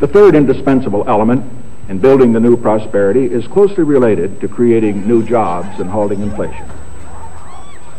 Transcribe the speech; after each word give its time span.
The 0.00 0.08
third 0.08 0.34
indispensable 0.34 1.04
element 1.06 1.44
in 1.90 1.98
building 1.98 2.32
the 2.32 2.40
new 2.40 2.56
prosperity 2.56 3.26
is 3.26 3.46
closely 3.46 3.84
related 3.84 4.40
to 4.40 4.48
creating 4.48 5.06
new 5.06 5.22
jobs 5.22 5.78
and 5.78 5.90
halting 5.90 6.22
inflation. 6.22 6.66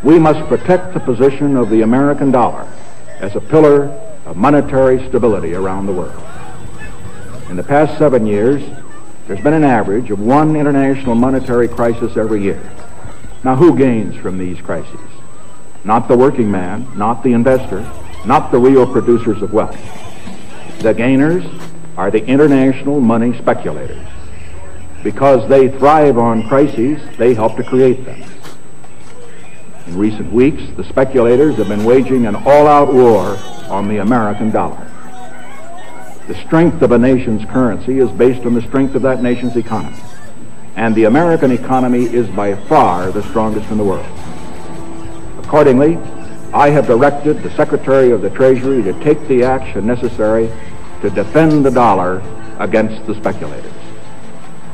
We 0.02 0.18
must 0.18 0.40
protect 0.50 0.96
the 0.96 1.00
position 1.00 1.56
of 1.56 1.70
the 1.70 1.84
American 1.84 2.32
dollar 2.32 2.68
as 3.20 3.36
a 3.36 3.40
pillar 3.40 3.86
of 4.26 4.36
monetary 4.36 5.08
stability 5.10 5.54
around 5.54 5.86
the 5.86 5.94
world. 5.94 6.24
In 7.52 7.56
the 7.56 7.64
past 7.64 8.00
seven 8.00 8.26
years, 8.26 8.64
there's 9.28 9.42
been 9.42 9.54
an 9.54 9.64
average 9.64 10.10
of 10.10 10.20
one 10.20 10.56
international 10.56 11.14
monetary 11.14 11.68
crisis 11.68 12.18
every 12.18 12.42
year. 12.42 12.64
Now, 13.44 13.56
who 13.56 13.78
gains 13.78 14.16
from 14.16 14.40
these 14.40 14.60
crises? 14.60 15.00
Not 15.84 16.08
the 16.08 16.18
working 16.18 16.50
man, 16.50 16.88
not 16.98 17.22
the 17.22 17.34
investor, 17.34 17.88
not 18.26 18.52
the 18.52 18.58
real 18.58 18.92
producers 18.92 19.44
of 19.44 19.54
wealth. 19.54 19.78
The 20.80 20.96
gainers 20.96 21.46
are 21.98 22.12
the 22.12 22.26
international 22.26 23.00
money 23.00 23.38
speculators. 23.38 24.06
Because 25.04 25.48
they 25.50 25.70
thrive 25.70 26.18
on 26.18 26.48
crises, 26.48 27.02
they 27.18 27.34
help 27.34 27.58
to 27.58 27.64
create 27.64 28.06
them. 28.06 28.24
In 29.88 29.98
recent 29.98 30.32
weeks, 30.32 30.62
the 30.78 30.84
speculators 30.84 31.56
have 31.56 31.68
been 31.68 31.84
waging 31.84 32.28
an 32.28 32.36
all-out 32.36 32.94
war 32.94 33.38
on 33.70 33.88
the 33.88 33.98
American 33.98 34.52
dollar. 34.52 34.88
The 36.28 36.36
strength 36.36 36.82
of 36.82 36.92
a 36.92 36.98
nation's 36.98 37.44
currency 37.46 38.00
is 38.00 38.10
based 38.12 38.46
on 38.46 38.54
the 38.54 38.62
strength 38.62 38.96
of 38.96 39.02
that 39.02 39.22
nation's 39.24 39.58
economy. 39.58 39.98
And 40.76 40.96
the 40.96 41.06
American 41.06 41.52
economy 41.52 42.06
is 42.06 42.28
by 42.30 42.56
far 42.56 43.12
the 43.12 43.24
strongest 43.24 43.70
in 43.72 43.78
the 43.78 43.84
world. 43.84 44.06
Accordingly, 45.44 45.98
I 46.54 46.70
have 46.70 46.88
directed 46.88 47.42
the 47.42 47.52
Secretary 47.52 48.12
of 48.12 48.22
the 48.22 48.30
Treasury 48.30 48.82
to 48.84 48.94
take 49.04 49.28
the 49.28 49.44
action 49.44 49.86
necessary 49.86 50.50
to 51.02 51.10
defend 51.10 51.66
the 51.66 51.72
dollar 51.72 52.22
against 52.60 53.06
the 53.08 53.16
speculators. 53.16 53.74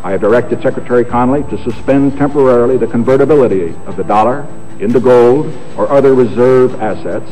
I 0.04 0.12
have 0.12 0.22
directed 0.22 0.62
Secretary 0.62 1.04
Connally 1.04 1.50
to 1.50 1.64
suspend 1.64 2.18
temporarily 2.18 2.78
the 2.78 2.88
convertibility 2.88 3.70
of 3.86 3.98
the 3.98 4.04
dollar 4.04 4.48
into 4.80 5.00
gold 5.00 5.48
or 5.76 5.90
other 5.90 6.14
reserve 6.14 6.80
assets 6.82 7.30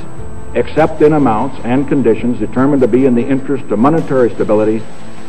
except 0.56 1.02
in 1.02 1.14
amounts 1.14 1.60
and 1.66 1.88
conditions 1.88 2.40
determined 2.40 2.82
to 2.82 2.88
be 2.88 3.06
in 3.06 3.14
the 3.14 3.26
interest 3.26 3.66
of 3.66 3.78
monetary 3.78 4.30
stability 4.34 4.82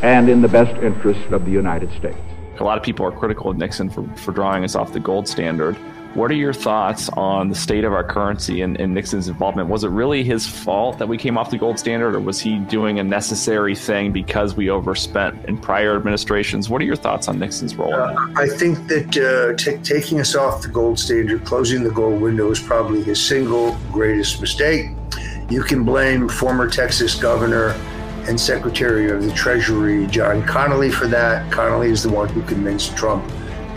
and 0.02 0.28
in 0.28 0.40
the 0.40 0.48
best 0.48 0.74
interest 0.82 1.32
of 1.32 1.44
the 1.44 1.50
United 1.50 1.90
States. 1.98 2.16
A 2.58 2.64
lot 2.64 2.78
of 2.78 2.84
people 2.84 3.04
are 3.04 3.12
critical 3.12 3.50
of 3.50 3.56
Nixon 3.56 3.90
for, 3.90 4.08
for 4.16 4.32
drawing 4.32 4.64
us 4.64 4.74
off 4.74 4.92
the 4.92 5.00
gold 5.00 5.26
standard. 5.26 5.76
What 6.16 6.30
are 6.30 6.34
your 6.34 6.54
thoughts 6.54 7.10
on 7.10 7.50
the 7.50 7.54
state 7.54 7.84
of 7.84 7.92
our 7.92 8.02
currency 8.02 8.62
and, 8.62 8.80
and, 8.80 8.94
Nixon's 8.94 9.28
involvement? 9.28 9.68
Was 9.68 9.84
it 9.84 9.88
really 9.88 10.24
his 10.24 10.46
fault 10.46 10.96
that 10.96 11.06
we 11.06 11.18
came 11.18 11.36
off 11.36 11.50
the 11.50 11.58
gold 11.58 11.78
standard, 11.78 12.14
or 12.14 12.20
was 12.20 12.40
he 12.40 12.58
doing 12.58 12.98
a 12.98 13.04
necessary 13.04 13.74
thing 13.74 14.12
because 14.12 14.56
we 14.56 14.70
overspent 14.70 15.44
in 15.44 15.58
prior 15.58 15.94
administrations? 15.94 16.70
What 16.70 16.80
are 16.80 16.86
your 16.86 16.96
thoughts 16.96 17.28
on 17.28 17.38
Nixon's 17.38 17.76
role? 17.76 17.92
Uh, 17.92 18.32
I 18.34 18.48
think 18.48 18.88
that 18.88 19.14
uh, 19.18 19.62
t- 19.62 19.76
taking 19.82 20.18
us 20.18 20.34
off 20.34 20.62
the 20.62 20.68
gold 20.68 20.98
standard, 20.98 21.44
closing 21.44 21.84
the 21.84 21.90
gold 21.90 22.22
window, 22.22 22.50
is 22.50 22.60
probably 22.60 23.02
his 23.02 23.22
single 23.22 23.76
greatest 23.92 24.40
mistake. 24.40 24.86
You 25.50 25.62
can 25.62 25.84
blame 25.84 26.30
former 26.30 26.66
Texas 26.66 27.14
Governor 27.14 27.72
and 28.26 28.40
Secretary 28.40 29.10
of 29.10 29.22
the 29.22 29.32
Treasury 29.32 30.06
John 30.06 30.42
Connally 30.44 30.90
for 30.90 31.08
that. 31.08 31.52
Connally 31.52 31.90
is 31.90 32.02
the 32.02 32.10
one 32.10 32.30
who 32.30 32.40
convinced 32.40 32.96
Trump, 32.96 33.22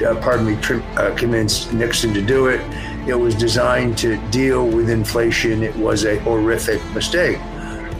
uh, 0.03 0.15
pardon 0.21 0.45
me, 0.45 0.57
uh, 0.95 1.13
convinced 1.15 1.73
Nixon 1.73 2.13
to 2.13 2.21
do 2.21 2.47
it. 2.47 2.61
It 3.07 3.15
was 3.15 3.35
designed 3.35 3.97
to 3.99 4.17
deal 4.29 4.67
with 4.67 4.89
inflation. 4.89 5.63
It 5.63 5.75
was 5.75 6.05
a 6.05 6.19
horrific 6.19 6.83
mistake. 6.93 7.39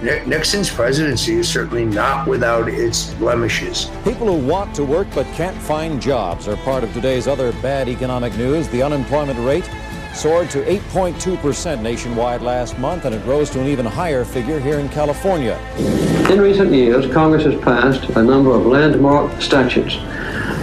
Nixon's 0.02 0.70
presidency 0.70 1.36
is 1.36 1.50
certainly 1.50 1.84
not 1.84 2.26
without 2.26 2.70
its 2.70 3.14
blemishes. 3.16 3.92
People 4.06 4.28
who 4.28 4.48
want 4.48 4.74
to 4.76 4.86
work 4.86 5.08
but 5.14 5.26
can't 5.34 5.58
find 5.58 6.02
jobs 6.02 6.48
are 6.48 6.56
part 6.58 6.86
of 6.86 6.94
today's 6.94 7.28
other 7.28 7.52
bad 7.62 7.90
economic 7.90 8.34
news. 8.38 8.70
The 8.70 8.82
unemployment 8.82 9.38
rate 9.46 9.70
soared 10.14 10.50
to 10.52 10.64
8.2% 10.64 11.82
nationwide 11.82 12.42
last 12.42 12.78
month, 12.80 13.06
and 13.06 13.14
it 13.14 13.26
rose 13.26 13.50
to 13.52 13.60
an 13.60 13.68
even 13.68 13.86
higher 13.86 14.24
figure 14.24 14.60
here 14.60 14.80
in 14.80 14.88
California. 14.90 15.60
In 16.30 16.40
recent 16.40 16.72
years, 16.72 17.12
Congress 17.14 17.44
has 17.44 17.60
passed 17.62 18.10
a 18.12 18.24
number 18.24 18.52
of 18.52 18.66
landmark 18.66 19.42
statutes 19.42 19.98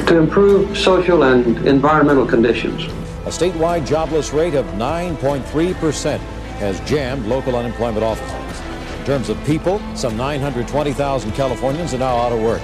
to 0.06 0.18
improve 0.18 0.76
social 0.78 1.24
and 1.24 1.66
environmental 1.66 2.26
conditions. 2.26 2.84
A 3.24 3.28
statewide 3.28 3.86
jobless 3.86 4.32
rate 4.32 4.54
of 4.54 4.64
9.3% 4.66 6.18
has 6.58 6.78
jammed 6.88 7.26
local 7.26 7.56
unemployment 7.56 8.04
offices. 8.04 8.60
In 9.00 9.04
terms 9.04 9.28
of 9.28 9.44
people, 9.44 9.80
some 9.96 10.16
920,000 10.16 11.32
Californians 11.32 11.92
are 11.92 11.98
now 11.98 12.16
out 12.16 12.32
of 12.32 12.40
work. 12.40 12.62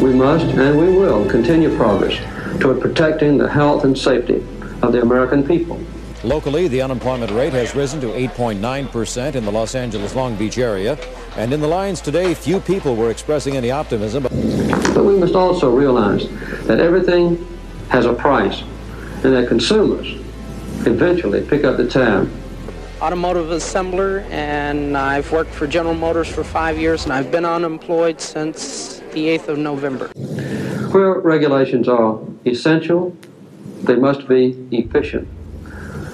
We 0.00 0.12
must 0.12 0.46
and 0.46 0.78
we 0.78 0.88
will 0.88 1.28
continue 1.28 1.74
progress 1.76 2.18
toward 2.60 2.80
protecting 2.80 3.38
the 3.38 3.48
health 3.48 3.84
and 3.84 3.96
safety 3.96 4.36
of 4.82 4.92
the 4.92 5.02
American 5.02 5.46
people. 5.46 5.80
Locally, 6.24 6.66
the 6.66 6.82
unemployment 6.82 7.30
rate 7.30 7.52
has 7.52 7.74
risen 7.74 8.00
to 8.00 8.08
8.9% 8.08 9.34
in 9.34 9.44
the 9.44 9.52
Los 9.52 9.74
Angeles 9.74 10.14
Long 10.14 10.34
Beach 10.34 10.58
area. 10.58 10.98
And 11.36 11.52
in 11.52 11.60
the 11.60 11.68
lines 11.68 12.00
today, 12.00 12.34
few 12.34 12.58
people 12.58 12.96
were 12.96 13.10
expressing 13.10 13.56
any 13.56 13.70
optimism. 13.70 14.26
But 15.06 15.12
we 15.12 15.20
must 15.20 15.36
also 15.36 15.70
realize 15.70 16.28
that 16.66 16.80
everything 16.80 17.46
has 17.90 18.06
a 18.06 18.12
price 18.12 18.62
and 19.22 19.32
that 19.36 19.46
consumers 19.46 20.20
eventually 20.84 21.46
pick 21.46 21.62
up 21.62 21.76
the 21.76 21.86
tab. 21.86 22.28
Automotive 23.00 23.46
assembler, 23.50 24.28
and 24.30 24.96
I've 24.96 25.30
worked 25.30 25.52
for 25.52 25.68
General 25.68 25.94
Motors 25.94 26.26
for 26.26 26.42
five 26.42 26.76
years, 26.76 27.04
and 27.04 27.12
I've 27.12 27.30
been 27.30 27.44
unemployed 27.44 28.20
since 28.20 28.98
the 29.12 29.28
8th 29.28 29.46
of 29.46 29.58
November. 29.58 30.08
Where 30.90 31.20
regulations 31.20 31.88
are 31.88 32.18
essential, 32.44 33.16
they 33.84 33.94
must 33.94 34.26
be 34.26 34.56
efficient. 34.72 35.28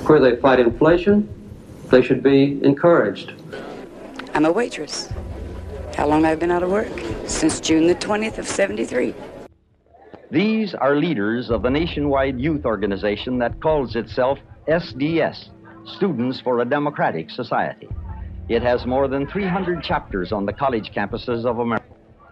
Where 0.04 0.20
they 0.20 0.36
fight 0.36 0.60
inflation, 0.60 1.30
they 1.88 2.02
should 2.02 2.22
be 2.22 2.62
encouraged. 2.62 3.32
I'm 4.34 4.44
a 4.44 4.52
waitress. 4.52 5.08
How 5.96 6.06
long 6.08 6.24
I've 6.24 6.40
been 6.40 6.50
out 6.50 6.62
of 6.62 6.70
work? 6.70 6.88
Since 7.26 7.60
June 7.60 7.86
the 7.86 7.94
20th 7.94 8.38
of 8.38 8.46
73. 8.46 9.14
These 10.30 10.74
are 10.74 10.96
leaders 10.96 11.50
of 11.50 11.62
the 11.62 11.68
nationwide 11.68 12.40
youth 12.40 12.64
organization 12.64 13.38
that 13.38 13.60
calls 13.60 13.94
itself 13.94 14.38
SDS, 14.66 15.50
Students 15.84 16.40
for 16.40 16.60
a 16.60 16.64
Democratic 16.64 17.28
Society. 17.28 17.88
It 18.48 18.62
has 18.62 18.86
more 18.86 19.06
than 19.06 19.26
300 19.26 19.82
chapters 19.82 20.32
on 20.32 20.46
the 20.46 20.52
college 20.52 20.92
campuses 20.96 21.44
of 21.44 21.58
America. 21.58 21.84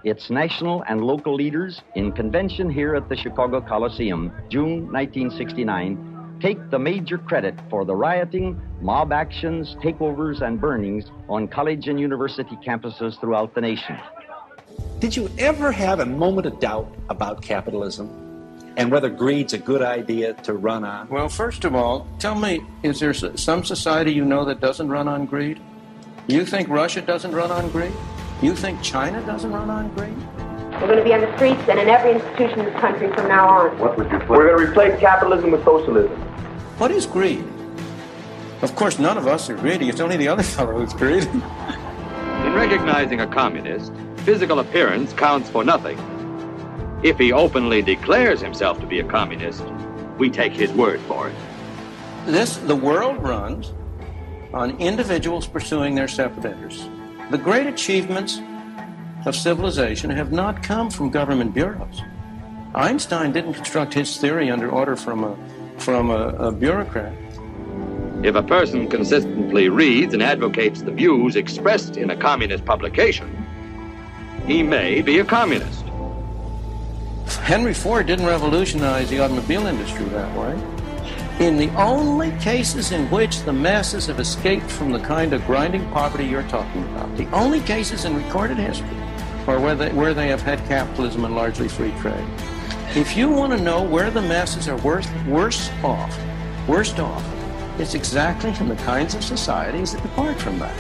Its 0.05 0.31
national 0.31 0.83
and 0.89 1.03
local 1.03 1.35
leaders 1.35 1.83
in 1.95 2.13
convention 2.13 2.71
here 2.71 2.95
at 2.95 3.11
the 3.11 3.17
Chicago 3.17 3.61
Coliseum, 3.61 4.33
June 4.49 4.91
1969, 4.91 6.10
take 6.41 6.71
the 6.71 6.79
major 6.79 7.19
credit 7.19 7.55
for 7.69 7.85
the 7.85 7.95
rioting, 7.95 8.61
mob 8.81 9.13
actions, 9.13 9.77
takeovers, 9.77 10.41
and 10.41 10.61
burnings 10.61 11.05
on 11.29 11.47
college 11.47 11.89
and 11.89 12.01
university 12.01 12.57
campuses 12.57 13.19
throughout 13.21 13.55
the 13.55 13.61
nation. 13.61 13.99
Did 14.99 15.17
you 15.17 15.31
ever 15.39 15.73
have 15.73 16.01
a 16.01 16.07
moment 16.07 16.47
of 16.47 16.59
doubt 16.61 16.93
about 17.09 17.43
capitalism 17.43 18.09
and 18.77 18.91
whether 18.91 19.11
greed's 19.11 19.53
a 19.53 19.59
good 19.59 19.83
idea 19.83 20.35
to 20.35 20.55
run 20.55 20.85
on? 20.85 21.09
Well, 21.09 21.29
first 21.29 21.65
of 21.65 21.75
all, 21.75 22.07
tell 22.19 22.35
me, 22.35 22.61
is 22.83 23.01
there 23.01 23.13
some 23.13 23.65
society 23.65 24.13
you 24.13 24.25
know 24.25 24.45
that 24.45 24.61
doesn't 24.61 24.89
run 24.89 25.09
on 25.09 25.27
greed? 25.27 25.61
You 26.27 26.47
think 26.47 26.69
Russia 26.69 27.01
doesn't 27.03 27.33
run 27.33 27.51
on 27.51 27.71
greed? 27.71 27.93
You 28.41 28.55
think 28.55 28.81
China 28.83 29.21
doesn't 29.27 29.53
run 29.53 29.69
on 29.69 29.93
greed? 29.95 30.17
We're 30.81 30.87
going 30.87 30.99
to 30.99 31.05
be 31.05 31.13
on 31.13 31.21
the 31.21 31.37
streets 31.37 31.61
and 31.69 31.79
in 31.79 31.89
every 31.89 32.13
institution 32.13 32.61
in 32.61 32.67
this 32.67 32.81
country 32.81 33.13
from 33.13 33.29
now 33.29 33.49
on. 33.49 33.79
What 33.79 33.99
would 33.99 34.11
you 34.11 34.19
put? 34.21 34.31
We're 34.31 34.57
going 34.57 34.65
to 34.65 34.71
replace 34.71 34.99
capitalism 34.99 35.51
with 35.51 35.63
socialism. 35.65 36.30
What 36.81 36.93
is 36.93 37.05
greed? 37.05 37.45
Of 38.63 38.75
course, 38.75 38.99
none 38.99 39.19
of 39.19 39.27
us 39.27 39.51
are 39.51 39.55
greedy. 39.55 39.91
It's 39.91 40.01
only 40.01 40.17
the 40.17 40.29
other 40.29 40.43
fellow 40.57 40.79
who's 40.79 40.95
greedy. 40.95 41.27
In 41.27 42.55
recognizing 42.55 43.21
a 43.21 43.27
communist, 43.27 43.93
physical 44.25 44.61
appearance 44.61 45.13
counts 45.13 45.51
for 45.51 45.63
nothing. 45.63 45.99
If 47.03 47.19
he 47.19 47.35
openly 47.35 47.83
declares 47.83 48.41
himself 48.41 48.81
to 48.81 48.87
be 48.87 48.99
a 49.01 49.05
communist, 49.05 49.63
we 50.17 50.31
take 50.31 50.55
his 50.55 50.73
word 50.73 51.01
for 51.01 51.29
it. 51.29 51.35
This, 52.25 52.57
the 52.57 52.77
world 52.77 53.23
runs 53.23 53.75
on 54.55 54.81
individuals 54.81 55.47
pursuing 55.47 55.95
their 55.95 56.09
separate 56.09 56.47
interests. 56.47 56.89
The 57.31 57.37
great 57.37 57.67
achievements 57.67 58.41
of 59.27 59.37
civilization 59.37 60.09
have 60.09 60.33
not 60.33 60.63
come 60.63 60.89
from 60.89 61.11
government 61.11 61.53
bureaus. 61.53 62.01
Einstein 62.75 63.33
didn't 63.33 63.53
construct 63.53 63.93
his 63.93 64.17
theory 64.17 64.51
under 64.51 64.71
order 64.71 64.97
from 64.97 65.25
a 65.25 65.37
from 65.81 66.11
a, 66.11 66.29
a 66.39 66.53
bureaucrat. 66.53 67.13
If 68.23 68.35
a 68.35 68.43
person 68.43 68.89
consistently 68.89 69.69
reads 69.69 70.13
and 70.13 70.23
advocates 70.23 70.83
the 70.83 70.91
views 70.91 71.37
expressed 71.37 71.97
in 71.97 72.11
a 72.11 72.17
communist 72.17 72.65
publication, 72.65 73.47
he 74.47 74.63
may 74.63 75.01
be 75.01 75.19
a 75.19 75.25
communist. 75.25 75.85
Henry 77.39 77.73
Ford 77.73 78.07
didn't 78.07 78.27
revolutionize 78.27 79.09
the 79.09 79.21
automobile 79.21 79.67
industry 79.67 80.05
that 80.07 80.37
way. 80.37 80.53
In 81.45 81.57
the 81.57 81.71
only 81.71 82.33
cases 82.33 82.93
in 82.93 83.11
which 83.11 83.43
the 83.45 83.53
masses 83.53 84.07
have 84.07 84.21
escaped 84.21 84.71
from 84.71 84.93
the 84.93 85.01
kind 85.01 85.33
of 85.33 85.45
grinding 85.47 85.89
poverty 85.91 86.27
you're 86.27 86.43
talking 86.49 86.83
about, 86.85 87.17
the 87.17 87.31
only 87.31 87.61
cases 87.61 88.05
in 88.05 88.15
recorded 88.15 88.59
history 88.59 88.89
or 89.47 89.59
where 89.59 89.75
they, 89.75 89.91
where 89.93 90.13
they 90.13 90.29
have 90.29 90.43
had 90.43 90.59
capitalism 90.67 91.25
and 91.25 91.35
largely 91.35 91.69
free 91.69 91.93
trade. 92.01 92.25
If 92.97 93.17
you 93.17 93.29
want 93.31 93.53
to 93.53 93.63
know 93.63 93.85
where 93.85 94.11
the 94.11 94.21
masses 94.21 94.67
are 94.67 94.77
worse, 94.79 95.09
worse 95.29 95.71
off, 95.85 96.19
worst 96.67 96.99
off, 96.99 97.25
it's 97.79 97.95
exactly 97.95 98.53
in 98.59 98.69
the 98.69 98.75
kinds 98.75 99.15
of 99.15 99.23
societies 99.23 99.93
that 99.93 100.03
depart 100.03 100.41
from 100.41 100.59
that. 100.59 100.77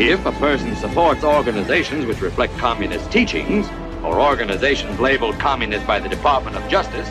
If 0.00 0.24
a 0.24 0.32
person 0.32 0.74
supports 0.76 1.22
organizations 1.22 2.06
which 2.06 2.22
reflect 2.22 2.56
communist 2.56 3.12
teachings, 3.12 3.68
or 4.02 4.18
organizations 4.18 4.98
labeled 4.98 5.38
communist 5.38 5.86
by 5.86 5.98
the 5.98 6.08
Department 6.08 6.56
of 6.56 6.66
Justice, 6.70 7.10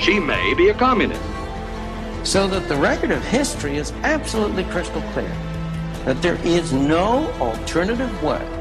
she 0.00 0.20
may 0.20 0.54
be 0.54 0.68
a 0.68 0.74
communist. 0.74 1.20
So 2.22 2.46
that 2.46 2.68
the 2.68 2.76
record 2.76 3.10
of 3.10 3.24
history 3.24 3.76
is 3.76 3.90
absolutely 4.04 4.62
crystal 4.64 5.02
clear 5.12 5.34
that 6.04 6.22
there 6.22 6.38
is 6.46 6.72
no 6.72 7.28
alternative 7.40 8.22
way 8.22 8.55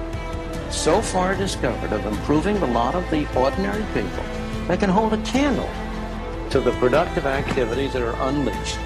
so 0.72 1.02
far 1.02 1.36
discovered 1.36 1.94
of 1.94 2.06
improving 2.06 2.60
the 2.60 2.68
lot 2.68 2.96
of 2.96 3.10
the 3.10 3.28
ordinary 3.38 3.84
people 3.94 4.24
that 4.68 4.80
can 4.80 4.90
hold 4.90 5.14
a 5.14 5.22
candle 5.24 5.70
to 6.50 6.60
the 6.60 6.72
productive 6.74 7.26
activities 7.26 7.94
that 7.94 8.02
are 8.02 8.16
unleashed 8.30 8.78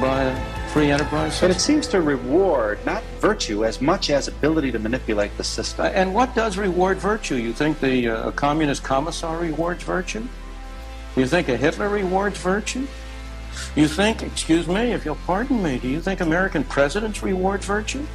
by 0.00 0.34
free 0.68 0.90
enterprise. 0.90 1.40
But 1.40 1.50
it 1.50 1.60
seems 1.60 1.86
to 1.88 2.00
reward 2.00 2.84
not 2.84 3.02
virtue 3.18 3.64
as 3.64 3.80
much 3.80 4.10
as 4.10 4.28
ability 4.28 4.72
to 4.72 4.78
manipulate 4.78 5.36
the 5.36 5.44
system. 5.44 5.86
And 5.86 6.14
what 6.14 6.34
does 6.34 6.56
reward 6.56 6.98
virtue? 6.98 7.36
You 7.36 7.52
think 7.52 7.80
the 7.80 8.08
uh, 8.08 8.30
communist 8.32 8.84
commissar 8.84 9.38
rewards 9.38 9.82
virtue? 9.82 10.26
You 11.16 11.26
think 11.26 11.48
a 11.48 11.56
Hitler 11.56 11.88
rewards 11.88 12.38
virtue? 12.38 12.86
You 13.74 13.88
think, 13.88 14.22
excuse 14.22 14.68
me, 14.68 14.92
if 14.92 15.04
you'll 15.04 15.18
pardon 15.26 15.62
me, 15.62 15.78
do 15.78 15.88
you 15.88 16.00
think 16.00 16.20
American 16.20 16.62
presidents 16.64 17.22
reward 17.22 17.64
virtue? 17.64 18.06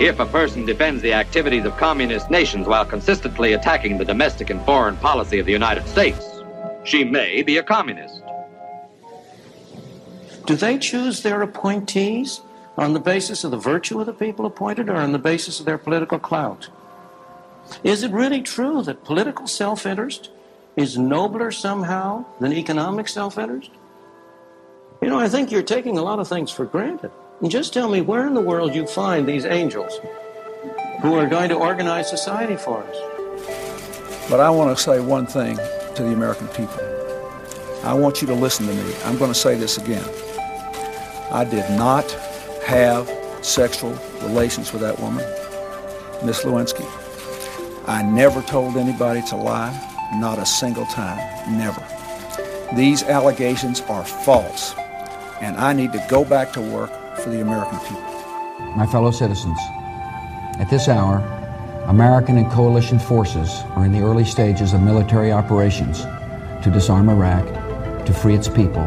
If 0.00 0.18
a 0.18 0.24
person 0.24 0.64
defends 0.64 1.02
the 1.02 1.12
activities 1.12 1.66
of 1.66 1.76
communist 1.76 2.30
nations 2.30 2.66
while 2.66 2.86
consistently 2.86 3.52
attacking 3.52 3.98
the 3.98 4.04
domestic 4.06 4.48
and 4.48 4.64
foreign 4.64 4.96
policy 4.96 5.38
of 5.38 5.44
the 5.44 5.52
United 5.52 5.86
States, 5.86 6.40
she 6.84 7.04
may 7.04 7.42
be 7.42 7.58
a 7.58 7.62
communist. 7.62 8.22
Do 10.46 10.56
they 10.56 10.78
choose 10.78 11.22
their 11.22 11.42
appointees 11.42 12.40
on 12.78 12.94
the 12.94 12.98
basis 12.98 13.44
of 13.44 13.50
the 13.50 13.58
virtue 13.58 14.00
of 14.00 14.06
the 14.06 14.14
people 14.14 14.46
appointed 14.46 14.88
or 14.88 14.96
on 14.96 15.12
the 15.12 15.18
basis 15.18 15.60
of 15.60 15.66
their 15.66 15.76
political 15.76 16.18
clout? 16.18 16.70
Is 17.84 18.02
it 18.02 18.10
really 18.10 18.40
true 18.40 18.82
that 18.84 19.04
political 19.04 19.46
self 19.46 19.84
interest 19.84 20.30
is 20.76 20.96
nobler 20.96 21.50
somehow 21.50 22.24
than 22.40 22.54
economic 22.54 23.06
self 23.06 23.36
interest? 23.36 23.70
You 25.02 25.10
know, 25.10 25.20
I 25.20 25.28
think 25.28 25.52
you're 25.52 25.62
taking 25.62 25.98
a 25.98 26.02
lot 26.02 26.20
of 26.20 26.26
things 26.26 26.50
for 26.50 26.64
granted. 26.64 27.10
Just 27.48 27.72
tell 27.72 27.88
me 27.88 28.02
where 28.02 28.26
in 28.26 28.34
the 28.34 28.40
world 28.40 28.74
you 28.74 28.86
find 28.86 29.26
these 29.26 29.46
angels 29.46 29.98
who 31.00 31.14
are 31.14 31.26
going 31.26 31.48
to 31.48 31.54
organize 31.54 32.10
society 32.10 32.54
for 32.54 32.82
us. 32.82 34.28
But 34.28 34.40
I 34.40 34.50
want 34.50 34.76
to 34.76 34.82
say 34.82 35.00
one 35.00 35.24
thing 35.24 35.56
to 35.56 36.02
the 36.02 36.12
American 36.12 36.48
people. 36.48 36.78
I 37.82 37.94
want 37.94 38.20
you 38.20 38.26
to 38.26 38.34
listen 38.34 38.66
to 38.66 38.74
me. 38.74 38.94
I'm 39.06 39.16
going 39.16 39.32
to 39.32 39.38
say 39.38 39.56
this 39.56 39.78
again. 39.78 40.04
I 41.32 41.46
did 41.48 41.70
not 41.78 42.10
have 42.66 43.10
sexual 43.40 43.96
relations 44.20 44.74
with 44.74 44.82
that 44.82 45.00
woman, 45.00 45.24
Miss 46.22 46.42
Lewinsky. 46.42 46.86
I 47.88 48.02
never 48.02 48.42
told 48.42 48.76
anybody 48.76 49.22
to 49.28 49.36
lie, 49.36 49.72
not 50.16 50.38
a 50.38 50.44
single 50.44 50.84
time, 50.86 51.16
never. 51.56 51.82
These 52.76 53.02
allegations 53.04 53.80
are 53.82 54.04
false, 54.04 54.74
and 55.40 55.56
I 55.56 55.72
need 55.72 55.92
to 55.92 56.06
go 56.10 56.22
back 56.22 56.52
to 56.52 56.60
work 56.60 56.99
for 57.20 57.30
the 57.30 57.40
American 57.40 57.78
people. 57.80 58.02
My 58.76 58.86
fellow 58.86 59.10
citizens, 59.10 59.58
at 60.58 60.68
this 60.70 60.88
hour, 60.88 61.18
American 61.86 62.38
and 62.38 62.50
coalition 62.50 62.98
forces 62.98 63.62
are 63.76 63.84
in 63.84 63.92
the 63.92 64.00
early 64.00 64.24
stages 64.24 64.72
of 64.72 64.80
military 64.80 65.32
operations 65.32 66.02
to 66.62 66.70
disarm 66.72 67.08
Iraq, 67.08 67.46
to 68.06 68.12
free 68.12 68.34
its 68.34 68.48
people, 68.48 68.82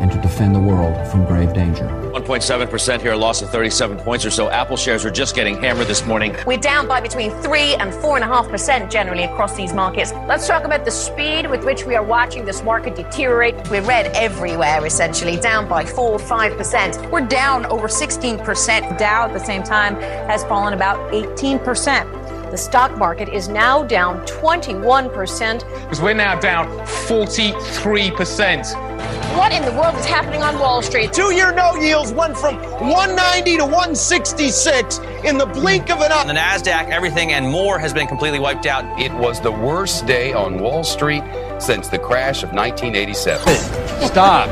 and 0.00 0.12
to 0.12 0.20
defend 0.20 0.54
the 0.54 0.60
world 0.60 1.06
from 1.08 1.24
grave 1.24 1.54
danger. 1.54 2.03
1.7% 2.24 3.00
here, 3.00 3.12
a 3.12 3.16
loss 3.16 3.42
of 3.42 3.50
37 3.50 3.98
points 3.98 4.24
or 4.24 4.30
so. 4.30 4.48
Apple 4.48 4.76
shares 4.76 5.04
are 5.04 5.10
just 5.10 5.34
getting 5.34 5.56
hammered 5.56 5.86
this 5.86 6.04
morning. 6.06 6.34
We're 6.46 6.58
down 6.58 6.88
by 6.88 7.00
between 7.00 7.30
3 7.42 7.74
and 7.74 7.92
4.5% 7.92 8.90
generally 8.90 9.24
across 9.24 9.56
these 9.56 9.74
markets. 9.74 10.12
Let's 10.26 10.46
talk 10.46 10.64
about 10.64 10.84
the 10.84 10.90
speed 10.90 11.50
with 11.50 11.64
which 11.64 11.84
we 11.84 11.94
are 11.94 12.02
watching 12.02 12.44
this 12.44 12.62
market 12.62 12.96
deteriorate. 12.96 13.54
We're 13.70 13.82
red 13.82 14.14
everywhere, 14.16 14.84
essentially, 14.86 15.36
down 15.36 15.68
by 15.68 15.84
4 15.84 16.18
5%. 16.18 17.10
We're 17.10 17.26
down 17.26 17.66
over 17.66 17.88
16%. 17.88 18.98
Dow 18.98 19.26
at 19.26 19.32
the 19.32 19.38
same 19.38 19.62
time 19.62 19.96
has 19.96 20.44
fallen 20.44 20.72
about 20.72 21.12
18%. 21.12 22.50
The 22.50 22.58
stock 22.58 22.96
market 22.96 23.28
is 23.28 23.48
now 23.48 23.82
down 23.82 24.24
21%. 24.26 25.64
Because 25.82 26.00
we're 26.00 26.14
now 26.14 26.38
down 26.38 26.68
43%. 26.86 28.93
What 29.36 29.52
in 29.52 29.64
the 29.64 29.72
world 29.72 29.96
is 29.96 30.04
happening 30.04 30.42
on 30.42 30.58
Wall 30.58 30.80
Street? 30.80 31.12
Two 31.12 31.34
year 31.34 31.52
note 31.52 31.80
yields 31.80 32.12
went 32.12 32.36
from 32.38 32.56
190 32.56 33.56
to 33.56 33.64
166 33.64 34.98
in 35.24 35.38
the 35.38 35.46
blink 35.46 35.90
of 35.90 36.00
an 36.00 36.12
eye. 36.12 36.24
The 36.24 36.32
NASDAQ, 36.34 36.90
everything 36.90 37.32
and 37.32 37.46
more 37.46 37.78
has 37.78 37.92
been 37.92 38.06
completely 38.06 38.38
wiped 38.38 38.66
out. 38.66 38.84
It 39.00 39.12
was 39.12 39.40
the 39.40 39.50
worst 39.50 40.06
day 40.06 40.32
on 40.32 40.58
Wall 40.58 40.84
Street 40.84 41.22
since 41.58 41.88
the 41.88 41.98
crash 41.98 42.42
of 42.42 42.52
1987. 42.52 43.54
Stop. 44.06 44.48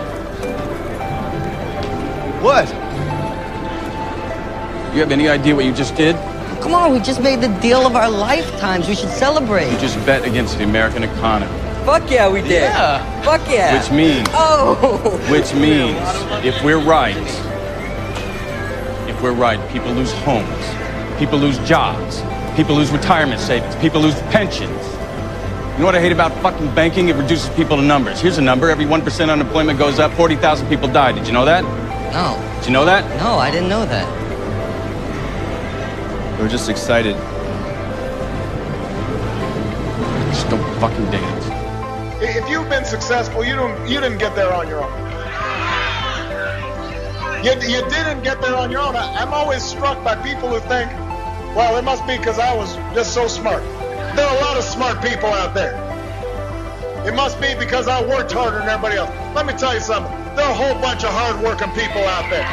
What? 2.42 2.68
You 4.92 5.00
have 5.00 5.12
any 5.12 5.28
idea 5.28 5.54
what 5.54 5.64
you 5.64 5.72
just 5.72 5.94
did? 5.94 6.16
Come 6.60 6.74
on, 6.74 6.92
we 6.92 6.98
just 6.98 7.22
made 7.22 7.40
the 7.40 7.48
deal 7.60 7.86
of 7.86 7.94
our 7.94 8.10
lifetimes. 8.10 8.88
We 8.88 8.94
should 8.94 9.10
celebrate. 9.10 9.70
You 9.72 9.78
just 9.78 9.96
bet 10.04 10.24
against 10.24 10.58
the 10.58 10.64
American 10.64 11.04
economy. 11.04 11.61
Fuck 11.84 12.10
yeah, 12.10 12.28
we 12.28 12.42
did. 12.42 12.62
Yeah. 12.62 13.22
Fuck 13.22 13.48
yeah. 13.50 13.76
Which 13.76 13.90
means. 13.90 14.28
Oh. 14.32 14.76
Which 15.30 15.52
means, 15.54 15.98
if 16.44 16.62
we're 16.62 16.80
right, 16.80 17.16
if 19.08 19.20
we're 19.20 19.32
right, 19.32 19.58
people 19.70 19.92
lose 19.92 20.12
homes, 20.24 20.64
people 21.18 21.38
lose 21.38 21.58
jobs, 21.68 22.22
people 22.56 22.76
lose 22.76 22.90
retirement 22.92 23.40
savings, 23.40 23.74
people 23.76 24.00
lose 24.00 24.14
pensions. 24.30 24.70
You 25.72 25.78
know 25.78 25.86
what 25.86 25.94
I 25.96 26.00
hate 26.00 26.12
about 26.12 26.32
fucking 26.42 26.72
banking? 26.74 27.08
It 27.08 27.16
reduces 27.16 27.48
people 27.56 27.76
to 27.76 27.82
numbers. 27.82 28.20
Here's 28.20 28.38
a 28.38 28.42
number: 28.42 28.70
every 28.70 28.86
one 28.86 29.02
percent 29.02 29.30
unemployment 29.30 29.78
goes 29.78 29.98
up, 29.98 30.12
forty 30.12 30.36
thousand 30.36 30.68
people 30.68 30.86
die. 30.86 31.12
Did 31.12 31.26
you 31.26 31.32
know 31.32 31.44
that? 31.46 31.64
No. 32.12 32.38
Did 32.58 32.66
you 32.66 32.72
know 32.72 32.84
that? 32.84 33.04
No, 33.16 33.38
I 33.38 33.50
didn't 33.50 33.68
know 33.68 33.84
that. 33.86 34.06
We're 36.38 36.48
just 36.48 36.68
excited. 36.68 37.16
Just 40.32 40.48
don't 40.48 40.62
fucking 40.80 41.10
date 41.10 41.22
it. 41.22 41.41
You've 42.52 42.68
been 42.68 42.84
successful, 42.84 43.42
you 43.42 43.56
don't 43.56 43.88
you 43.88 43.98
didn't 43.98 44.18
get 44.18 44.36
there 44.36 44.52
on 44.52 44.68
your 44.68 44.84
own. 44.84 44.92
You, 47.42 47.52
you 47.52 47.80
didn't 47.88 48.22
get 48.22 48.42
there 48.42 48.54
on 48.54 48.70
your 48.70 48.80
own. 48.80 48.94
I, 48.94 49.22
I'm 49.22 49.32
always 49.32 49.62
struck 49.62 50.04
by 50.04 50.16
people 50.16 50.50
who 50.50 50.60
think, 50.68 50.90
well, 51.56 51.78
it 51.78 51.82
must 51.82 52.06
be 52.06 52.18
because 52.18 52.38
I 52.38 52.54
was 52.54 52.76
just 52.94 53.14
so 53.14 53.26
smart. 53.26 53.62
There 54.16 54.26
are 54.26 54.36
a 54.36 54.40
lot 54.40 54.58
of 54.58 54.64
smart 54.64 55.00
people 55.00 55.30
out 55.30 55.54
there. 55.54 55.72
It 57.06 57.14
must 57.14 57.40
be 57.40 57.54
because 57.58 57.88
I 57.88 58.06
worked 58.06 58.32
harder 58.32 58.58
than 58.58 58.68
everybody 58.68 58.96
else. 58.96 59.08
Let 59.34 59.46
me 59.46 59.54
tell 59.54 59.72
you 59.72 59.80
something. 59.80 60.12
There 60.36 60.44
are 60.44 60.50
a 60.50 60.54
whole 60.54 60.74
bunch 60.74 61.04
of 61.04 61.10
hard-working 61.10 61.70
people 61.70 62.04
out 62.04 62.28
there. 62.28 62.46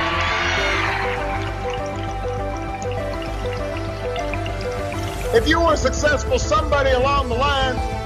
If 5.36 5.46
you 5.46 5.60
were 5.60 5.76
successful, 5.76 6.40
somebody 6.40 6.92
along 6.92 7.28
the 7.28 7.36
line 7.36 7.99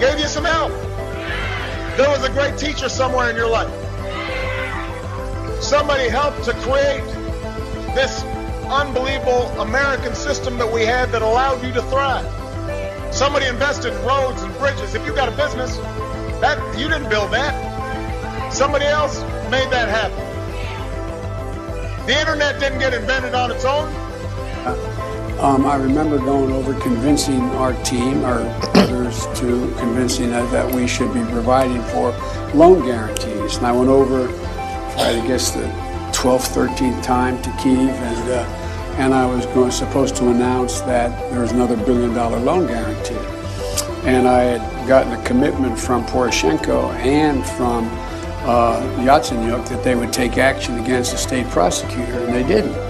gave 0.00 0.18
you 0.18 0.26
some 0.26 0.44
help. 0.44 0.72
There 1.98 2.08
was 2.08 2.24
a 2.24 2.30
great 2.30 2.56
teacher 2.56 2.88
somewhere 2.88 3.28
in 3.28 3.36
your 3.36 3.50
life. 3.50 3.70
Somebody 5.62 6.08
helped 6.08 6.42
to 6.44 6.54
create 6.54 7.04
this 7.94 8.24
unbelievable 8.64 9.42
American 9.60 10.14
system 10.14 10.56
that 10.56 10.72
we 10.72 10.86
had 10.86 11.12
that 11.12 11.20
allowed 11.20 11.62
you 11.62 11.70
to 11.74 11.82
thrive. 11.82 12.24
Somebody 13.14 13.44
invested 13.44 13.92
in 13.92 14.06
roads 14.06 14.40
and 14.40 14.56
bridges. 14.56 14.94
If 14.94 15.04
you 15.04 15.14
got 15.14 15.28
a 15.28 15.36
business, 15.36 15.76
that 16.40 16.56
you 16.78 16.88
didn't 16.88 17.10
build 17.10 17.30
that. 17.32 18.52
Somebody 18.54 18.86
else 18.86 19.20
made 19.50 19.68
that 19.70 19.90
happen. 19.90 20.30
The 22.06 22.18
internet 22.18 22.58
didn't 22.58 22.78
get 22.78 22.94
invented 22.94 23.34
on 23.34 23.50
its 23.50 23.66
own. 23.66 23.99
Um, 25.40 25.64
I 25.64 25.76
remember 25.76 26.18
going 26.18 26.52
over 26.52 26.78
convincing 26.80 27.40
our 27.52 27.72
team, 27.82 28.26
or 28.26 28.40
others, 28.74 29.24
to 29.40 29.74
convincing 29.78 30.28
that 30.32 30.74
we 30.74 30.86
should 30.86 31.14
be 31.14 31.22
providing 31.32 31.82
for 31.84 32.10
loan 32.52 32.84
guarantees. 32.84 33.56
And 33.56 33.66
I 33.66 33.72
went 33.72 33.88
over, 33.88 34.28
I 34.98 35.26
guess, 35.26 35.52
the 35.52 35.62
12th, 36.12 36.54
13th 36.54 37.02
time 37.02 37.40
to 37.40 37.50
Kiev, 37.52 37.88
and 37.88 38.30
uh, 38.30 38.56
and 38.98 39.14
I 39.14 39.24
was 39.24 39.46
going 39.46 39.70
supposed 39.70 40.14
to 40.16 40.28
announce 40.28 40.80
that 40.82 41.18
there 41.30 41.40
was 41.40 41.52
another 41.52 41.76
billion 41.86 42.12
dollar 42.12 42.38
loan 42.38 42.66
guarantee. 42.66 43.16
And 44.06 44.28
I 44.28 44.42
had 44.42 44.88
gotten 44.88 45.14
a 45.14 45.24
commitment 45.24 45.78
from 45.78 46.04
Poroshenko 46.04 46.92
and 46.96 47.46
from 47.46 47.88
uh, 48.46 48.82
Yatsenyuk 48.98 49.66
that 49.70 49.82
they 49.84 49.94
would 49.94 50.12
take 50.12 50.36
action 50.36 50.78
against 50.80 51.12
the 51.12 51.16
state 51.16 51.46
prosecutor, 51.46 52.26
and 52.26 52.34
they 52.34 52.46
didn't. 52.46 52.89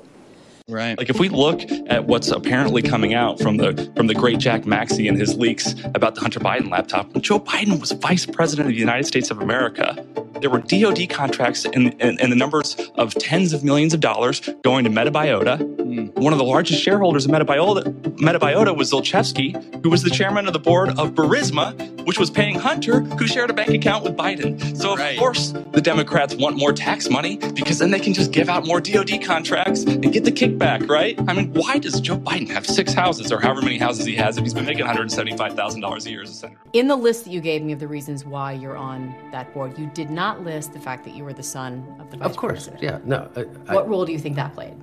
Right. 0.71 0.97
Like 0.97 1.09
if 1.09 1.19
we 1.19 1.27
look 1.27 1.61
at 1.87 2.05
what's 2.05 2.31
apparently 2.31 2.81
coming 2.81 3.13
out 3.13 3.41
from 3.41 3.57
the 3.57 3.91
from 3.95 4.07
the 4.07 4.13
great 4.13 4.39
Jack 4.39 4.65
Maxey 4.65 5.07
and 5.09 5.17
his 5.17 5.35
leaks 5.35 5.75
about 5.93 6.15
the 6.15 6.21
Hunter 6.21 6.39
Biden 6.39 6.71
laptop, 6.71 7.11
Joe 7.21 7.39
Biden 7.39 7.79
was 7.79 7.91
vice 7.91 8.25
president 8.25 8.69
of 8.69 8.73
the 8.73 8.79
United 8.79 9.05
States 9.05 9.29
of 9.31 9.41
America, 9.41 10.05
there 10.41 10.49
were 10.49 10.59
DoD 10.59 11.09
contracts 11.09 11.65
in, 11.65 11.89
in, 11.99 12.19
in 12.19 12.29
the 12.29 12.35
numbers 12.35 12.75
of 12.95 13.13
tens 13.13 13.53
of 13.53 13.63
millions 13.63 13.93
of 13.93 13.99
dollars 13.99 14.41
going 14.63 14.83
to 14.83 14.89
Metabiota. 14.89 15.59
Mm. 15.59 16.15
One 16.15 16.33
of 16.33 16.39
the 16.39 16.45
largest 16.45 16.81
shareholders 16.81 17.25
of 17.25 17.31
Metabiota, 17.31 17.83
Metabiota 18.17 18.75
was 18.75 18.91
Zlochevsky, 18.91 19.83
who 19.83 19.89
was 19.89 20.03
the 20.03 20.09
chairman 20.09 20.47
of 20.47 20.53
the 20.53 20.59
board 20.59 20.89
of 20.89 21.11
Burisma, 21.11 22.05
which 22.05 22.19
was 22.19 22.29
paying 22.29 22.59
Hunter, 22.59 23.01
who 23.01 23.27
shared 23.27 23.49
a 23.49 23.53
bank 23.53 23.69
account 23.69 24.03
with 24.03 24.15
Biden. 24.15 24.77
So 24.77 24.93
of 24.93 24.99
right. 24.99 25.17
course 25.17 25.51
the 25.71 25.81
Democrats 25.81 26.35
want 26.35 26.57
more 26.57 26.73
tax 26.73 27.09
money 27.09 27.37
because 27.37 27.79
then 27.79 27.91
they 27.91 27.99
can 27.99 28.13
just 28.13 28.31
give 28.31 28.49
out 28.49 28.65
more 28.65 28.81
DoD 28.81 29.23
contracts 29.23 29.83
and 29.83 30.11
get 30.11 30.23
the 30.23 30.31
kickback, 30.31 30.89
right? 30.89 31.19
I 31.27 31.33
mean, 31.33 31.53
why 31.53 31.77
does 31.77 31.99
Joe 32.01 32.17
Biden 32.17 32.49
have 32.49 32.65
six 32.65 32.93
houses 32.93 33.31
or 33.31 33.39
however 33.39 33.61
many 33.61 33.77
houses 33.77 34.05
he 34.05 34.15
has 34.15 34.37
if 34.37 34.43
he's 34.43 34.53
been 34.53 34.65
making 34.65 34.85
$175,000 34.85 36.05
a 36.05 36.09
year 36.09 36.23
as 36.23 36.29
a 36.29 36.33
senator? 36.33 36.59
In 36.73 36.87
the 36.87 36.95
list 36.95 37.25
that 37.25 37.31
you 37.31 37.41
gave 37.41 37.61
me 37.61 37.73
of 37.73 37.79
the 37.79 37.87
reasons 37.87 38.25
why 38.25 38.53
you're 38.53 38.77
on 38.77 39.13
that 39.31 39.53
board, 39.53 39.77
you 39.77 39.87
did 39.93 40.09
not 40.09 40.30
list 40.43 40.73
the 40.73 40.79
fact 40.79 41.03
that 41.05 41.13
you 41.15 41.23
were 41.23 41.33
the 41.33 41.43
son 41.43 41.85
of 41.99 42.09
the 42.11 42.17
vice 42.17 42.19
President. 42.19 42.31
Of 42.31 42.37
course, 42.37 42.67
president. 42.69 42.83
yeah, 42.83 42.99
no. 43.03 43.29
I, 43.67 43.75
What 43.75 43.89
role 43.89 44.05
do 44.05 44.11
you 44.11 44.19
think 44.19 44.35
that 44.37 44.53
played? 44.53 44.75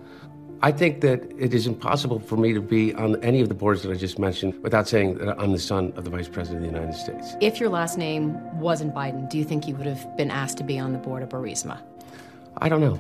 I 0.61 0.73
think 0.73 1.03
that 1.03 1.21
it 1.39 1.55
is 1.55 1.69
impossible 1.69 2.19
for 2.19 2.37
me 2.37 2.53
to 2.53 2.61
be 2.61 2.93
on 2.95 3.23
any 3.23 3.41
of 3.41 3.49
the 3.49 3.55
boards 3.55 3.83
that 3.83 3.93
I 3.93 3.95
just 3.95 4.19
mentioned 4.19 4.61
without 4.63 4.89
saying 4.89 5.19
that 5.19 5.41
I'm 5.41 5.53
the 5.53 5.59
son 5.61 5.93
of 5.95 6.03
the 6.03 6.11
Vice 6.11 6.29
President 6.29 6.65
of 6.65 6.73
the 6.73 6.77
United 6.79 6.99
States. 6.99 7.37
If 7.41 7.61
your 7.61 7.69
last 7.69 7.97
name 7.97 8.35
wasn't 8.59 8.93
Biden, 8.93 9.31
do 9.31 9.39
you 9.39 9.45
think 9.45 9.69
you 9.69 9.77
would 9.77 9.87
have 9.87 10.17
been 10.17 10.33
asked 10.33 10.59
to 10.59 10.65
be 10.65 10.77
on 10.79 10.93
the 10.93 10.99
board 10.99 11.23
of 11.23 11.29
Burisma? 11.29 11.81
I 12.59 12.69
don't 12.69 12.81
know. 12.81 12.99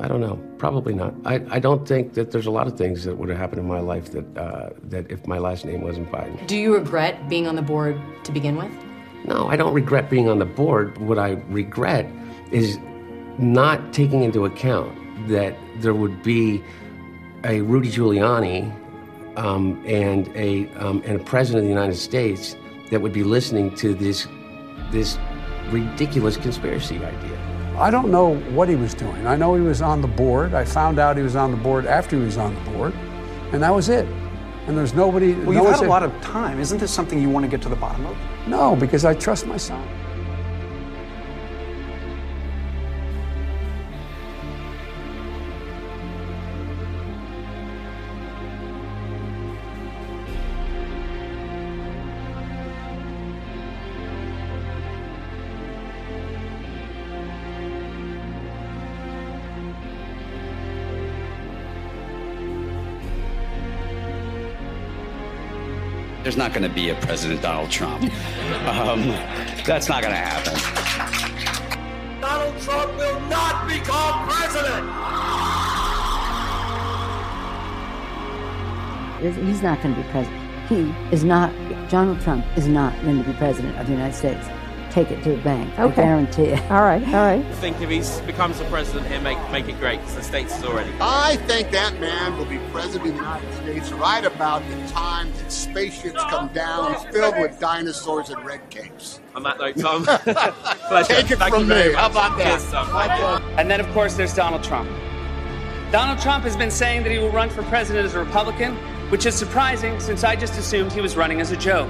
I 0.00 0.08
don't 0.08 0.20
know. 0.20 0.36
Probably 0.58 0.94
not. 0.94 1.14
I, 1.24 1.40
I 1.50 1.58
don't 1.60 1.86
think 1.86 2.14
that 2.14 2.32
there's 2.32 2.46
a 2.46 2.50
lot 2.50 2.66
of 2.66 2.76
things 2.76 3.04
that 3.04 3.16
would 3.18 3.28
have 3.28 3.38
happened 3.38 3.60
in 3.60 3.68
my 3.68 3.80
life 3.80 4.10
that 4.12 4.36
uh, 4.36 4.70
that 4.84 5.08
if 5.10 5.26
my 5.28 5.38
last 5.38 5.64
name 5.64 5.82
wasn't 5.82 6.10
Biden. 6.10 6.44
Do 6.48 6.56
you 6.56 6.74
regret 6.74 7.28
being 7.28 7.46
on 7.46 7.54
the 7.54 7.62
board 7.62 8.00
to 8.24 8.32
begin 8.32 8.56
with? 8.56 8.72
No, 9.24 9.48
I 9.48 9.56
don't 9.56 9.74
regret 9.74 10.10
being 10.10 10.28
on 10.28 10.38
the 10.38 10.46
board. 10.46 10.98
What 10.98 11.18
I 11.18 11.32
regret 11.48 12.06
is 12.50 12.78
not 13.38 13.92
taking 13.92 14.22
into 14.22 14.44
account 14.44 14.96
that 15.28 15.56
there 15.76 15.94
would 15.94 16.22
be 16.22 16.62
a 17.44 17.60
Rudy 17.62 17.90
Giuliani 17.90 18.74
um, 19.36 19.82
and 19.86 20.28
a 20.36 20.68
um, 20.74 21.02
and 21.04 21.20
a 21.20 21.24
president 21.24 21.64
of 21.64 21.64
the 21.64 21.74
United 21.74 21.96
States 21.96 22.56
that 22.90 23.00
would 23.00 23.12
be 23.12 23.24
listening 23.24 23.74
to 23.76 23.94
this 23.94 24.26
this 24.90 25.18
ridiculous 25.70 26.36
conspiracy 26.36 26.96
idea. 26.96 27.38
I 27.78 27.90
don't 27.90 28.10
know 28.10 28.34
what 28.50 28.68
he 28.68 28.76
was 28.76 28.92
doing. 28.92 29.26
I 29.26 29.36
know 29.36 29.54
he 29.54 29.62
was 29.62 29.80
on 29.80 30.02
the 30.02 30.08
board. 30.08 30.52
I 30.52 30.64
found 30.64 30.98
out 30.98 31.16
he 31.16 31.22
was 31.22 31.36
on 31.36 31.50
the 31.50 31.56
board 31.56 31.86
after 31.86 32.16
he 32.16 32.22
was 32.22 32.36
on 32.36 32.54
the 32.54 32.70
board, 32.72 32.94
and 33.52 33.62
that 33.62 33.74
was 33.74 33.88
it. 33.88 34.06
And 34.70 34.78
there's 34.78 34.94
nobody. 34.94 35.34
Well, 35.34 35.50
no 35.50 35.62
you've 35.64 35.74
had 35.74 35.84
a 35.84 35.88
lot 35.88 36.04
of 36.04 36.12
time. 36.20 36.60
Isn't 36.60 36.78
this 36.78 36.92
something 36.92 37.20
you 37.20 37.28
want 37.28 37.42
to 37.42 37.50
get 37.50 37.60
to 37.62 37.68
the 37.68 37.74
bottom 37.74 38.06
of? 38.06 38.16
No, 38.46 38.76
because 38.76 39.04
I 39.04 39.14
trust 39.14 39.44
my 39.44 39.56
son. 39.56 39.84
There's 66.30 66.38
not 66.38 66.52
going 66.52 66.62
to 66.62 66.68
be 66.72 66.90
a 66.90 66.94
President 66.94 67.42
Donald 67.42 67.70
Trump. 67.72 68.08
Um, 68.60 69.08
that's 69.64 69.88
not 69.88 70.02
going 70.02 70.14
to 70.14 70.20
happen. 70.20 70.54
Donald 72.20 72.60
Trump 72.60 72.96
will 72.96 73.20
not 73.22 73.66
become 73.66 74.28
president. 74.28 74.86
He's 79.48 79.62
not 79.62 79.82
going 79.82 79.94
to 79.96 80.02
be 80.02 80.08
president. 80.10 80.68
He 80.68 80.94
is 81.12 81.24
not, 81.24 81.52
Donald 81.88 82.20
Trump 82.20 82.46
is 82.56 82.68
not 82.68 82.94
going 83.02 83.22
to 83.22 83.28
be 83.28 83.36
president 83.36 83.76
of 83.78 83.86
the 83.86 83.92
United 83.92 84.14
States. 84.14 84.46
Take 84.90 85.10
it 85.12 85.22
to 85.22 85.30
the 85.36 85.42
bank. 85.42 85.72
I 85.78 85.84
Okay. 85.84 86.02
guarantee 86.02 86.42
it. 86.46 86.70
All 86.70 86.82
right, 86.82 87.02
all 87.08 87.14
right. 87.14 87.44
I 87.46 87.52
think 87.54 87.80
if 87.80 87.88
he 87.90 88.26
becomes 88.26 88.58
the 88.58 88.64
president 88.64 89.06
here, 89.06 89.20
make 89.20 89.38
make 89.50 89.68
it 89.68 89.78
great 89.78 90.00
because 90.00 90.16
the 90.16 90.22
states 90.22 90.56
is 90.58 90.64
already. 90.64 90.90
I 91.00 91.36
think 91.46 91.70
that 91.70 91.98
man 92.00 92.36
will 92.36 92.44
be 92.44 92.58
president 92.72 93.10
of 93.10 93.16
the 93.16 93.22
United 93.22 93.54
States 93.54 93.92
right 93.92 94.24
about 94.24 94.62
the 94.68 94.88
time 94.88 95.30
that 95.38 95.52
spaceships 95.52 96.22
come 96.24 96.48
down 96.48 96.96
filled 97.12 97.38
with 97.38 97.58
dinosaurs 97.60 98.30
and 98.30 98.44
red 98.44 98.68
capes. 98.70 99.20
On 99.36 99.42
that 99.44 99.58
note, 99.60 99.76
Tom, 99.76 100.04
pleasure. 100.88 101.14
Take 101.14 101.30
it 101.30 101.38
Thank 101.38 101.54
from 101.54 101.62
you 101.62 101.68
very 101.68 101.88
me. 101.90 101.94
much. 101.94 102.00
How 102.00 102.10
about 102.10 102.38
that? 102.38 102.58
Cheers, 102.58 102.70
Tom. 102.72 103.42
And 103.58 103.70
then, 103.70 103.78
of 103.80 103.88
course, 103.92 104.14
there's 104.14 104.34
Donald 104.34 104.64
Trump. 104.64 104.90
Donald 105.92 106.18
Trump 106.20 106.42
has 106.44 106.56
been 106.56 106.70
saying 106.70 107.04
that 107.04 107.12
he 107.12 107.18
will 107.18 107.30
run 107.30 107.48
for 107.48 107.62
president 107.64 108.06
as 108.06 108.14
a 108.14 108.18
Republican, 108.18 108.74
which 109.10 109.24
is 109.26 109.34
surprising 109.36 110.00
since 110.00 110.24
I 110.24 110.34
just 110.34 110.58
assumed 110.58 110.92
he 110.92 111.00
was 111.00 111.16
running 111.16 111.40
as 111.40 111.52
a 111.52 111.56
joke. 111.56 111.88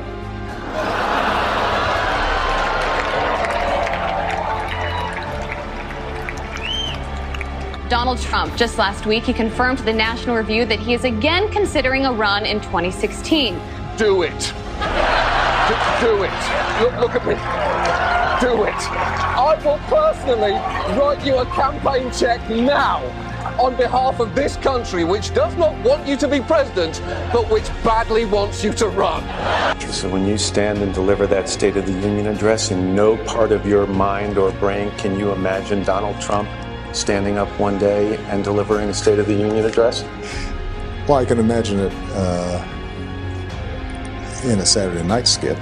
Donald 7.91 8.21
Trump, 8.21 8.55
just 8.55 8.79
last 8.79 9.05
week, 9.05 9.25
he 9.25 9.33
confirmed 9.33 9.77
to 9.79 9.85
the 9.85 9.93
National 9.93 10.37
Review 10.37 10.65
that 10.65 10.79
he 10.79 10.95
is 10.95 11.03
again 11.03 11.51
considering 11.51 12.07
a 12.07 12.13
run 12.13 12.47
in 12.47 12.61
2016. 12.61 13.61
Do 13.97 14.23
it. 14.23 14.31
D- 14.31 15.75
do 16.01 16.23
it. 16.23 16.31
Look, 16.81 17.01
look 17.01 17.17
at 17.17 17.27
me. 17.27 17.35
Do 18.41 18.63
it. 18.63 18.75
I 18.75 19.61
will 19.65 19.79
personally 19.89 20.53
write 20.97 21.27
you 21.27 21.39
a 21.39 21.47
campaign 21.47 22.13
check 22.13 22.49
now 22.49 23.03
on 23.61 23.75
behalf 23.77 24.21
of 24.21 24.37
this 24.37 24.57
country, 24.59 25.03
which 25.03 25.35
does 25.35 25.57
not 25.57 25.77
want 25.85 26.07
you 26.07 26.17
to 26.19 26.29
be 26.29 26.41
president, 26.41 27.03
but 27.33 27.51
which 27.51 27.67
badly 27.83 28.25
wants 28.25 28.63
you 28.63 28.73
to 28.75 28.87
run. 28.87 29.21
So 29.81 30.09
when 30.09 30.29
you 30.29 30.39
stand 30.39 30.79
and 30.79 30.95
deliver 30.95 31.27
that 31.27 31.49
State 31.49 31.77
of 31.77 31.87
the 31.87 31.93
Union 31.93 32.29
address, 32.29 32.71
in 32.71 32.95
no 32.95 33.17
part 33.25 33.51
of 33.51 33.67
your 33.67 33.89
mind 33.89 34.39
or 34.39 34.53
brain 34.53 34.93
can 34.93 35.19
you 35.19 35.33
imagine 35.33 35.83
Donald 35.83 36.21
Trump 36.21 36.49
standing 36.93 37.39
up 37.39 37.49
one 37.59 37.79
day 37.79 38.17
and 38.27 38.45
delivering 38.45 38.89
a 38.89 38.95
State 38.95 39.19
of 39.19 39.27
the 39.27 39.35
Union 39.35 39.65
address? 39.65 40.03
Well, 41.09 41.19
I 41.19 41.25
can 41.25 41.39
imagine 41.39 41.81
it 41.81 41.93
uh, 42.13 42.65
in 44.45 44.59
a 44.61 44.67
Saturday 44.67 45.03
night 45.03 45.27
skit. 45.27 45.59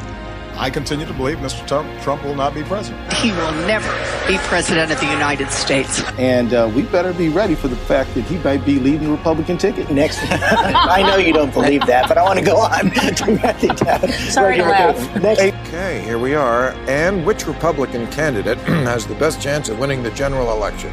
I 0.59 0.71
continue 0.71 1.07
to 1.07 1.13
believe 1.13 1.39
Mr. 1.39 1.65
Trump, 1.69 2.03
Trump 2.03 2.25
will 2.25 2.35
not 2.35 2.53
be 2.53 2.65
president. 2.65 3.13
He 3.13 3.31
will 3.31 3.53
never 3.69 3.89
be 4.27 4.39
president 4.39 4.91
of 4.91 4.99
the 4.99 5.07
United 5.07 5.51
States. 5.53 6.03
And 6.19 6.53
uh, 6.53 6.69
we 6.75 6.83
better 6.83 7.13
be 7.13 7.29
ready 7.29 7.55
for 7.55 7.69
the 7.69 7.77
fact 7.77 8.13
that 8.15 8.23
he 8.23 8.39
might 8.39 8.67
be 8.67 8.81
leading 8.81 9.05
the 9.05 9.11
Republican 9.13 9.57
ticket 9.57 9.89
next. 9.89 10.19
I 10.23 11.03
know 11.03 11.17
you 11.17 11.33
don't 11.33 11.55
believe 11.55 11.87
that, 11.87 12.09
but 12.09 12.19
I 12.19 12.25
want 12.25 12.41
to 12.41 12.45
go 12.45 12.57
on 12.57 12.91
to 12.91 13.41
write 13.41 13.63
it 13.63 13.77
down. 13.77 14.09
Sorry 14.09 14.57
to 14.57 14.63
laugh. 14.63 15.17
Okay, 15.17 16.03
here 16.03 16.19
we 16.19 16.35
are. 16.35 16.71
And 16.89 17.25
which 17.25 17.47
Republican 17.47 18.09
candidate 18.09 18.59
has 18.59 19.07
the 19.07 19.15
best 19.15 19.41
chance 19.41 19.69
of 19.69 19.79
winning 19.79 20.03
the 20.03 20.11
general 20.11 20.51
election? 20.51 20.93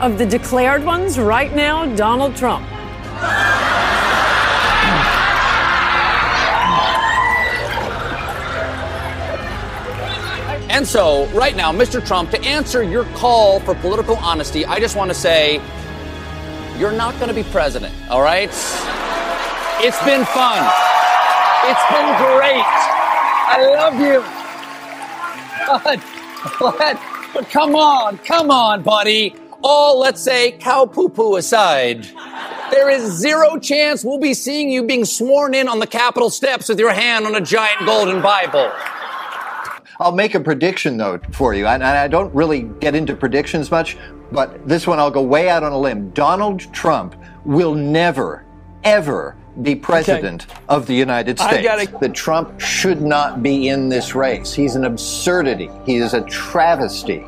Of 0.00 0.18
the 0.18 0.26
declared 0.26 0.84
ones, 0.84 1.18
right 1.18 1.54
now, 1.56 1.86
Donald 1.96 2.36
Trump. 2.36 2.66
And 10.70 10.86
so, 10.86 11.24
right 11.28 11.56
now, 11.56 11.72
Mr. 11.72 12.06
Trump, 12.06 12.30
to 12.32 12.44
answer 12.44 12.82
your 12.82 13.04
call 13.14 13.60
for 13.60 13.74
political 13.76 14.16
honesty, 14.16 14.66
I 14.66 14.78
just 14.78 14.94
want 14.96 15.10
to 15.10 15.14
say 15.14 15.62
you're 16.78 16.92
not 16.92 17.14
going 17.14 17.28
to 17.28 17.34
be 17.34 17.44
president, 17.44 17.94
all 18.10 18.20
right? 18.20 18.50
It's 19.80 20.04
been 20.04 20.26
fun. 20.26 20.70
It's 21.64 21.86
been 21.88 22.12
great. 22.20 22.66
I 23.48 23.66
love 23.74 23.98
you. 23.98 24.22
But, 25.66 26.04
but, 26.60 27.00
but 27.32 27.48
come 27.48 27.74
on, 27.74 28.18
come 28.18 28.50
on, 28.50 28.82
buddy. 28.82 29.34
All, 29.66 29.98
let's 29.98 30.22
say, 30.22 30.52
cow 30.52 30.86
poo 30.86 31.08
poo 31.08 31.36
aside, 31.36 32.04
there 32.70 32.88
is 32.88 33.02
zero 33.12 33.58
chance 33.58 34.04
we'll 34.04 34.20
be 34.20 34.32
seeing 34.32 34.70
you 34.70 34.84
being 34.84 35.04
sworn 35.04 35.54
in 35.54 35.68
on 35.68 35.80
the 35.80 35.86
Capitol 35.86 36.30
steps 36.30 36.68
with 36.68 36.78
your 36.78 36.92
hand 36.92 37.26
on 37.26 37.34
a 37.34 37.40
giant 37.40 37.84
golden 37.84 38.22
Bible. 38.22 38.70
I'll 39.98 40.12
make 40.12 40.34
a 40.34 40.40
prediction 40.40 40.96
though 40.96 41.18
for 41.32 41.52
you, 41.52 41.66
and 41.66 41.82
I 41.82 42.06
don't 42.06 42.32
really 42.32 42.62
get 42.80 42.94
into 42.94 43.16
predictions 43.16 43.70
much, 43.70 43.96
but 44.30 44.66
this 44.68 44.86
one 44.86 45.00
I'll 45.00 45.10
go 45.10 45.22
way 45.22 45.48
out 45.48 45.64
on 45.64 45.72
a 45.72 45.78
limb. 45.78 46.10
Donald 46.10 46.60
Trump 46.72 47.16
will 47.44 47.74
never, 47.74 48.44
ever 48.84 49.36
be 49.62 49.74
president 49.74 50.46
okay. 50.48 50.60
of 50.68 50.86
the 50.86 50.94
United 50.94 51.40
States. 51.40 51.62
Gotta... 51.62 51.98
That 51.98 52.14
Trump 52.14 52.60
should 52.60 53.00
not 53.00 53.42
be 53.42 53.68
in 53.68 53.88
this 53.88 54.14
race. 54.14 54.52
He's 54.52 54.76
an 54.76 54.84
absurdity. 54.84 55.70
He 55.86 55.96
is 55.96 56.14
a 56.14 56.20
travesty. 56.22 57.24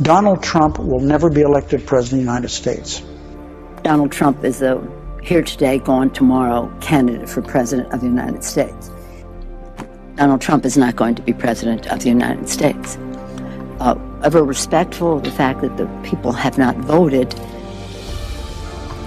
Donald 0.00 0.42
Trump 0.42 0.78
will 0.78 1.00
never 1.00 1.28
be 1.28 1.42
elected 1.42 1.86
president 1.86 2.22
of 2.22 2.26
the 2.26 2.32
United 2.32 2.48
States. 2.48 3.02
Donald 3.82 4.10
Trump 4.10 4.42
is 4.42 4.62
a 4.62 4.80
here 5.22 5.42
today, 5.42 5.78
gone 5.78 6.10
tomorrow 6.10 6.72
candidate 6.80 7.28
for 7.28 7.42
president 7.42 7.92
of 7.92 8.00
the 8.00 8.06
United 8.06 8.42
States. 8.42 8.90
Donald 10.16 10.40
Trump 10.40 10.64
is 10.64 10.76
not 10.76 10.96
going 10.96 11.14
to 11.14 11.22
be 11.22 11.32
president 11.32 11.86
of 11.88 12.00
the 12.00 12.08
United 12.08 12.48
States. 12.48 12.96
Uh, 13.80 13.94
ever 14.24 14.42
respectful 14.42 15.18
of 15.18 15.24
the 15.24 15.30
fact 15.30 15.60
that 15.60 15.76
the 15.76 15.86
people 16.02 16.32
have 16.32 16.56
not 16.56 16.74
voted, 16.78 17.32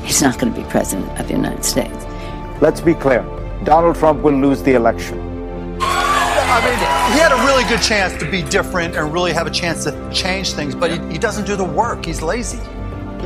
he's 0.03 0.21
not 0.21 0.37
going 0.39 0.53
to 0.53 0.61
be 0.61 0.67
president 0.69 1.09
of 1.19 1.27
the 1.27 1.33
United 1.33 1.65
States. 1.65 2.05
Let's 2.61 2.79
be 2.79 2.93
clear 2.93 3.23
Donald 3.63 3.95
Trump 3.95 4.21
will 4.21 4.39
lose 4.39 4.61
the 4.61 4.73
election. 4.73 5.24
I 7.05 7.09
mean, 7.09 7.17
he 7.17 7.21
had 7.21 7.31
a 7.31 7.45
really 7.45 7.63
good 7.65 7.83
chance 7.83 8.17
to 8.17 8.29
be 8.31 8.41
different 8.41 8.95
and 8.95 9.13
really 9.13 9.31
have 9.31 9.45
a 9.45 9.51
chance 9.51 9.83
to 9.83 10.09
change 10.11 10.53
things, 10.53 10.73
but 10.73 10.89
he, 10.89 11.13
he 11.13 11.19
doesn't 11.19 11.45
do 11.45 11.55
the 11.55 11.63
work. 11.63 12.03
He's 12.03 12.23
lazy. 12.23 12.57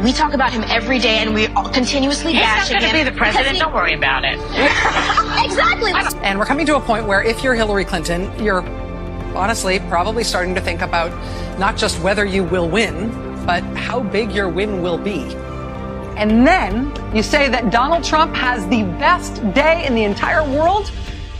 We 0.04 0.12
talk 0.12 0.34
about 0.34 0.52
him 0.52 0.66
every 0.68 1.00
day, 1.00 1.20
and 1.20 1.34
we 1.34 1.48
continuously 1.72 2.34
He's 2.34 2.42
bash 2.42 2.70
him. 2.70 2.76
He's 2.76 2.84
not 2.84 2.92
going 2.92 3.06
to 3.06 3.10
be 3.10 3.10
the 3.10 3.18
president. 3.18 3.54
He... 3.54 3.60
Don't 3.60 3.74
worry 3.74 3.94
about 3.94 4.26
it. 4.26 4.34
exactly. 5.46 5.94
And 6.22 6.38
we're 6.38 6.46
coming 6.46 6.66
to 6.66 6.76
a 6.76 6.80
point 6.82 7.06
where 7.06 7.24
if 7.24 7.42
you're 7.42 7.56
Hillary 7.56 7.86
Clinton, 7.86 8.30
you're 8.44 8.64
honestly 9.34 9.80
probably 9.88 10.26
starting 10.26 10.54
to 10.56 10.62
think 10.62 10.82
about 10.82 11.10
not 11.58 11.78
just 11.78 12.02
whether 12.02 12.26
you 12.26 12.44
will 12.44 12.68
win, 12.68 13.10
but 13.46 13.64
how 13.78 14.02
big 14.02 14.34
your 14.34 14.50
win 14.50 14.82
will 14.82 14.98
be. 14.98 15.22
And 16.18 16.46
then 16.46 16.92
you 17.16 17.24
say 17.24 17.48
that 17.48 17.72
Donald 17.72 18.04
Trump 18.04 18.36
has 18.36 18.68
the 18.68 18.84
best 19.00 19.36
day 19.54 19.86
in 19.86 19.96
the 19.96 20.04
entire 20.04 20.44
world 20.44 20.92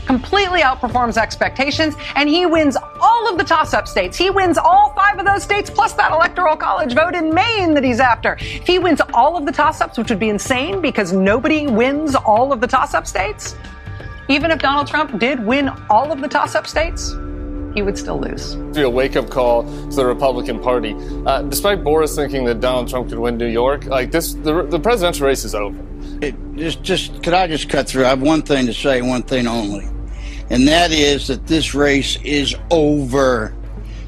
completely 0.06 0.60
outperforms 0.60 1.16
expectations, 1.16 1.94
and 2.16 2.28
he 2.28 2.46
wins 2.46 2.76
all 3.00 3.30
of 3.30 3.38
the 3.38 3.44
toss 3.44 3.74
up 3.74 3.88
states. 3.88 4.16
He 4.16 4.30
wins 4.30 4.58
all 4.58 4.92
five 4.94 5.18
of 5.18 5.26
those 5.26 5.42
states, 5.42 5.70
plus 5.70 5.92
that 5.94 6.12
electoral 6.12 6.56
college 6.56 6.94
vote 6.94 7.14
in 7.14 7.32
Maine 7.34 7.74
that 7.74 7.84
he's 7.84 8.00
after. 8.00 8.36
If 8.40 8.66
he 8.66 8.78
wins 8.78 9.00
all 9.14 9.36
of 9.36 9.46
the 9.46 9.52
toss 9.52 9.80
ups, 9.80 9.98
which 9.98 10.10
would 10.10 10.20
be 10.20 10.28
insane 10.28 10.80
because 10.80 11.12
nobody 11.12 11.66
wins 11.66 12.14
all 12.14 12.52
of 12.52 12.60
the 12.60 12.66
toss 12.66 12.94
up 12.94 13.06
states, 13.06 13.56
even 14.28 14.50
if 14.50 14.60
Donald 14.60 14.86
Trump 14.86 15.18
did 15.18 15.44
win 15.44 15.70
all 15.88 16.12
of 16.12 16.20
the 16.20 16.28
toss 16.28 16.54
up 16.54 16.66
states, 16.66 17.14
he 17.74 17.82
would 17.82 17.96
still 17.96 18.20
lose. 18.20 18.54
A 18.76 18.88
wake 18.88 19.16
up 19.16 19.30
call 19.30 19.62
to 19.62 19.96
the 19.96 20.04
Republican 20.04 20.60
Party. 20.60 20.94
Uh, 21.26 21.42
despite 21.42 21.84
Boris 21.84 22.14
thinking 22.16 22.44
that 22.44 22.60
Donald 22.60 22.88
Trump 22.88 23.08
could 23.08 23.18
win 23.18 23.36
New 23.36 23.46
York, 23.46 23.84
like 23.86 24.10
this, 24.10 24.34
the, 24.34 24.62
the 24.62 24.78
presidential 24.78 25.26
race 25.26 25.44
is 25.44 25.54
over. 25.54 25.78
It, 26.20 26.34
just, 26.56 26.82
just, 26.82 27.22
could 27.22 27.34
I 27.34 27.46
just 27.46 27.68
cut 27.68 27.88
through? 27.88 28.04
I 28.04 28.10
have 28.10 28.22
one 28.22 28.42
thing 28.42 28.66
to 28.66 28.74
say, 28.74 29.00
one 29.00 29.22
thing 29.22 29.46
only 29.46 29.88
and 30.50 30.66
that 30.66 30.90
is 30.90 31.28
that 31.28 31.46
this 31.46 31.74
race 31.74 32.18
is 32.24 32.54
over. 32.70 33.54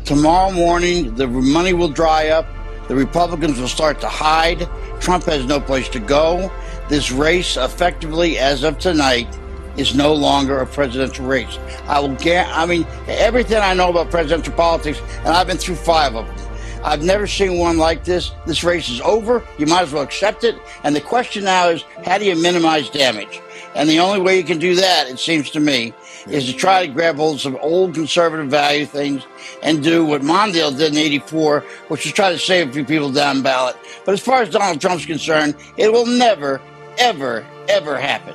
Tomorrow 0.05 0.51
morning, 0.51 1.15
the 1.15 1.29
money 1.29 1.73
will 1.73 1.89
dry 1.89 2.29
up. 2.29 2.47
The 2.89 2.97
Republicans 2.97 3.61
will 3.61 3.69
start 3.69 4.01
to 4.01 4.09
hide. 4.09 4.69
Trump 5.01 5.25
has 5.25 5.47
no 5.47 5.61
place 5.61 5.89
to 5.91 6.01
go. 6.01 6.53
This 6.89 7.13
race, 7.13 7.57
effectively, 7.57 8.39
as 8.39 8.65
of 8.65 8.79
tonight, 8.79 9.29
is 9.77 9.95
no 9.95 10.13
longer 10.13 10.59
a 10.59 10.67
presidential 10.67 11.25
race. 11.27 11.59
I 11.87 12.01
will 12.01 12.17
get, 12.17 12.49
I 12.49 12.67
mean, 12.67 12.87
everything 13.07 13.59
I 13.59 13.73
know 13.73 13.91
about 13.91 14.11
presidential 14.11 14.53
politics, 14.53 15.01
and 15.19 15.29
I've 15.29 15.47
been 15.47 15.57
through 15.57 15.77
five 15.77 16.17
of 16.17 16.27
them. 16.27 16.49
I've 16.85 17.03
never 17.03 17.27
seen 17.27 17.59
one 17.59 17.79
like 17.79 18.05
this. 18.05 18.33
This 18.45 18.65
race 18.65 18.89
is 18.89 19.01
over. 19.03 19.45
You 19.57 19.67
might 19.67 19.83
as 19.83 19.93
well 19.93 20.03
accept 20.03 20.43
it. 20.43 20.57
And 20.83 20.97
the 20.97 21.01
question 21.01 21.45
now 21.45 21.69
is, 21.69 21.85
how 22.05 22.19
do 22.19 22.25
you 22.25 22.35
minimize 22.35 22.91
damage? 22.91 23.41
And 23.75 23.89
the 23.89 24.01
only 24.01 24.21
way 24.21 24.37
you 24.37 24.45
can 24.45 24.59
do 24.59 24.75
that, 24.75 25.09
it 25.09 25.19
seems 25.19 25.51
to 25.51 25.61
me, 25.61 25.95
is 26.27 26.47
to 26.47 26.53
try 26.53 26.85
to 26.85 26.93
grab 26.93 27.17
hold 27.17 27.37
of 27.37 27.41
some 27.41 27.57
old 27.63 27.95
conservative 27.95 28.49
value 28.51 28.85
things 28.85 29.25
and 29.63 29.83
do 29.83 30.05
what 30.05 30.23
Mondale 30.23 30.77
did 30.77 30.93
in 30.93 30.99
84, 30.99 31.61
which 31.89 32.05
is 32.05 32.13
try 32.13 32.31
to 32.33 32.39
save 32.39 32.69
a 32.69 32.73
few 32.73 32.85
people 32.85 33.13
down 33.13 33.43
ballot. 33.43 33.77
But 34.05 34.13
as 34.13 34.21
far 34.21 34.43
as 34.43 34.51
Donald 34.51 34.81
Trump's 34.81 35.07
concerned, 35.07 35.55
it 35.77 35.93
will 35.93 36.07
never, 36.07 36.61
ever, 36.99 37.47
ever 37.69 37.99
happen. 37.99 38.35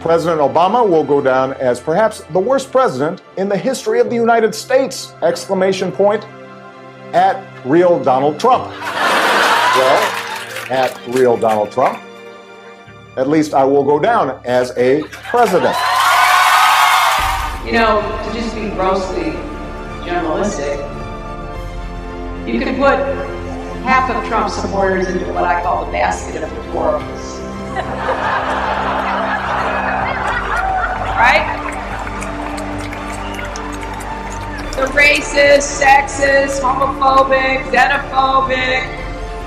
President 0.00 0.40
Obama 0.40 0.88
will 0.88 1.04
go 1.04 1.20
down 1.20 1.52
as 1.54 1.80
perhaps 1.80 2.20
the 2.30 2.38
worst 2.38 2.70
president 2.70 3.22
in 3.36 3.48
the 3.48 3.56
history 3.56 3.98
of 3.98 4.08
the 4.08 4.14
United 4.14 4.54
States! 4.54 5.12
Exclamation 5.22 5.90
point 5.90 6.24
at 7.14 7.64
real 7.64 8.02
Donald 8.02 8.38
Trump. 8.38 8.70
well, 8.70 10.02
at 10.70 11.00
real 11.08 11.36
Donald 11.36 11.72
Trump. 11.72 12.02
At 13.16 13.28
least 13.28 13.54
I 13.54 13.64
will 13.64 13.84
go 13.84 13.98
down 13.98 14.40
as 14.44 14.76
a 14.76 15.02
president. 15.10 15.76
You 17.64 17.72
know, 17.72 18.00
to 18.24 18.32
just 18.32 18.54
be 18.54 18.70
grossly 18.70 19.32
generalistic, 20.04 20.78
you 22.46 22.58
could 22.58 22.76
put 22.76 22.98
half 23.84 24.10
of 24.10 24.26
Trump 24.28 24.50
supporters 24.50 25.08
into 25.08 25.32
what 25.32 25.44
I 25.44 25.62
call 25.62 25.86
the 25.86 25.92
basket 25.92 26.42
of 26.42 26.50
the 26.50 26.56
deplorables. 26.56 27.38
right? 31.18 31.57
The 34.78 34.84
racist, 34.94 35.82
sexist, 35.82 36.60
homophobic, 36.60 37.64
xenophobic, 37.72 38.86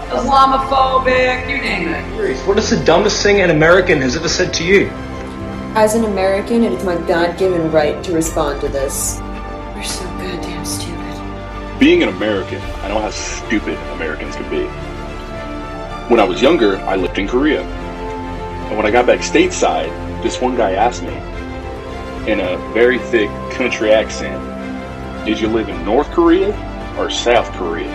Islamophobic, 0.09 1.49
you 1.49 1.57
name 1.61 1.87
it. 1.87 2.45
What 2.45 2.57
is 2.57 2.69
the 2.69 2.83
dumbest 2.83 3.23
thing 3.23 3.39
an 3.39 3.49
American 3.49 4.01
has 4.01 4.17
ever 4.17 4.27
said 4.27 4.53
to 4.55 4.65
you? 4.65 4.87
As 5.73 5.95
an 5.95 6.03
American, 6.03 6.65
it 6.65 6.73
is 6.73 6.83
my 6.83 6.97
God 7.07 7.37
given 7.39 7.71
right 7.71 8.03
to 8.03 8.11
respond 8.13 8.59
to 8.59 8.67
this. 8.67 9.19
You're 9.73 9.85
so 9.85 10.03
goddamn 10.03 10.65
stupid. 10.65 11.79
Being 11.79 12.03
an 12.03 12.09
American, 12.09 12.61
I 12.83 12.89
know 12.89 12.99
how 12.99 13.11
stupid 13.11 13.77
Americans 13.93 14.35
can 14.35 14.49
be. 14.49 14.65
When 16.13 16.19
I 16.19 16.25
was 16.25 16.41
younger, 16.41 16.75
I 16.79 16.97
lived 16.97 17.17
in 17.19 17.29
Korea. 17.29 17.61
And 17.61 18.75
when 18.75 18.85
I 18.85 18.91
got 18.91 19.05
back 19.05 19.21
stateside, 19.21 19.93
this 20.23 20.41
one 20.41 20.57
guy 20.57 20.73
asked 20.73 21.03
me, 21.03 21.15
in 22.29 22.41
a 22.41 22.57
very 22.73 22.99
thick 22.99 23.29
country 23.53 23.93
accent, 23.93 24.50
Did 25.25 25.39
you 25.39 25.49
live 25.49 25.69
in 25.69 25.85
North 25.85 26.09
Korea 26.09 26.49
or 26.97 27.11
South 27.11 27.47
Korea? 27.51 27.91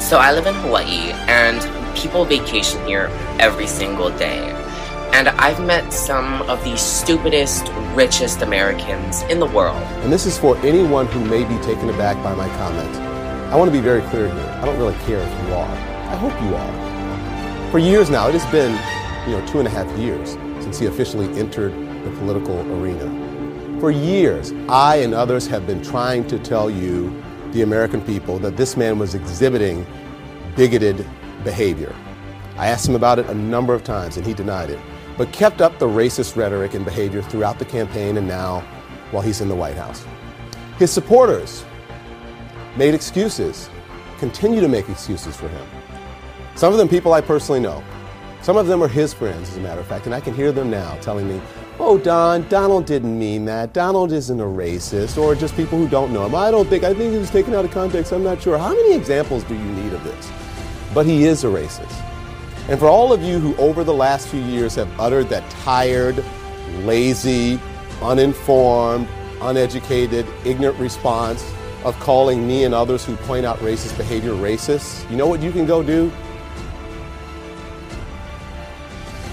So 0.00 0.18
I 0.18 0.30
live 0.30 0.46
in 0.46 0.54
Hawaii, 0.54 1.10
and 1.26 1.60
people 1.96 2.24
vacation 2.24 2.86
here 2.86 3.10
every 3.40 3.66
single 3.66 4.08
day. 4.16 4.52
And 5.12 5.30
I've 5.30 5.60
met 5.66 5.92
some 5.92 6.42
of 6.42 6.62
the 6.62 6.76
stupidest, 6.76 7.66
richest 7.96 8.42
Americans 8.42 9.22
in 9.22 9.40
the 9.40 9.46
world. 9.46 9.82
And 10.04 10.12
this 10.12 10.26
is 10.26 10.38
for 10.38 10.56
anyone 10.58 11.08
who 11.08 11.24
may 11.24 11.42
be 11.42 11.60
taken 11.64 11.90
aback 11.90 12.22
by 12.22 12.36
my 12.36 12.46
comment. 12.56 12.96
I 13.52 13.56
want 13.56 13.68
to 13.68 13.76
be 13.76 13.82
very 13.82 14.02
clear 14.02 14.32
here. 14.32 14.58
I 14.62 14.64
don't 14.64 14.78
really 14.78 14.96
care 15.06 15.18
if 15.18 15.48
you 15.48 15.54
are. 15.54 15.74
I 15.74 16.14
hope 16.14 16.40
you 16.40 16.54
are. 16.54 17.70
For 17.72 17.80
years 17.80 18.10
now, 18.10 18.28
it 18.28 18.34
has 18.34 18.48
been, 18.52 18.70
you 19.28 19.36
know, 19.36 19.44
two 19.48 19.58
and 19.58 19.66
a 19.66 19.70
half 19.72 19.90
years 19.98 20.34
since 20.62 20.78
he 20.78 20.86
officially 20.86 21.26
entered 21.36 21.72
the 22.04 22.10
political 22.18 22.60
arena. 22.80 23.19
For 23.80 23.90
years, 23.90 24.52
I 24.68 24.96
and 24.96 25.14
others 25.14 25.46
have 25.48 25.66
been 25.66 25.82
trying 25.82 26.28
to 26.28 26.38
tell 26.38 26.70
you, 26.70 27.10
the 27.52 27.62
American 27.62 28.00
people, 28.02 28.38
that 28.40 28.56
this 28.56 28.76
man 28.76 28.98
was 28.98 29.14
exhibiting 29.14 29.86
bigoted 30.54 31.04
behavior. 31.42 31.94
I 32.56 32.68
asked 32.68 32.86
him 32.86 32.94
about 32.94 33.18
it 33.18 33.26
a 33.26 33.34
number 33.34 33.74
of 33.74 33.82
times 33.82 34.16
and 34.18 34.26
he 34.26 34.34
denied 34.34 34.70
it 34.70 34.78
but 35.20 35.32
kept 35.32 35.60
up 35.60 35.78
the 35.78 35.86
racist 35.86 36.34
rhetoric 36.34 36.72
and 36.72 36.82
behavior 36.82 37.20
throughout 37.20 37.58
the 37.58 37.64
campaign 37.66 38.16
and 38.16 38.26
now 38.26 38.60
while 39.10 39.22
he's 39.22 39.42
in 39.42 39.50
the 39.50 39.54
White 39.54 39.76
House. 39.76 40.02
His 40.78 40.90
supporters 40.90 41.62
made 42.74 42.94
excuses, 42.94 43.68
continue 44.18 44.62
to 44.62 44.68
make 44.68 44.88
excuses 44.88 45.36
for 45.36 45.48
him. 45.48 45.66
Some 46.54 46.72
of 46.72 46.78
them 46.78 46.88
people 46.88 47.12
I 47.12 47.20
personally 47.20 47.60
know. 47.60 47.84
Some 48.40 48.56
of 48.56 48.66
them 48.66 48.82
are 48.82 48.88
his 48.88 49.12
friends, 49.12 49.50
as 49.50 49.58
a 49.58 49.60
matter 49.60 49.82
of 49.82 49.86
fact, 49.86 50.06
and 50.06 50.14
I 50.14 50.20
can 50.20 50.32
hear 50.32 50.52
them 50.52 50.70
now 50.70 50.96
telling 51.02 51.28
me, 51.28 51.38
oh, 51.80 51.98
Don, 51.98 52.46
Donald 52.48 52.84
didn't 52.84 53.18
mean 53.18 53.46
that. 53.46 53.72
Donald 53.72 54.12
isn't 54.12 54.38
a 54.38 54.44
racist, 54.44 55.16
or 55.16 55.34
just 55.34 55.56
people 55.56 55.78
who 55.78 55.88
don't 55.88 56.12
know 56.12 56.26
him. 56.26 56.34
I 56.34 56.50
don't 56.50 56.68
think, 56.68 56.84
I 56.84 56.92
think 56.92 57.12
he 57.12 57.18
was 57.18 57.30
taken 57.30 57.54
out 57.54 57.64
of 57.64 57.70
context. 57.70 58.12
I'm 58.12 58.22
not 58.22 58.42
sure. 58.42 58.58
How 58.58 58.68
many 58.68 58.94
examples 58.94 59.42
do 59.44 59.54
you 59.54 59.64
need 59.64 59.92
of 59.94 60.04
this? 60.04 60.30
But 60.92 61.06
he 61.06 61.24
is 61.24 61.42
a 61.42 61.46
racist. 61.46 61.90
And 62.68 62.78
for 62.78 62.86
all 62.86 63.12
of 63.12 63.22
you 63.22 63.38
who 63.38 63.56
over 63.56 63.82
the 63.82 63.94
last 63.94 64.28
few 64.28 64.42
years 64.42 64.74
have 64.74 65.00
uttered 65.00 65.30
that 65.30 65.48
tired, 65.50 66.22
lazy, 66.80 67.58
uninformed, 68.02 69.08
uneducated, 69.40 70.26
ignorant 70.44 70.78
response, 70.78 71.42
of 71.84 71.98
calling 71.98 72.46
me 72.46 72.64
and 72.64 72.74
others 72.74 73.06
who 73.06 73.16
point 73.16 73.46
out 73.46 73.58
racist 73.60 73.96
behavior 73.96 74.32
racist, 74.32 75.10
you 75.10 75.16
know 75.16 75.26
what 75.26 75.40
you 75.40 75.50
can 75.50 75.64
go 75.64 75.82
do? 75.82 76.12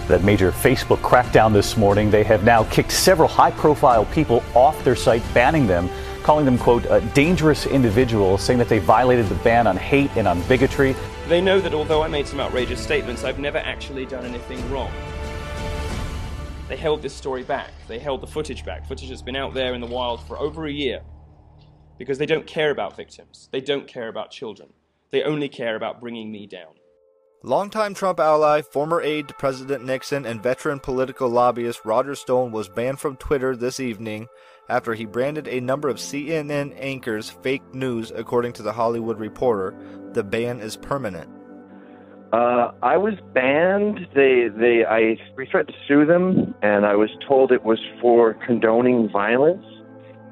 That 0.07 0.23
major 0.23 0.53
Facebook 0.53 0.99
crackdown 0.99 1.51
this 1.51 1.75
morning, 1.75 2.09
they 2.09 2.23
have 2.23 2.45
now 2.45 2.63
kicked 2.65 2.91
several 2.91 3.27
high 3.27 3.51
profile 3.51 4.05
people 4.05 4.41
off 4.55 4.81
their 4.85 4.95
site, 4.95 5.21
banning 5.33 5.67
them, 5.67 5.89
calling 6.23 6.45
them, 6.45 6.57
quote, 6.57 6.85
dangerous 7.13 7.65
individuals, 7.65 8.41
saying 8.41 8.57
that 8.59 8.69
they 8.69 8.79
violated 8.79 9.27
the 9.27 9.35
ban 9.35 9.67
on 9.67 9.75
hate 9.75 10.09
and 10.15 10.25
on 10.25 10.41
bigotry. 10.43 10.95
They 11.27 11.41
know 11.41 11.59
that 11.59 11.73
although 11.73 12.03
I 12.03 12.07
made 12.07 12.25
some 12.25 12.39
outrageous 12.39 12.81
statements, 12.81 13.25
I've 13.25 13.37
never 13.37 13.57
actually 13.57 14.05
done 14.05 14.23
anything 14.23 14.71
wrong. 14.71 14.91
They 16.69 16.77
held 16.77 17.01
this 17.01 17.13
story 17.13 17.43
back. 17.43 17.71
They 17.89 17.99
held 17.99 18.21
the 18.21 18.27
footage 18.27 18.63
back. 18.63 18.87
Footage 18.87 19.09
that's 19.09 19.21
been 19.21 19.35
out 19.35 19.53
there 19.53 19.73
in 19.73 19.81
the 19.81 19.87
wild 19.87 20.25
for 20.25 20.39
over 20.39 20.65
a 20.67 20.71
year 20.71 21.01
because 21.97 22.17
they 22.17 22.25
don't 22.25 22.47
care 22.47 22.71
about 22.71 22.95
victims. 22.95 23.49
They 23.51 23.61
don't 23.61 23.87
care 23.87 24.07
about 24.07 24.31
children. 24.31 24.69
They 25.11 25.23
only 25.23 25.49
care 25.49 25.75
about 25.75 25.99
bringing 25.99 26.31
me 26.31 26.47
down. 26.47 26.76
Longtime 27.47 27.93
Trump 27.93 28.19
ally, 28.19 28.61
former 28.61 29.01
aide 29.01 29.29
to 29.29 29.33
President 29.33 29.85
Nixon, 29.85 30.25
and 30.25 30.43
veteran 30.43 30.81
political 30.81 31.29
lobbyist 31.29 31.85
Roger 31.85 32.13
Stone 32.13 32.51
was 32.51 32.67
banned 32.67 32.99
from 32.99 33.15
Twitter 33.15 33.55
this 33.55 33.79
evening 33.79 34.27
after 34.67 34.93
he 34.93 35.05
branded 35.05 35.47
a 35.47 35.61
number 35.61 35.87
of 35.87 35.95
CNN 35.95 36.75
anchors 36.77 37.29
fake 37.29 37.63
news, 37.73 38.11
according 38.13 38.51
to 38.51 38.63
the 38.63 38.73
Hollywood 38.73 39.17
Reporter. 39.17 39.73
The 40.11 40.25
ban 40.25 40.59
is 40.59 40.75
permanent. 40.75 41.29
Uh, 42.33 42.71
I 42.83 42.97
was 42.97 43.13
banned. 43.33 44.07
They, 44.13 44.49
they, 44.49 44.83
I 44.83 45.15
we 45.37 45.47
tried 45.47 45.67
to 45.67 45.73
sue 45.87 46.05
them, 46.05 46.53
and 46.61 46.85
I 46.85 46.95
was 46.95 47.09
told 47.25 47.53
it 47.53 47.63
was 47.63 47.79
for 48.01 48.33
condoning 48.45 49.09
violence. 49.09 49.65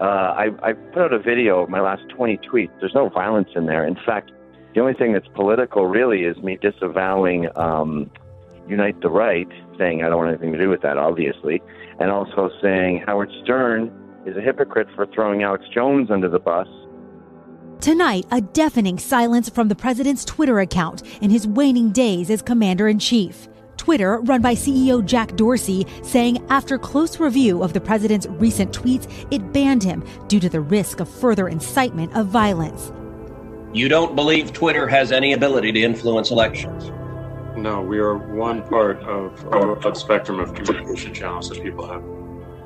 Uh, 0.02 0.04
I, 0.04 0.48
I 0.62 0.74
put 0.74 1.04
out 1.04 1.14
a 1.14 1.20
video 1.20 1.64
of 1.64 1.70
my 1.70 1.80
last 1.80 2.04
20 2.10 2.40
tweets. 2.40 2.78
There's 2.82 2.94
no 2.94 3.08
violence 3.08 3.48
in 3.56 3.68
there. 3.68 3.88
In 3.88 3.96
fact, 4.06 4.34
the 4.76 4.82
only 4.82 4.94
thing 4.94 5.14
that's 5.14 5.28
political 5.30 5.88
really 5.88 6.24
is 6.24 6.36
me 6.38 6.58
disavowing 6.62 7.48
um, 7.56 8.12
Unite 8.68 9.00
the 9.02 9.10
Right, 9.10 9.48
saying 9.78 10.04
I 10.04 10.10
don't 10.10 10.18
want 10.18 10.30
anything 10.30 10.52
to 10.52 10.58
do 10.58 10.70
with 10.70 10.82
that, 10.82 10.98
obviously, 10.98 11.64
and 11.98 12.12
also 12.12 12.50
saying 12.62 13.04
Howard 13.08 13.32
Stern 13.42 13.90
is 14.26 14.36
a 14.36 14.42
hypocrite 14.42 14.88
for 14.94 15.06
throwing 15.08 15.44
Alex 15.44 15.64
Jones 15.74 16.12
under 16.12 16.28
the 16.28 16.40
bus. 16.40 16.68
Tonight, 17.80 18.26
a 18.32 18.42
deafening 18.42 19.00
silence 19.00 19.48
from 19.48 19.70
the 19.70 19.76
president's 19.76 20.26
Twitter 20.26 20.60
account 20.60 21.04
in 21.22 21.30
his 21.30 21.48
waning 21.48 21.92
days 21.92 22.30
as 22.30 22.42
commander 22.42 22.90
in 22.90 23.00
chief. 23.00 23.48
Twitter, 23.78 24.20
run 24.22 24.42
by 24.42 24.56
CEO 24.56 25.06
Jack 25.06 25.38
Dorsey, 25.38 25.86
saying 26.02 26.46
after 26.50 26.78
close 26.78 27.18
review 27.20 27.64
of 27.64 27.72
the 27.72 27.82
president's 27.82 28.28
recent 28.28 28.74
tweets, 28.74 29.08
it 29.32 29.54
banned 29.54 29.84
him 29.84 30.04
due 30.28 30.40
to 30.42 30.50
the 30.50 30.60
risk 30.60 31.00
of 31.00 31.08
further 31.08 31.48
incitement 31.48 32.14
of 32.14 32.28
violence. 32.28 32.92
You 33.76 33.90
don't 33.90 34.16
believe 34.16 34.54
Twitter 34.54 34.88
has 34.88 35.12
any 35.12 35.34
ability 35.34 35.74
to 35.74 35.82
influence 35.82 36.32
elections? 36.32 36.94
No, 37.58 37.82
we 37.82 38.00
are 38.00 38.16
one 38.16 38.64
part 38.64 39.02
of, 39.02 39.34
a 39.86 39.94
spectrum 39.94 40.40
of 40.40 40.54
communication 40.54 41.14
channels 41.14 41.50
that 41.50 41.62
people 41.62 41.86
have. 41.86 42.02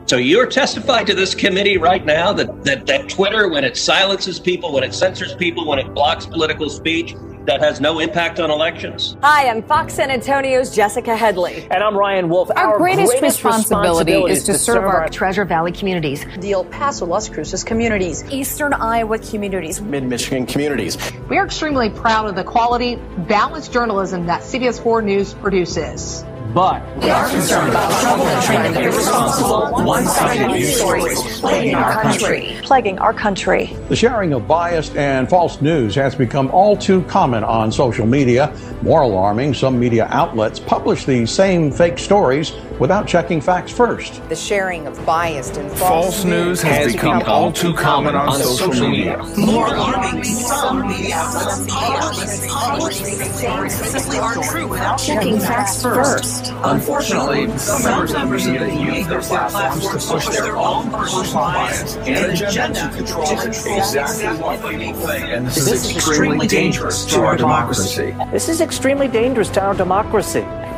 So 0.10 0.18
you're 0.18 0.48
testifying 0.48 1.06
to 1.06 1.14
this 1.14 1.36
committee 1.36 1.78
right 1.78 2.04
now 2.04 2.34
that, 2.34 2.64
that, 2.64 2.88
that 2.88 3.10
Twitter, 3.10 3.48
when 3.48 3.64
it 3.64 3.78
silences 3.78 4.40
people, 4.40 4.74
when 4.74 4.84
it 4.84 4.96
censors 4.96 5.36
people, 5.36 5.68
when 5.68 5.78
it 5.78 5.94
blocks 5.94 6.26
political 6.26 6.68
speech, 6.68 7.14
that 7.46 7.60
has 7.62 7.80
no 7.80 8.00
impact 8.00 8.40
on 8.40 8.50
elections? 8.50 9.16
Hi, 9.22 9.48
I'm 9.48 9.62
Fox 9.62 9.94
San 9.94 10.10
Antonio's 10.10 10.76
Jessica 10.76 11.16
Headley. 11.16 11.68
And 11.70 11.84
I'm 11.84 11.96
Ryan 11.96 12.28
Wolf. 12.28 12.50
Our, 12.50 12.58
our 12.58 12.78
greatest, 12.80 13.12
greatest 13.12 13.44
responsibility, 13.44 14.14
responsibility, 14.14 14.34
is 14.34 14.44
to, 14.46 14.54
serve, 14.54 14.62
serve 14.62 14.84
our, 14.86 15.02
our 15.02 15.10
Treasure 15.10 15.46
Valley 15.46 15.74
communities, 15.74 16.26
the 16.40 16.54
El 16.54 16.66
Paso, 16.66 17.06
Las 17.06 17.30
Cruces 17.30 17.64
communities, 17.64 18.24
Eastern 18.32 18.74
Iowa 18.74 19.20
communities, 19.20 19.80
Mid 19.80 20.06
Michigan 20.06 20.48
communities. 20.48 20.98
We 21.30 21.38
are 21.38 21.46
extremely 21.46 21.92
proud 21.92 22.28
of 22.28 22.34
the 22.34 22.44
quality, 22.44 22.96
balanced 23.28 23.72
journalism 23.72 24.26
that 24.26 24.42
CBS 24.42 24.82
4 24.82 25.04
News 25.04 25.36
produces. 25.36 26.24
But 26.54 26.82
we 26.98 27.12
are 27.12 27.30
concerned 27.30 27.70
about 27.70 28.02
troubling 28.02 28.66
and 28.66 28.78
irresponsible, 28.78 29.86
one-sided 29.86 30.48
news 30.48 30.76
stories 30.78 31.40
plaguing 31.40 31.76
our 31.76 32.02
country. 32.02 32.58
Plaguing 32.64 32.98
our 32.98 33.14
country. 33.14 33.78
The 33.88 33.96
sharing 33.96 34.34
of 34.34 34.48
biased 34.48 34.96
and 34.96 35.30
false 35.30 35.62
news 35.62 35.94
has 35.94 36.16
become 36.16 36.50
all 36.50 36.76
too 36.76 37.04
common 37.04 37.44
on 37.44 37.72
social 37.72 38.08
media. 38.08 38.52
More 38.82 39.02
alarming, 39.02 39.54
some 39.54 39.80
media 39.80 40.08
outlets 40.10 40.60
publish 40.60 41.06
these 41.06 41.30
same 41.30 41.72
fake 41.72 42.00
stories 42.00 42.52
without 42.80 43.08
checking 43.08 43.42
facts 43.42 43.72
first. 43.72 44.28
The 44.30 44.36
sharing 44.36 44.88
of 44.88 45.06
biased 45.06 45.58
and 45.58 45.70
false, 45.72 45.82
false 45.82 46.24
news 46.24 46.62
has, 46.62 46.78
has 46.86 46.94
become, 46.94 47.20
become, 47.20 47.32
all 47.32 47.52
too 47.52 47.74
common 47.74 48.16
on, 48.16 48.30
on 48.30 48.40
social, 48.40 48.74
social 48.74 48.90
media. 48.90 49.18
media. 49.18 49.46
More 49.46 49.68
alarming, 49.68 50.24
some 50.24 50.88
media 50.88 51.16
outlets 51.16 52.48
publish 52.48 53.00
these 53.00 53.36
stories 53.36 53.74
simply 53.74 54.18
aren't 54.18 54.44
true 54.44 54.68
without 54.68 54.98
checking 54.98 55.40
facts 55.40 55.82
first. 55.82 56.54
Unfortunately, 56.64 57.58
some 57.58 57.84
members 57.84 58.14
of 58.14 58.54
the 58.54 58.60
media 58.66 58.96
use 58.96 59.08
their 59.08 59.22
platforms 59.22 59.88
to 59.88 60.14
push 60.14 60.28
their 60.30 60.58
own 60.58 60.90
personal 60.90 61.34
bias 61.34 61.96
and 61.98 62.32
agenda 62.32 62.80
to 62.80 62.96
control 62.96 63.78
exactly 63.78 64.28
what 64.42 64.72
people 64.72 64.94
think. 64.94 65.26
And 65.26 65.48
this, 65.48 65.56
this 65.56 65.86
is 65.86 65.96
extremely 65.96 66.48
dangerous 66.48 67.06
to 67.06 67.22
our 67.22 67.36
democracy. 67.36 68.16
This 68.32 68.48
is 68.48 68.62
extremely 68.62 69.08
dangerous 69.08 69.50
to 69.50 69.62
our 69.62 69.74
democracy. 69.74 70.46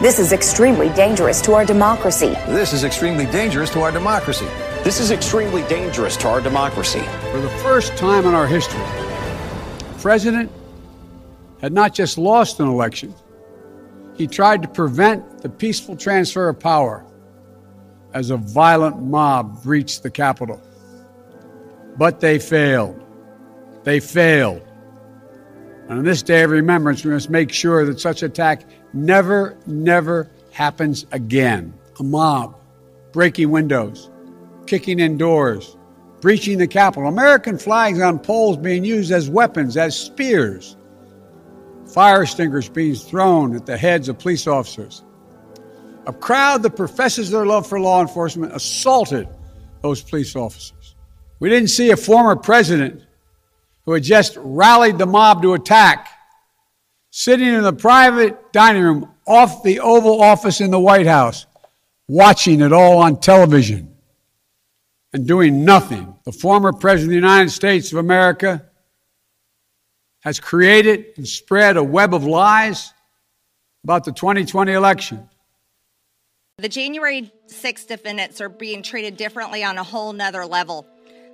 This 0.00 0.20
is 0.20 0.32
extremely 0.32 0.90
dangerous 0.90 1.40
to 1.40 1.54
our 1.54 1.64
democracy. 1.64 2.28
This 2.46 2.72
is 2.72 2.84
extremely 2.84 3.26
dangerous 3.26 3.68
to 3.70 3.80
our 3.80 3.90
democracy. 3.90 4.46
This 4.84 5.00
is 5.00 5.10
extremely 5.10 5.62
dangerous 5.62 6.16
to 6.18 6.28
our 6.28 6.40
democracy. 6.40 7.02
For 7.32 7.40
the 7.40 7.48
first 7.64 7.96
time 7.96 8.24
in 8.24 8.32
our 8.32 8.46
history, 8.46 8.80
President 9.98 10.52
had 11.60 11.72
not 11.72 11.94
just 11.94 12.16
lost 12.16 12.60
an 12.60 12.68
election, 12.68 13.12
he 14.14 14.28
tried 14.28 14.62
to 14.62 14.68
prevent 14.68 15.42
the 15.42 15.48
peaceful 15.48 15.96
transfer 15.96 16.48
of 16.48 16.60
power 16.60 17.04
as 18.14 18.30
a 18.30 18.36
violent 18.36 19.02
mob 19.02 19.64
breached 19.64 20.04
the 20.04 20.10
Capitol. 20.12 20.62
But 21.96 22.20
they 22.20 22.38
failed. 22.38 23.04
They 23.82 23.98
failed. 23.98 24.62
And 25.88 25.98
on 25.98 26.04
this 26.04 26.22
day 26.22 26.44
of 26.44 26.52
remembrance, 26.52 27.04
we 27.04 27.10
must 27.10 27.30
make 27.30 27.50
sure 27.50 27.84
that 27.84 27.98
such 27.98 28.22
attack 28.22 28.62
never, 28.92 29.56
never 29.66 30.30
happens 30.52 31.06
again. 31.12 31.72
A 31.98 32.02
mob 32.02 32.56
breaking 33.12 33.50
windows, 33.50 34.10
kicking 34.66 35.00
in 35.00 35.16
doors, 35.16 35.76
breaching 36.20 36.58
the 36.58 36.66
Capitol, 36.66 37.08
American 37.08 37.58
flags 37.58 38.00
on 38.00 38.18
poles 38.18 38.56
being 38.56 38.84
used 38.84 39.10
as 39.10 39.28
weapons, 39.30 39.76
as 39.76 39.98
spears 39.98 40.76
fire 41.88 42.22
extinguishers 42.22 42.68
being 42.68 42.94
thrown 42.94 43.56
at 43.56 43.66
the 43.66 43.76
heads 43.76 44.08
of 44.08 44.18
police 44.18 44.46
officers. 44.46 45.02
A 46.06 46.12
crowd 46.12 46.62
that 46.62 46.76
professes 46.76 47.30
their 47.30 47.46
love 47.46 47.66
for 47.66 47.80
law 47.80 48.00
enforcement 48.00 48.54
assaulted 48.54 49.28
those 49.82 50.02
police 50.02 50.36
officers. 50.36 50.94
We 51.40 51.48
didn't 51.48 51.68
see 51.68 51.90
a 51.90 51.96
former 51.96 52.36
president 52.36 53.02
who 53.84 53.92
had 53.92 54.02
just 54.02 54.36
rallied 54.40 54.98
the 54.98 55.06
mob 55.06 55.42
to 55.42 55.54
attack 55.54 56.08
sitting 57.18 57.48
in 57.48 57.62
the 57.64 57.72
private 57.72 58.52
dining 58.52 58.80
room 58.80 59.12
off 59.26 59.64
the 59.64 59.80
Oval 59.80 60.22
Office 60.22 60.60
in 60.60 60.70
the 60.70 60.78
White 60.78 61.08
House, 61.08 61.46
watching 62.06 62.60
it 62.60 62.72
all 62.72 62.98
on 62.98 63.18
television 63.18 63.92
and 65.12 65.26
doing 65.26 65.64
nothing. 65.64 66.14
The 66.24 66.30
former 66.30 66.72
President 66.72 67.08
of 67.08 67.10
the 67.10 67.28
United 67.28 67.50
States 67.50 67.90
of 67.90 67.98
America 67.98 68.64
has 70.20 70.38
created 70.38 71.06
and 71.16 71.26
spread 71.26 71.76
a 71.76 71.82
web 71.82 72.14
of 72.14 72.22
lies 72.22 72.94
about 73.82 74.04
the 74.04 74.12
2020 74.12 74.70
election. 74.70 75.28
The 76.58 76.68
January 76.68 77.32
6 77.48 77.84
defendants 77.86 78.40
are 78.40 78.48
being 78.48 78.84
treated 78.84 79.16
differently 79.16 79.64
on 79.64 79.76
a 79.76 79.82
whole 79.82 80.12
nother 80.12 80.46
level. 80.46 80.86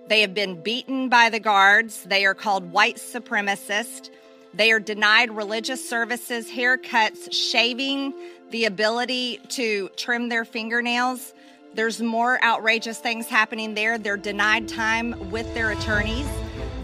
They 0.08 0.22
have 0.22 0.32
been 0.32 0.62
beaten 0.62 1.10
by 1.10 1.28
the 1.28 1.40
guards. 1.40 2.04
They 2.04 2.24
are 2.24 2.34
called 2.34 2.72
white 2.72 2.96
supremacists. 2.96 4.08
They 4.56 4.70
are 4.70 4.78
denied 4.78 5.32
religious 5.32 5.86
services, 5.88 6.48
haircuts, 6.48 7.32
shaving, 7.32 8.14
the 8.50 8.66
ability 8.66 9.40
to 9.48 9.88
trim 9.96 10.28
their 10.28 10.44
fingernails. 10.44 11.34
There's 11.74 12.00
more 12.00 12.42
outrageous 12.44 13.00
things 13.00 13.26
happening 13.26 13.74
there. 13.74 13.98
They're 13.98 14.16
denied 14.16 14.68
time 14.68 15.30
with 15.32 15.52
their 15.54 15.72
attorneys. 15.72 16.28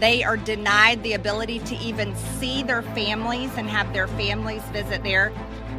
They 0.01 0.21
are 0.21 0.35
denied 0.35 1.01
the 1.03 1.13
ability 1.13 1.59
to 1.59 1.75
even 1.77 2.13
see 2.39 2.61
their 2.61 2.81
families 2.81 3.51
and 3.55 3.69
have 3.69 3.93
their 3.93 4.07
families 4.07 4.63
visit 4.73 5.01
there. 5.03 5.31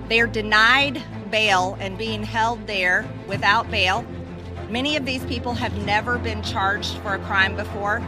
They 0.08 0.20
are 0.20 0.26
denied 0.26 1.02
bail 1.30 1.76
and 1.78 1.98
being 1.98 2.22
held 2.22 2.66
there 2.66 3.06
without 3.26 3.70
bail. 3.70 4.06
Many 4.70 4.96
of 4.96 5.04
these 5.04 5.24
people 5.26 5.52
have 5.52 5.76
never 5.84 6.16
been 6.16 6.42
charged 6.42 6.96
for 6.98 7.14
a 7.14 7.18
crime 7.18 7.54
before. 7.54 8.00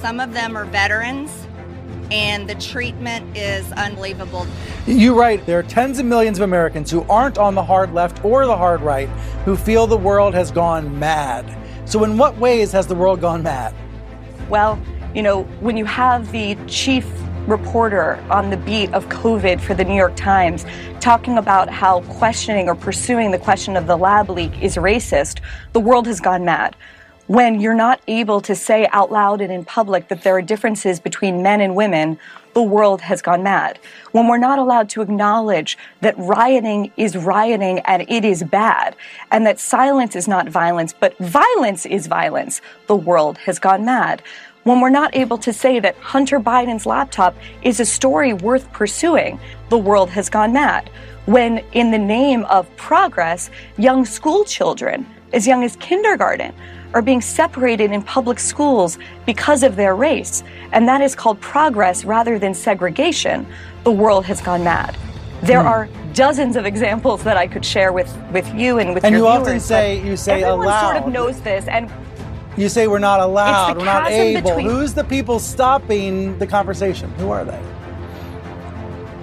Some 0.00 0.18
of 0.18 0.32
them 0.32 0.56
are 0.56 0.64
veterans, 0.64 1.30
and 2.10 2.48
the 2.48 2.54
treatment 2.56 3.36
is 3.36 3.70
unbelievable. 3.72 4.46
You 4.86 5.18
write 5.18 5.46
there 5.46 5.58
are 5.58 5.64
tens 5.64 5.98
of 5.98 6.06
millions 6.06 6.38
of 6.38 6.44
Americans 6.44 6.90
who 6.90 7.02
aren't 7.08 7.38
on 7.38 7.54
the 7.54 7.62
hard 7.62 7.92
left 7.94 8.24
or 8.24 8.46
the 8.46 8.56
hard 8.56 8.80
right 8.80 9.08
who 9.44 9.56
feel 9.56 9.86
the 9.86 9.96
world 9.96 10.34
has 10.34 10.50
gone 10.50 10.98
mad. 10.98 11.56
So, 11.88 12.04
in 12.04 12.16
what 12.18 12.36
ways 12.38 12.72
has 12.72 12.86
the 12.86 12.94
world 12.94 13.20
gone 13.20 13.42
mad? 13.42 13.74
Well, 14.48 14.80
you 15.14 15.22
know, 15.22 15.42
when 15.60 15.76
you 15.76 15.84
have 15.86 16.30
the 16.32 16.56
chief 16.66 17.06
reporter 17.46 18.22
on 18.30 18.50
the 18.50 18.56
beat 18.56 18.92
of 18.92 19.08
COVID 19.08 19.60
for 19.60 19.74
the 19.74 19.84
New 19.84 19.94
York 19.94 20.14
Times 20.14 20.64
talking 21.00 21.38
about 21.38 21.68
how 21.68 22.02
questioning 22.02 22.68
or 22.68 22.74
pursuing 22.74 23.30
the 23.30 23.38
question 23.38 23.76
of 23.76 23.86
the 23.86 23.96
lab 23.96 24.30
leak 24.30 24.62
is 24.62 24.76
racist, 24.76 25.40
the 25.72 25.80
world 25.80 26.06
has 26.06 26.20
gone 26.20 26.44
mad. 26.44 26.76
When 27.30 27.60
you're 27.60 27.74
not 27.74 28.00
able 28.08 28.40
to 28.40 28.56
say 28.56 28.88
out 28.90 29.12
loud 29.12 29.40
and 29.40 29.52
in 29.52 29.64
public 29.64 30.08
that 30.08 30.24
there 30.24 30.34
are 30.34 30.42
differences 30.42 30.98
between 30.98 31.44
men 31.44 31.60
and 31.60 31.76
women, 31.76 32.18
the 32.54 32.62
world 32.64 33.00
has 33.02 33.22
gone 33.22 33.44
mad. 33.44 33.78
When 34.10 34.26
we're 34.26 34.36
not 34.36 34.58
allowed 34.58 34.88
to 34.88 35.00
acknowledge 35.00 35.78
that 36.00 36.18
rioting 36.18 36.90
is 36.96 37.16
rioting 37.16 37.78
and 37.86 38.04
it 38.08 38.24
is 38.24 38.42
bad, 38.42 38.96
and 39.30 39.46
that 39.46 39.60
silence 39.60 40.16
is 40.16 40.26
not 40.26 40.48
violence, 40.48 40.92
but 40.92 41.16
violence 41.18 41.86
is 41.86 42.08
violence, 42.08 42.62
the 42.88 42.96
world 42.96 43.38
has 43.38 43.60
gone 43.60 43.84
mad 43.84 44.22
when 44.64 44.80
we're 44.80 44.90
not 44.90 45.14
able 45.14 45.38
to 45.38 45.52
say 45.52 45.78
that 45.80 45.96
Hunter 45.98 46.38
Biden's 46.40 46.84
laptop 46.84 47.36
is 47.62 47.78
a 47.80 47.84
story 47.86 48.34
worth 48.34 48.70
pursuing, 48.72 49.40
the 49.68 49.78
world 49.78 50.10
has 50.10 50.28
gone 50.28 50.52
mad. 50.52 50.90
When, 51.26 51.58
in 51.72 51.92
the 51.92 51.98
name 51.98 52.44
of 52.46 52.68
progress, 52.76 53.50
young 53.78 54.04
school 54.04 54.44
children, 54.44 55.06
as 55.32 55.46
young 55.46 55.64
as 55.64 55.76
kindergarten, 55.76 56.52
are 56.94 57.02
being 57.02 57.20
separated 57.20 57.92
in 57.92 58.02
public 58.02 58.38
schools 58.38 58.98
because 59.26 59.62
of 59.62 59.76
their 59.76 59.94
race, 59.94 60.42
and 60.72 60.88
that 60.88 61.00
is 61.00 61.14
called 61.14 61.40
progress 61.40 62.04
rather 62.04 62.38
than 62.38 62.54
segregation, 62.54 63.46
the 63.84 63.92
world 63.92 64.24
has 64.24 64.40
gone 64.40 64.64
mad. 64.64 64.96
There 65.42 65.60
hmm. 65.60 65.68
are 65.68 65.88
dozens 66.12 66.56
of 66.56 66.66
examples 66.66 67.22
that 67.24 67.36
I 67.36 67.46
could 67.46 67.64
share 67.64 67.92
with, 67.92 68.14
with 68.32 68.52
you 68.54 68.78
and 68.78 68.94
with 68.94 69.04
your 69.04 69.06
and 69.06 69.16
your 69.16 69.26
you 69.26 69.32
viewers. 69.32 69.48
often 69.48 69.60
say 69.60 70.04
you 70.04 70.16
say 70.16 70.42
everyone 70.42 70.66
aloud. 70.66 70.92
sort 70.92 70.96
of 71.04 71.12
knows 71.12 71.40
this, 71.42 71.66
and 71.68 71.90
you 72.56 72.68
say 72.68 72.88
we're 72.88 72.98
not 72.98 73.20
allowed, 73.20 73.78
we're 73.78 73.84
not 73.84 74.10
able. 74.10 74.50
Between... 74.50 74.66
Who's 74.66 74.92
the 74.92 75.04
people 75.04 75.38
stopping 75.38 76.38
the 76.38 76.46
conversation? 76.46 77.10
Who 77.12 77.30
are 77.30 77.44
they? 77.44 77.60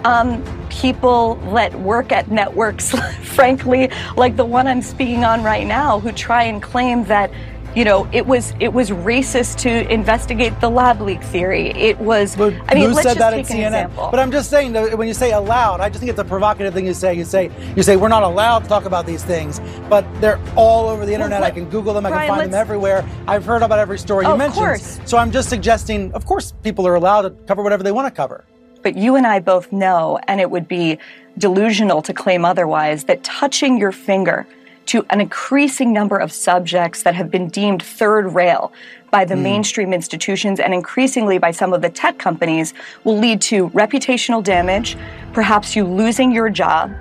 Um, 0.06 0.44
people 0.70 1.36
that 1.54 1.78
work 1.82 2.12
at 2.12 2.32
networks, 2.32 2.92
frankly, 3.24 3.92
like 4.16 4.38
the 4.38 4.46
one 4.46 4.68
I'm 4.68 4.82
speaking 4.82 5.26
on 5.26 5.44
right 5.44 5.68
now, 5.68 6.00
who 6.00 6.12
try 6.12 6.44
and 6.44 6.62
claim 6.62 7.04
that 7.06 7.30
you 7.78 7.86
know, 7.86 8.10
it 8.12 8.26
was 8.26 8.56
it 8.60 8.74
was 8.74 8.90
racist 8.90 9.60
to 9.60 9.94
investigate 9.94 10.60
the 10.62 10.70
lab 10.70 11.00
leak 11.00 11.22
theory. 11.22 11.70
It 11.76 12.00
was. 12.00 12.36
But 12.36 12.56
I 12.68 12.74
mean, 12.74 12.90
who 12.90 12.96
let's 12.96 13.04
said 13.04 13.18
just 13.18 13.20
that 13.20 13.30
take 13.30 13.46
at 13.46 13.52
an 13.52 13.58
CNN? 13.58 13.68
example. 13.68 14.08
But 14.10 14.20
I'm 14.20 14.32
just 14.32 14.50
saying, 14.50 14.72
that 14.72 14.98
when 14.98 15.08
you 15.08 15.14
say 15.14 15.32
allowed, 15.32 15.80
I 15.80 15.88
just 15.90 16.00
think 16.00 16.10
it's 16.10 16.20
a 16.20 16.26
provocative 16.26 16.74
thing 16.74 16.88
you 16.88 16.96
say. 16.96 17.14
You 17.14 17.24
say 17.24 17.52
you 17.76 17.84
say 17.84 17.96
we're 17.96 18.08
not 18.08 18.24
allowed 18.24 18.64
to 18.64 18.68
talk 18.68 18.86
about 18.86 19.06
these 19.06 19.24
things, 19.24 19.62
but 19.90 20.04
they're 20.22 20.42
all 20.56 20.90
over 20.90 21.06
the 21.06 21.14
internet. 21.14 21.42
Well, 21.42 21.52
I 21.52 21.52
can 21.52 21.70
Google 21.70 21.94
them. 21.94 22.08
I 22.08 22.10
Brian, 22.10 22.28
can 22.30 22.38
find 22.40 22.52
them 22.52 22.60
everywhere. 22.60 23.08
I've 23.28 23.46
heard 23.46 23.62
about 23.62 23.78
every 23.78 24.00
story 24.00 24.26
you 24.26 24.36
mentioned. 24.36 24.54
Of 24.54 24.56
course. 24.56 25.00
So 25.06 25.20
I'm 25.20 25.30
just 25.30 25.48
suggesting, 25.48 26.12
of 26.14 26.26
course, 26.26 26.54
people 26.64 26.88
are 26.88 26.96
allowed 26.96 27.22
to 27.22 27.30
cover 27.46 27.62
whatever 27.62 27.84
they 27.84 27.92
want 27.92 28.08
to 28.08 28.12
cover. 28.12 28.44
But 28.82 28.98
you 28.98 29.16
and 29.16 29.28
I 29.28 29.38
both 29.38 29.72
know, 29.72 30.20
and 30.28 30.42
it 30.42 30.50
would 30.50 30.68
be 30.68 30.98
delusional 31.38 32.02
to 32.02 32.14
claim 32.14 32.44
otherwise, 32.44 33.04
that 33.04 33.24
touching 33.24 33.78
your 33.78 33.92
finger 33.92 34.48
to 34.88 35.06
an 35.10 35.22
increasing 35.22 35.94
number 35.94 36.18
of 36.18 36.32
subjects 36.32 37.04
that 37.04 37.16
have 37.16 37.30
been 37.30 37.48
deemed 37.48 37.84
third 37.84 38.34
rail 38.34 38.72
by 39.12 39.24
the 39.26 39.36
Hmm. 39.36 39.44
mainstream 39.44 39.94
institutions 39.94 40.60
and 40.60 40.74
increasingly 40.74 41.38
by 41.38 41.52
some 41.52 41.74
of 41.74 41.82
the 41.82 41.90
tech 41.90 42.18
companies 42.18 42.74
will 43.04 43.18
lead 43.18 43.42
to 43.42 43.70
reputational 43.70 44.44
damage, 44.44 44.98
perhaps 45.34 45.76
you 45.76 45.86
losing 45.86 46.32
your 46.32 46.50
job. 46.50 46.92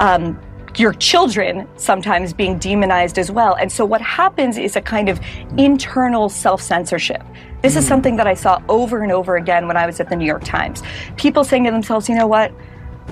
Um, 0.00 0.38
your 0.76 0.92
children 0.94 1.68
sometimes 1.76 2.32
being 2.32 2.58
demonized 2.58 3.16
as 3.16 3.30
well. 3.30 3.54
And 3.54 3.70
so 3.70 3.84
what 3.84 4.00
happens 4.00 4.58
is 4.58 4.74
a 4.74 4.80
kind 4.80 5.08
of 5.08 5.20
internal 5.56 6.28
self 6.28 6.60
censorship. 6.60 7.22
This 7.62 7.76
is 7.76 7.86
something 7.86 8.16
that 8.16 8.26
I 8.26 8.34
saw 8.34 8.60
over 8.68 9.02
and 9.02 9.12
over 9.12 9.36
again 9.36 9.68
when 9.68 9.76
I 9.76 9.86
was 9.86 10.00
at 10.00 10.08
the 10.08 10.16
New 10.16 10.26
York 10.26 10.42
Times. 10.42 10.82
People 11.16 11.44
saying 11.44 11.62
to 11.64 11.70
themselves, 11.70 12.08
you 12.08 12.16
know 12.16 12.26
what? 12.26 12.50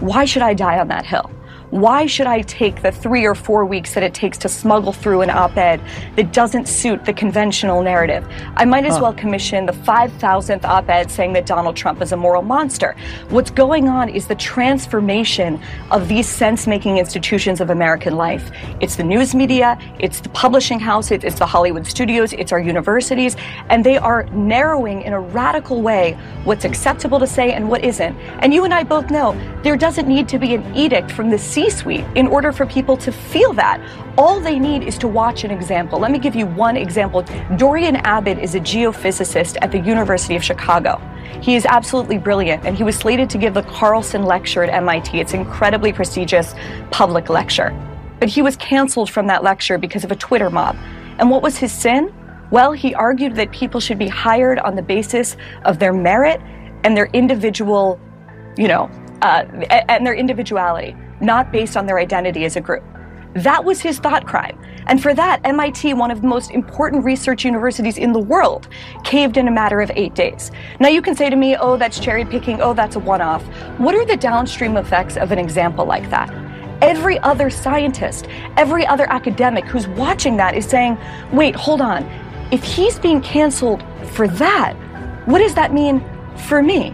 Why 0.00 0.24
should 0.24 0.42
I 0.42 0.54
die 0.54 0.80
on 0.80 0.88
that 0.88 1.06
hill? 1.06 1.30
Why 1.72 2.04
should 2.04 2.26
I 2.26 2.42
take 2.42 2.82
the 2.82 2.92
three 2.92 3.24
or 3.24 3.34
four 3.34 3.64
weeks 3.64 3.94
that 3.94 4.02
it 4.02 4.12
takes 4.12 4.36
to 4.38 4.48
smuggle 4.50 4.92
through 4.92 5.22
an 5.22 5.30
op 5.30 5.56
ed 5.56 5.80
that 6.16 6.30
doesn't 6.30 6.68
suit 6.68 7.06
the 7.06 7.14
conventional 7.14 7.80
narrative? 7.80 8.28
I 8.58 8.66
might 8.66 8.84
as 8.84 8.96
Huh. 8.96 9.04
well 9.04 9.12
commission 9.14 9.64
the 9.64 9.72
5,000th 9.72 10.66
op 10.66 10.90
ed 10.90 11.10
saying 11.10 11.32
that 11.32 11.46
Donald 11.46 11.74
Trump 11.74 12.02
is 12.02 12.12
a 12.12 12.16
moral 12.18 12.42
monster. 12.42 12.94
What's 13.30 13.50
going 13.50 13.88
on 13.88 14.10
is 14.10 14.26
the 14.26 14.34
transformation 14.34 15.58
of 15.90 16.08
these 16.08 16.28
sense 16.28 16.66
making 16.66 16.98
institutions 16.98 17.58
of 17.58 17.70
American 17.70 18.16
life. 18.18 18.50
It's 18.80 18.96
the 18.96 19.04
news 19.04 19.34
media, 19.34 19.78
it's 19.98 20.20
the 20.20 20.28
publishing 20.28 20.78
house, 20.78 21.10
it's 21.10 21.38
the 21.38 21.46
Hollywood 21.46 21.86
studios, 21.86 22.34
it's 22.34 22.52
our 22.52 22.60
universities, 22.60 23.34
and 23.70 23.82
they 23.82 23.96
are 23.96 24.24
narrowing 24.34 25.00
in 25.00 25.14
a 25.14 25.20
radical 25.20 25.80
way 25.80 26.18
what's 26.44 26.66
acceptable 26.66 27.18
to 27.18 27.26
say 27.26 27.52
and 27.54 27.66
what 27.70 27.82
isn't. 27.82 28.14
And 28.40 28.52
you 28.52 28.64
and 28.64 28.74
I 28.74 28.82
both 28.82 29.08
know 29.10 29.34
there 29.62 29.78
doesn't 29.78 30.06
need 30.06 30.28
to 30.28 30.38
be 30.38 30.54
an 30.54 30.76
edict 30.76 31.10
from 31.10 31.30
the 31.30 31.38
C 31.62 31.70
suite 31.70 32.04
in 32.16 32.26
order 32.26 32.50
for 32.50 32.66
people 32.66 32.96
to 32.96 33.12
feel 33.12 33.52
that. 33.52 33.80
All 34.18 34.40
they 34.40 34.58
need 34.58 34.82
is 34.82 34.98
to 34.98 35.08
watch 35.08 35.44
an 35.44 35.50
example. 35.50 35.98
Let 35.98 36.10
me 36.10 36.18
give 36.18 36.34
you 36.34 36.46
one 36.46 36.76
example. 36.76 37.22
Dorian 37.56 37.96
Abbott 37.96 38.38
is 38.38 38.54
a 38.54 38.60
geophysicist 38.60 39.56
at 39.62 39.70
the 39.70 39.78
University 39.78 40.34
of 40.34 40.42
Chicago. 40.42 41.00
He 41.40 41.54
is 41.54 41.64
absolutely 41.66 42.18
brilliant, 42.18 42.64
and 42.64 42.76
he 42.76 42.82
was 42.82 42.96
slated 42.96 43.30
to 43.30 43.38
give 43.38 43.54
the 43.54 43.62
Carlson 43.62 44.24
Lecture 44.24 44.64
at 44.64 44.70
MIT. 44.70 45.18
It's 45.18 45.34
an 45.34 45.40
incredibly 45.40 45.92
prestigious 45.92 46.54
public 46.90 47.28
lecture. 47.28 47.70
But 48.18 48.28
he 48.28 48.42
was 48.42 48.56
canceled 48.56 49.10
from 49.10 49.26
that 49.28 49.42
lecture 49.42 49.78
because 49.78 50.04
of 50.04 50.12
a 50.12 50.16
Twitter 50.16 50.50
mob. 50.50 50.76
And 51.18 51.30
what 51.30 51.42
was 51.42 51.56
his 51.56 51.72
sin? 51.72 52.12
Well, 52.50 52.72
he 52.72 52.94
argued 52.94 53.36
that 53.36 53.50
people 53.52 53.80
should 53.80 53.98
be 53.98 54.08
hired 54.08 54.58
on 54.58 54.76
the 54.76 54.82
basis 54.82 55.36
of 55.64 55.78
their 55.78 55.92
merit 55.92 56.40
and 56.84 56.96
their 56.96 57.06
individual, 57.06 58.00
you 58.56 58.68
know, 58.68 58.90
uh, 59.22 59.44
and 59.88 60.04
their 60.04 60.14
individuality, 60.14 60.96
not 61.22 61.52
based 61.52 61.76
on 61.76 61.86
their 61.86 61.98
identity 61.98 62.44
as 62.44 62.56
a 62.56 62.60
group. 62.60 62.84
That 63.34 63.64
was 63.64 63.80
his 63.80 63.98
thought 63.98 64.26
crime. 64.26 64.58
And 64.88 65.02
for 65.02 65.14
that, 65.14 65.40
MIT, 65.44 65.94
one 65.94 66.10
of 66.10 66.20
the 66.20 66.26
most 66.26 66.50
important 66.50 67.04
research 67.04 67.44
universities 67.44 67.96
in 67.96 68.12
the 68.12 68.18
world, 68.18 68.68
caved 69.04 69.36
in 69.36 69.48
a 69.48 69.50
matter 69.50 69.80
of 69.80 69.90
eight 69.94 70.14
days. 70.14 70.50
Now 70.80 70.88
you 70.88 71.00
can 71.00 71.14
say 71.14 71.30
to 71.30 71.36
me, 71.36 71.56
oh, 71.56 71.76
that's 71.76 71.98
cherry 71.98 72.24
picking, 72.24 72.60
oh, 72.60 72.74
that's 72.74 72.96
a 72.96 72.98
one 72.98 73.22
off. 73.22 73.42
What 73.78 73.94
are 73.94 74.04
the 74.04 74.16
downstream 74.16 74.76
effects 74.76 75.16
of 75.16 75.32
an 75.32 75.38
example 75.38 75.86
like 75.86 76.10
that? 76.10 76.30
Every 76.82 77.18
other 77.20 77.48
scientist, 77.48 78.26
every 78.56 78.84
other 78.86 79.10
academic 79.10 79.64
who's 79.64 79.86
watching 79.88 80.36
that 80.38 80.54
is 80.54 80.66
saying, 80.66 80.98
wait, 81.32 81.54
hold 81.54 81.80
on. 81.80 82.02
If 82.50 82.62
he's 82.64 82.98
being 82.98 83.22
canceled 83.22 83.82
for 84.08 84.26
that, 84.28 84.74
what 85.26 85.38
does 85.38 85.54
that 85.54 85.72
mean 85.72 86.04
for 86.48 86.60
me? 86.62 86.92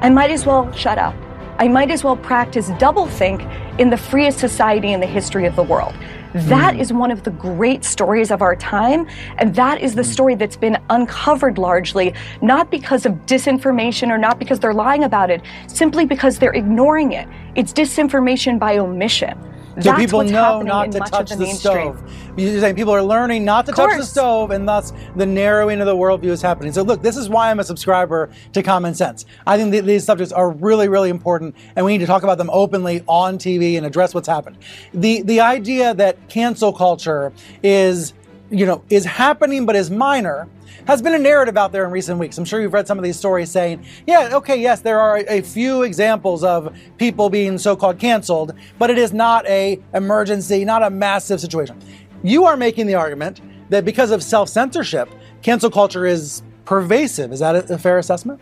I 0.00 0.10
might 0.10 0.30
as 0.30 0.44
well 0.44 0.70
shut 0.72 0.98
up. 0.98 1.16
I 1.58 1.68
might 1.68 1.90
as 1.90 2.02
well 2.02 2.16
practice 2.16 2.68
doublethink 2.70 3.40
in 3.78 3.90
the 3.90 3.96
freest 3.96 4.38
society 4.38 4.92
in 4.92 5.00
the 5.00 5.06
history 5.06 5.46
of 5.46 5.54
the 5.54 5.62
world. 5.62 5.94
That 6.34 6.74
hmm. 6.74 6.80
is 6.80 6.92
one 6.92 7.12
of 7.12 7.22
the 7.22 7.30
great 7.30 7.84
stories 7.84 8.32
of 8.32 8.42
our 8.42 8.56
time, 8.56 9.06
and 9.38 9.54
that 9.54 9.80
is 9.80 9.94
the 9.94 10.02
hmm. 10.02 10.10
story 10.10 10.34
that's 10.34 10.56
been 10.56 10.78
uncovered 10.90 11.58
largely, 11.58 12.12
not 12.42 12.70
because 12.72 13.06
of 13.06 13.12
disinformation 13.26 14.10
or 14.10 14.18
not 14.18 14.40
because 14.40 14.58
they're 14.58 14.74
lying 14.74 15.04
about 15.04 15.30
it, 15.30 15.42
simply 15.68 16.04
because 16.04 16.38
they're 16.38 16.52
ignoring 16.54 17.12
it. 17.12 17.28
It's 17.54 17.72
disinformation 17.72 18.58
by 18.58 18.78
omission. 18.78 19.38
So 19.76 19.90
That's 19.90 20.00
people 20.00 20.22
know 20.22 20.62
not 20.62 20.92
to 20.92 21.00
touch 21.00 21.30
the, 21.30 21.36
the, 21.36 21.46
stove. 21.46 22.00
You're 22.36 22.60
saying 22.60 22.76
people 22.76 22.94
are 22.94 23.02
learning 23.02 23.44
not 23.44 23.66
to 23.66 23.72
touch 23.72 23.96
the 23.98 24.04
stove, 24.04 24.52
and 24.52 24.68
thus 24.68 24.92
the 25.16 25.26
narrowing 25.26 25.80
of 25.80 25.86
the 25.86 25.96
worldview 25.96 26.26
is 26.26 26.40
happening. 26.40 26.72
So 26.72 26.82
look, 26.82 27.02
this 27.02 27.16
is 27.16 27.28
why 27.28 27.50
I'm 27.50 27.58
a 27.58 27.64
subscriber 27.64 28.30
to 28.52 28.62
Common 28.62 28.94
Sense. 28.94 29.26
I 29.48 29.56
think 29.56 29.72
that 29.72 29.84
these 29.84 30.04
subjects 30.04 30.32
are 30.32 30.50
really, 30.50 30.88
really 30.88 31.10
important, 31.10 31.56
and 31.74 31.84
we 31.84 31.92
need 31.92 31.98
to 31.98 32.06
talk 32.06 32.22
about 32.22 32.38
them 32.38 32.50
openly 32.52 33.02
on 33.08 33.36
TV 33.36 33.76
and 33.76 33.84
address 33.84 34.14
what's 34.14 34.28
happened. 34.28 34.58
The 34.92 35.22
the 35.22 35.40
idea 35.40 35.92
that 35.94 36.28
cancel 36.28 36.72
culture 36.72 37.32
is, 37.64 38.14
you 38.50 38.66
know, 38.66 38.84
is 38.90 39.04
happening 39.04 39.66
but 39.66 39.74
is 39.74 39.90
minor 39.90 40.48
has 40.86 41.02
been 41.02 41.14
a 41.14 41.18
narrative 41.18 41.56
out 41.56 41.72
there 41.72 41.84
in 41.84 41.90
recent 41.90 42.18
weeks. 42.18 42.38
I'm 42.38 42.44
sure 42.44 42.60
you've 42.60 42.72
read 42.72 42.86
some 42.86 42.98
of 42.98 43.04
these 43.04 43.16
stories 43.16 43.50
saying, 43.50 43.84
yeah, 44.06 44.30
okay, 44.32 44.60
yes, 44.60 44.80
there 44.80 45.00
are 45.00 45.18
a, 45.28 45.42
few 45.42 45.82
examples 45.82 46.42
of 46.42 46.74
people 46.96 47.28
being 47.30 47.58
so-called 47.58 47.98
canceled, 47.98 48.54
but 48.78 48.90
it 48.90 48.98
is 48.98 49.12
not 49.12 49.46
a 49.46 49.80
emergency, 49.92 50.64
not 50.64 50.82
a 50.82 50.90
massive 50.90 51.40
situation. 51.40 51.78
You 52.22 52.44
are 52.44 52.56
making 52.56 52.86
the 52.86 52.94
argument 52.94 53.40
that 53.68 53.84
because 53.84 54.10
of 54.10 54.22
self-censorship, 54.22 55.08
cancel 55.42 55.70
culture 55.70 56.06
is 56.06 56.42
pervasive. 56.64 57.32
Is 57.32 57.40
that 57.40 57.70
a 57.70 57.78
fair 57.78 57.98
assessment? 57.98 58.40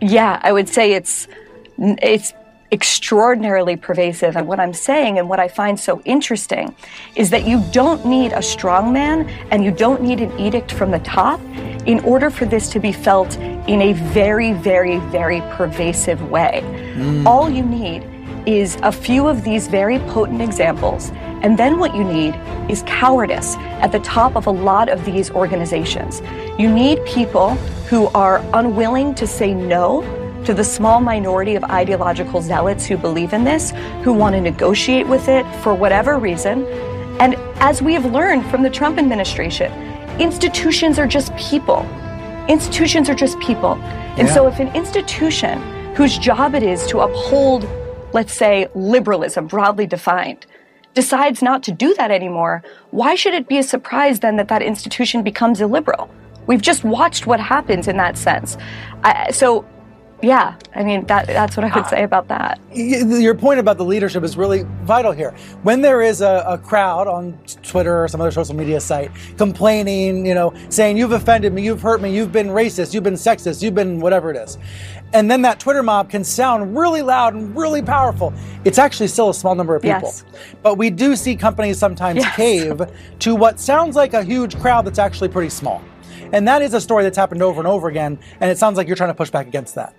Yeah, 0.00 0.40
I 0.42 0.52
would 0.52 0.68
say 0.68 0.92
it's 0.92 1.26
it's 1.78 2.32
extraordinarily 2.72 3.76
pervasive. 3.76 4.36
And 4.36 4.46
what 4.48 4.60
I'm 4.60 4.72
saying 4.72 5.18
and 5.18 5.28
what 5.28 5.40
I 5.40 5.48
find 5.48 5.78
so 5.78 6.00
interesting 6.04 6.74
is 7.14 7.30
that 7.30 7.46
you 7.46 7.62
don't 7.72 8.04
need 8.04 8.32
a 8.32 8.42
strong 8.42 8.92
man 8.92 9.28
and 9.50 9.64
you 9.64 9.70
don't 9.70 10.02
need 10.02 10.20
an 10.20 10.38
edict 10.38 10.72
from 10.72 10.90
the 10.90 10.98
top 11.00 11.40
in 11.86 12.00
order 12.00 12.30
for 12.30 12.44
this 12.44 12.68
to 12.70 12.80
be 12.80 12.92
felt 12.92 13.36
in 13.68 13.80
a 13.82 13.92
very, 13.92 14.52
very, 14.52 14.98
very 15.10 15.40
pervasive 15.52 16.30
way. 16.30 16.60
Mm. 16.94 17.26
All 17.26 17.48
you 17.48 17.64
need 17.64 18.02
is 18.46 18.78
a 18.82 18.92
few 18.92 19.26
of 19.26 19.42
these 19.42 19.66
very 19.66 19.98
potent 20.00 20.40
examples. 20.40 21.10
And 21.42 21.58
then 21.58 21.78
what 21.78 21.94
you 21.94 22.04
need 22.04 22.34
is 22.70 22.82
cowardice 22.86 23.56
at 23.82 23.92
the 23.92 23.98
top 24.00 24.36
of 24.36 24.46
a 24.46 24.50
lot 24.50 24.88
of 24.88 25.04
these 25.04 25.30
organizations. 25.30 26.22
You 26.58 26.72
need 26.72 27.04
people 27.04 27.50
who 27.88 28.06
are 28.08 28.38
unwilling 28.54 29.14
to 29.16 29.26
say 29.26 29.52
no 29.52 30.02
to 30.46 30.54
the 30.54 30.64
small 30.64 31.00
minority 31.00 31.56
of 31.56 31.64
ideological 31.64 32.40
zealots 32.40 32.86
who 32.86 32.96
believe 32.96 33.32
in 33.32 33.42
this, 33.42 33.72
who 34.02 34.12
want 34.12 34.34
to 34.34 34.40
negotiate 34.40 35.06
with 35.06 35.28
it 35.28 35.44
for 35.62 35.74
whatever 35.74 36.18
reason. 36.18 36.64
And 37.20 37.34
as 37.60 37.82
we 37.82 37.94
have 37.94 38.04
learned 38.04 38.46
from 38.46 38.62
the 38.62 38.70
Trump 38.70 38.96
administration, 38.96 39.72
institutions 40.20 41.00
are 41.00 41.06
just 41.08 41.34
people. 41.36 41.84
Institutions 42.48 43.10
are 43.10 43.14
just 43.14 43.38
people. 43.40 43.74
And 44.18 44.28
yeah. 44.28 44.34
so 44.34 44.46
if 44.46 44.60
an 44.60 44.68
institution 44.76 45.60
whose 45.96 46.16
job 46.16 46.54
it 46.54 46.62
is 46.62 46.86
to 46.86 47.00
uphold, 47.00 47.68
let's 48.12 48.32
say, 48.32 48.68
liberalism, 48.76 49.48
broadly 49.48 49.86
defined, 49.86 50.46
decides 50.94 51.42
not 51.42 51.64
to 51.64 51.72
do 51.72 51.92
that 51.94 52.12
anymore, 52.12 52.62
why 52.92 53.16
should 53.16 53.34
it 53.34 53.48
be 53.48 53.58
a 53.58 53.62
surprise 53.64 54.20
then 54.20 54.36
that 54.36 54.46
that 54.48 54.62
institution 54.62 55.24
becomes 55.24 55.60
illiberal? 55.60 56.08
We've 56.46 56.62
just 56.62 56.84
watched 56.84 57.26
what 57.26 57.40
happens 57.40 57.88
in 57.88 57.96
that 57.96 58.16
sense. 58.16 58.56
I, 59.02 59.32
so 59.32 59.66
yeah, 60.22 60.56
I 60.74 60.82
mean 60.82 61.04
that 61.06 61.26
that's 61.26 61.58
what 61.58 61.64
I 61.64 61.74
would 61.74 61.84
ah. 61.84 61.88
say 61.88 62.02
about 62.02 62.28
that. 62.28 62.58
Your 62.72 63.34
point 63.34 63.60
about 63.60 63.76
the 63.76 63.84
leadership 63.84 64.24
is 64.24 64.36
really 64.36 64.64
vital 64.82 65.12
here. 65.12 65.32
When 65.62 65.82
there 65.82 66.00
is 66.00 66.22
a, 66.22 66.42
a, 66.48 66.56
crowd 66.56 67.06
on 67.06 67.38
Twitter 67.62 68.02
or 68.02 68.08
some 68.08 68.22
other 68.22 68.30
social 68.30 68.54
media 68.54 68.80
site 68.80 69.10
complaining, 69.36 70.24
you 70.24 70.34
know, 70.34 70.54
saying 70.70 70.96
you've 70.96 71.12
offended 71.12 71.52
me, 71.52 71.62
you've 71.62 71.82
hurt 71.82 72.00
me, 72.00 72.14
you've 72.14 72.32
been 72.32 72.48
racist, 72.48 72.94
you've 72.94 73.02
been 73.02 73.14
sexist, 73.14 73.62
you've 73.62 73.74
been 73.74 74.00
whatever 74.00 74.30
it 74.30 74.38
is, 74.38 74.56
and 75.12 75.30
then 75.30 75.42
that 75.42 75.60
Twitter 75.60 75.82
mob 75.82 76.08
can 76.08 76.24
sound 76.24 76.76
really 76.78 77.02
loud 77.02 77.34
and 77.34 77.54
really 77.54 77.82
powerful. 77.82 78.32
It's 78.64 78.78
actually 78.78 79.08
still 79.08 79.28
a 79.28 79.34
small 79.34 79.54
number 79.54 79.76
of 79.76 79.82
people, 79.82 80.08
yes. 80.08 80.24
but 80.62 80.78
we 80.78 80.88
do 80.88 81.14
see 81.14 81.36
companies 81.36 81.78
sometimes 81.78 82.20
yes. 82.20 82.36
cave 82.36 82.80
to 83.18 83.34
what 83.34 83.60
sounds 83.60 83.96
like 83.96 84.14
a 84.14 84.24
huge 84.24 84.58
crowd 84.60 84.86
that's 84.86 84.98
actually 84.98 85.28
pretty 85.28 85.50
small. 85.50 85.82
And 86.32 86.48
that 86.48 86.62
is 86.62 86.74
a 86.74 86.80
story 86.80 87.04
that's 87.04 87.16
happened 87.16 87.42
over 87.42 87.60
and 87.60 87.68
over 87.68 87.88
again, 87.88 88.18
and 88.40 88.50
it 88.50 88.56
sounds 88.56 88.78
like 88.78 88.86
you're 88.86 88.96
trying 88.96 89.10
to 89.10 89.14
push 89.14 89.30
back 89.30 89.46
against 89.46 89.74
that. 89.74 89.94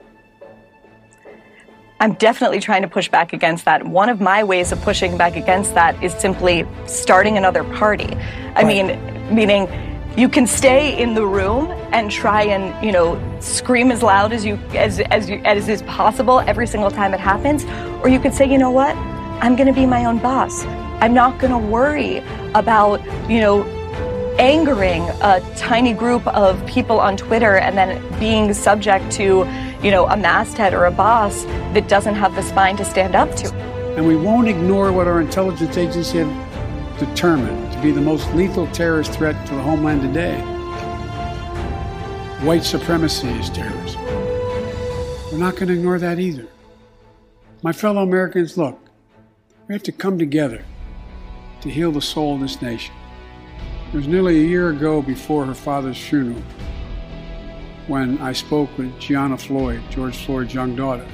I'm 1.99 2.13
definitely 2.13 2.60
trying 2.60 2.83
to 2.83 2.88
push 2.88 3.10
back 3.10 3.33
against 3.33 3.65
that. 3.65 3.86
One 3.86 4.10
of 4.10 4.21
my 4.21 4.43
ways 4.43 4.71
of 4.71 4.79
pushing 4.81 5.17
back 5.17 5.36
against 5.36 5.73
that 5.73 6.01
is 6.03 6.13
simply 6.13 6.65
starting 6.86 7.38
another 7.38 7.63
party. 7.63 8.15
I 8.55 8.63
right. 8.63 8.67
mean, 8.67 9.36
meaning 9.36 9.67
you 10.15 10.29
can 10.29 10.45
stay 10.45 10.99
in 10.99 11.15
the 11.15 11.25
room 11.25 11.71
and 11.91 12.12
try 12.12 12.43
and 12.43 12.86
you 12.86 12.91
know 12.91 13.19
scream 13.39 13.91
as 13.91 14.03
loud 14.03 14.31
as 14.31 14.45
you 14.45 14.55
as 14.75 14.99
as 14.99 15.29
you, 15.29 15.41
as 15.43 15.67
is 15.67 15.81
possible 15.83 16.39
every 16.41 16.67
single 16.67 16.91
time 16.91 17.13
it 17.13 17.19
happens, 17.19 17.65
or 18.03 18.10
you 18.10 18.19
could 18.19 18.33
say, 18.33 18.49
you 18.49 18.57
know 18.60 18.71
what, 18.71 18.95
I'm 19.41 19.55
going 19.55 19.67
to 19.67 19.73
be 19.73 19.86
my 19.88 20.05
own 20.05 20.19
boss. 20.19 20.65
I'm 21.01 21.13
not 21.13 21.39
going 21.39 21.51
to 21.51 21.57
worry 21.57 22.23
about 22.53 23.03
you 23.29 23.39
know 23.39 23.63
angering 24.39 25.04
a 25.21 25.41
tiny 25.56 25.93
group 25.93 26.26
of 26.28 26.65
people 26.65 27.00
on 27.00 27.17
Twitter 27.17 27.58
and 27.58 27.78
then 27.78 28.19
being 28.19 28.54
subject 28.54 29.12
to 29.13 29.45
you 29.84 29.91
know, 29.91 30.08
a 30.08 30.17
masthead 30.17 30.73
or 30.73 30.86
a 30.86 30.91
boss 30.91 31.43
that 31.73 31.88
doesn't 31.88 32.15
have 32.15 32.36
the 32.36 32.41
spine 32.41 32.76
to 32.78 32.86
stand 32.86 33.15
up 33.15 33.34
to. 33.36 33.54
And 33.95 34.08
we 34.08 34.15
won't 34.15 34.47
ignore 34.47 34.91
what 34.91 35.08
our 35.08 35.21
intelligence 35.21 35.78
agencies 35.78 36.12
have 36.12 37.00
determined 37.00 37.71
to 37.73 37.82
be 37.82 37.91
the 37.91 38.02
most 38.02 38.32
lethal 38.34 38.67
terrorist 38.67 39.13
threat 39.13 39.45
to 39.47 39.56
the 39.56 39.62
homeland 39.62 40.02
today. 40.02 40.39
White 42.43 42.63
supremacy 42.63 43.28
is 43.28 43.50
terrorism. 43.50 44.04
We're 45.32 45.38
not 45.38 45.56
going 45.56 45.67
to 45.67 45.73
ignore 45.73 46.00
that 46.00 46.19
either. 46.19 46.47
My 47.62 47.71
fellow 47.71 48.02
Americans, 48.02 48.58
look, 48.58 48.80
we 49.67 49.76
have 49.76 49.84
to 49.84 49.91
come 49.91 50.17
together 50.17 50.63
to 51.62 51.69
heal 51.69 51.91
the 51.91 52.02
soul 52.02 52.36
of 52.36 52.41
this 52.41 52.62
nation. 52.62 52.93
It 53.93 53.95
was 53.95 54.08
nearly 54.08 54.39
a 54.39 54.47
year 54.47 54.69
ago 54.69 55.02
before 55.02 55.45
her 55.45 55.54
father's 55.54 55.97
funeral 55.97 56.41
when 57.88 58.17
I 58.19 58.34
spoke 58.34 58.78
with 58.78 59.00
Gianna 59.00 59.38
Floyd, 59.38 59.82
George 59.89 60.17
Floyd's 60.26 60.54
young 60.54 60.76
daughter. 60.76 61.08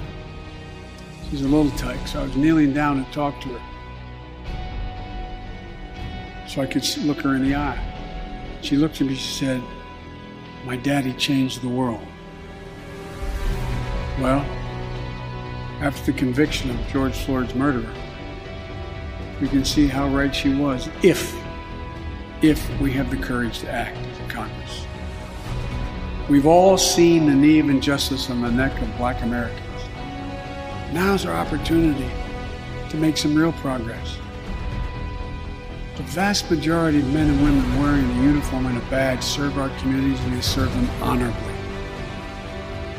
She's 1.29 1.41
a 1.41 1.47
little 1.47 1.71
tyke, 1.77 2.07
so 2.07 2.21
I 2.21 2.23
was 2.23 2.36
kneeling 2.36 2.73
down 2.73 2.97
and 2.97 3.13
talked 3.13 3.43
to 3.43 3.49
her 3.49 3.73
so 6.53 6.62
I 6.62 6.67
could 6.67 6.86
look 6.99 7.21
her 7.21 7.36
in 7.36 7.43
the 7.43 7.55
eye. 7.55 7.79
She 8.62 8.75
looked 8.75 9.01
at 9.01 9.07
me, 9.07 9.15
she 9.15 9.33
said, 9.33 9.62
My 10.65 10.75
daddy 10.75 11.13
changed 11.13 11.62
the 11.62 11.69
world. 11.69 12.05
Well, 14.19 14.41
after 15.81 16.12
the 16.12 16.17
conviction 16.17 16.69
of 16.69 16.88
George 16.89 17.15
Floyd's 17.15 17.55
murderer, 17.55 17.91
we 19.41 19.49
can 19.49 19.65
see 19.65 19.88
how 19.88 20.07
right 20.09 20.33
she 20.33 20.53
was 20.53 20.89
if, 21.01 21.36
if 22.43 22.69
we 22.82 22.91
have 22.91 23.10
the 23.10 23.15
courage 23.15 23.60
to 23.60 23.71
act 23.71 23.97
a 24.19 24.27
Congress. 24.27 24.86
We've 26.29 26.45
all 26.45 26.77
seen 26.77 27.25
the 27.25 27.34
knee 27.34 27.60
of 27.60 27.69
injustice 27.69 28.29
on 28.29 28.41
the 28.41 28.51
neck 28.51 28.82
of 28.82 28.97
black 28.97 29.23
Americans. 29.23 29.62
Now's 30.91 31.25
our 31.25 31.34
opportunity 31.34 32.12
to 32.89 32.97
make 32.97 33.17
some 33.17 33.34
real 33.34 33.53
progress. 33.53 34.17
The 35.95 36.03
vast 36.03 36.51
majority 36.51 36.99
of 36.99 37.13
men 37.13 37.29
and 37.29 37.41
women 37.41 37.79
wearing 37.79 38.10
a 38.10 38.23
uniform 38.23 38.65
and 38.65 38.77
a 38.77 38.86
badge 38.89 39.23
serve 39.23 39.58
our 39.58 39.69
communities 39.79 40.19
and 40.25 40.34
they 40.34 40.41
serve 40.41 40.73
them 40.73 40.89
honorably. 41.01 41.53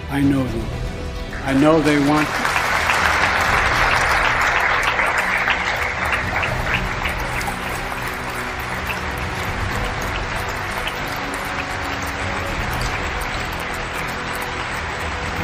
I 0.08 0.22
know 0.22 0.42
them. 0.46 0.68
I 1.44 1.52
know 1.52 1.82
they 1.82 1.98
want 2.08 2.26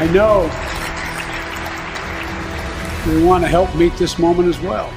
I 0.01 0.07
know 0.13 0.45
we 3.07 3.23
want 3.23 3.45
to 3.45 3.49
help 3.49 3.75
meet 3.75 3.95
this 3.99 4.19
moment 4.19 4.49
as 4.49 4.59
well. 4.59 4.91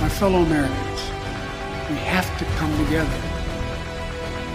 My 0.00 0.08
fellow 0.08 0.42
Americans, 0.42 1.00
we 1.88 1.94
have 1.98 2.26
to 2.40 2.44
come 2.56 2.76
together 2.84 3.22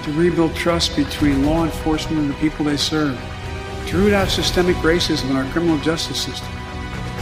to 0.03 0.11
rebuild 0.19 0.53
trust 0.53 0.97
between 0.97 1.45
law 1.45 1.63
enforcement 1.63 2.23
and 2.23 2.29
the 2.29 2.33
people 2.39 2.65
they 2.65 2.75
serve, 2.75 3.17
to 3.87 3.97
root 3.97 4.11
out 4.11 4.27
systemic 4.27 4.75
racism 4.83 5.29
in 5.29 5.37
our 5.37 5.49
criminal 5.53 5.77
justice 5.77 6.21
system, 6.21 6.51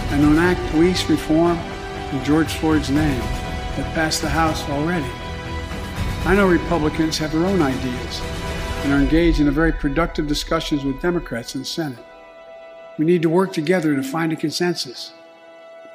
and 0.10 0.24
enact 0.24 0.60
police 0.72 1.08
reform 1.08 1.60
in 2.12 2.24
George 2.24 2.56
Floyd's 2.56 2.90
name 2.90 3.22
that 3.78 3.94
passed 3.94 4.24
the 4.24 4.30
House 4.30 4.68
already. 4.68 5.12
I 6.28 6.34
know 6.34 6.48
Republicans 6.48 7.20
have 7.20 7.32
their 7.34 7.46
own 7.46 7.62
ideas 7.62 8.43
and 8.84 8.92
are 8.92 9.00
engaged 9.00 9.40
in 9.40 9.48
a 9.48 9.52
very 9.52 9.72
productive 9.72 10.28
discussions 10.28 10.84
with 10.84 11.02
Democrats 11.02 11.56
in 11.56 11.62
the 11.62 11.66
Senate. 11.66 12.04
We 12.98 13.06
need 13.06 13.22
to 13.22 13.30
work 13.30 13.54
together 13.54 13.96
to 13.96 14.04
find 14.04 14.34
a 14.34 14.36
consensus. 14.36 15.14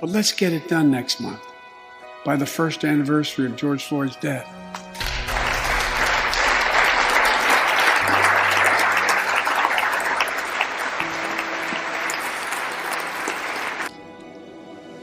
But 0.01 0.09
let's 0.11 0.33
get 0.33 0.55
it 0.55 0.69
done 0.69 0.91
next 0.91 1.21
month, 1.21 1.43
by 2.25 2.37
the 2.37 2.47
first 2.47 2.85
anniversary 2.85 3.45
of 3.45 3.57
George 3.57 3.85
Floyd's 3.85 4.17
death. 4.17 4.47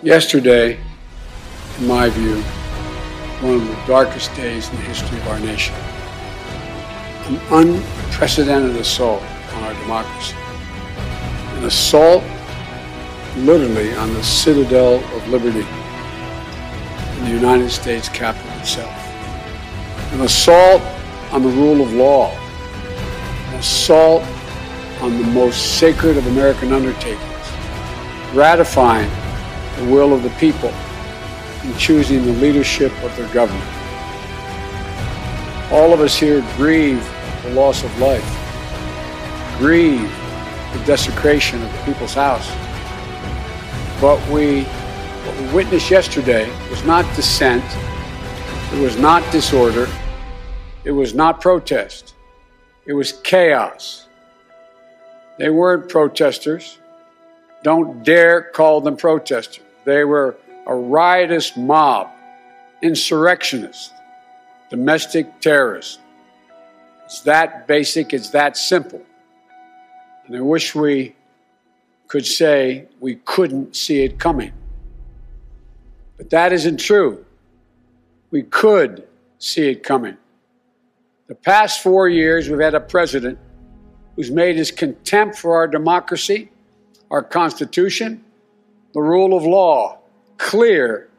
Yesterday, 0.02 0.80
in 1.80 1.88
my 1.88 2.10
view, 2.10 2.42
one 3.42 3.56
of 3.56 3.68
the 3.68 3.84
darkest 3.86 4.34
days 4.36 4.70
in 4.70 4.76
the 4.78 4.82
history 4.84 5.18
of 5.18 5.28
our 5.28 5.40
nation 5.40 5.76
an 7.26 7.40
unprecedented 7.50 8.76
assault 8.76 9.24
on 9.54 9.64
our 9.64 9.74
democracy. 9.74 10.36
An 11.58 11.66
assault 11.66 12.24
literally 13.38 13.96
on 13.96 14.14
the 14.14 14.24
citadel 14.24 15.04
of 15.16 15.28
liberty 15.28 15.66
in 17.18 17.24
the 17.26 17.32
United 17.32 17.72
States 17.72 18.08
Capitol 18.10 18.52
itself. 18.60 18.94
An 20.14 20.22
assault 20.22 20.82
on 21.32 21.42
the 21.42 21.50
rule 21.50 21.82
of 21.82 21.94
law. 21.94 22.30
An 22.30 23.56
assault 23.56 24.24
on 25.02 25.18
the 25.18 25.28
most 25.30 25.80
sacred 25.80 26.18
of 26.18 26.28
American 26.28 26.74
undertakings. 26.74 27.22
Ratifying 28.34 29.10
the 29.78 29.92
will 29.92 30.14
of 30.14 30.22
the 30.22 30.30
people 30.32 30.72
in 31.64 31.76
choosing 31.78 32.24
the 32.24 32.34
leadership 32.34 32.92
of 33.04 33.16
their 33.18 33.28
government. 33.34 33.70
All 35.72 35.92
of 35.92 36.00
us 36.00 36.16
here 36.16 36.46
grieve 36.56 37.04
the 37.46 37.52
loss 37.52 37.84
of 37.84 38.00
life, 38.00 38.26
grieve 39.58 40.12
the 40.74 40.84
desecration 40.86 41.62
of 41.64 41.72
the 41.72 41.84
people's 41.86 42.14
house. 42.14 42.50
But 44.02 44.20
we, 44.30 44.64
what 44.64 45.40
we 45.40 45.54
witnessed 45.54 45.90
yesterday 45.90 46.50
was 46.70 46.84
not 46.84 47.06
dissent, 47.16 47.64
it 48.74 48.82
was 48.82 48.98
not 48.98 49.30
disorder, 49.32 49.88
it 50.84 50.92
was 50.92 51.14
not 51.14 51.40
protest, 51.40 52.16
it 52.86 52.94
was 52.94 53.14
chaos. 53.24 54.08
They 55.38 55.50
weren't 55.50 55.90
protesters. 55.90 56.78
Don't 57.64 58.04
dare 58.04 58.42
call 58.42 58.80
them 58.80 58.96
protesters. 58.96 59.66
They 59.84 60.04
were 60.04 60.38
a 60.66 60.74
riotous 60.74 61.58
mob, 61.58 62.10
insurrectionists, 62.82 63.92
domestic 64.70 65.40
terrorists. 65.42 66.00
It's 67.06 67.22
that 67.22 67.68
basic, 67.68 68.14
it's 68.14 68.30
that 68.32 68.58
simple. 68.58 69.02
And 70.26 70.36
I 70.36 70.42
wish 70.42 70.74
we 70.74 71.16
could 72.08 72.26
say 72.26 72.88
we 73.00 73.16
couldn't 73.16 73.76
see 73.76 74.04
it 74.04 74.20
coming. 74.20 74.52
But 76.18 76.32
that 76.32 76.52
isn't 76.52 76.78
true. 76.78 77.26
We 78.32 78.44
could 78.44 79.08
see 79.38 79.70
it 79.70 79.84
coming. 79.84 80.18
The 81.28 81.36
past 81.36 81.82
four 81.82 82.10
years, 82.10 82.50
we've 82.50 82.60
had 82.60 82.76
a 82.76 82.80
president 82.80 83.40
who's 84.16 84.32
made 84.32 84.56
his 84.56 84.72
contempt 84.72 85.38
for 85.38 85.56
our 85.56 85.68
democracy, 85.68 86.52
our 87.12 87.22
Constitution, 87.24 88.24
the 88.94 89.02
rule 89.02 89.36
of 89.36 89.44
law 89.44 90.00
clear 90.38 91.10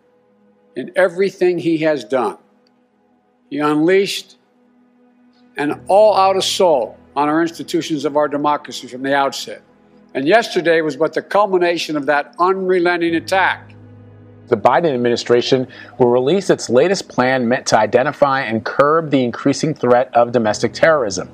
in 0.74 0.92
everything 0.96 1.58
he 1.58 1.78
has 1.78 2.04
done. 2.04 2.38
He 3.50 3.58
unleashed 3.58 4.35
an 5.56 5.80
all 5.88 6.16
out 6.16 6.36
assault 6.36 6.98
on 7.14 7.28
our 7.28 7.42
institutions 7.42 8.04
of 8.04 8.16
our 8.16 8.28
democracy 8.28 8.86
from 8.86 9.02
the 9.02 9.14
outset. 9.14 9.62
And 10.14 10.26
yesterday 10.26 10.80
was 10.80 10.96
but 10.96 11.14
the 11.14 11.22
culmination 11.22 11.96
of 11.96 12.06
that 12.06 12.34
unrelenting 12.38 13.14
attack. 13.14 13.74
The 14.48 14.56
Biden 14.56 14.94
administration 14.94 15.66
will 15.98 16.08
release 16.08 16.50
its 16.50 16.70
latest 16.70 17.08
plan 17.08 17.48
meant 17.48 17.66
to 17.66 17.78
identify 17.78 18.42
and 18.42 18.64
curb 18.64 19.10
the 19.10 19.24
increasing 19.24 19.74
threat 19.74 20.14
of 20.14 20.32
domestic 20.32 20.72
terrorism. 20.72 21.30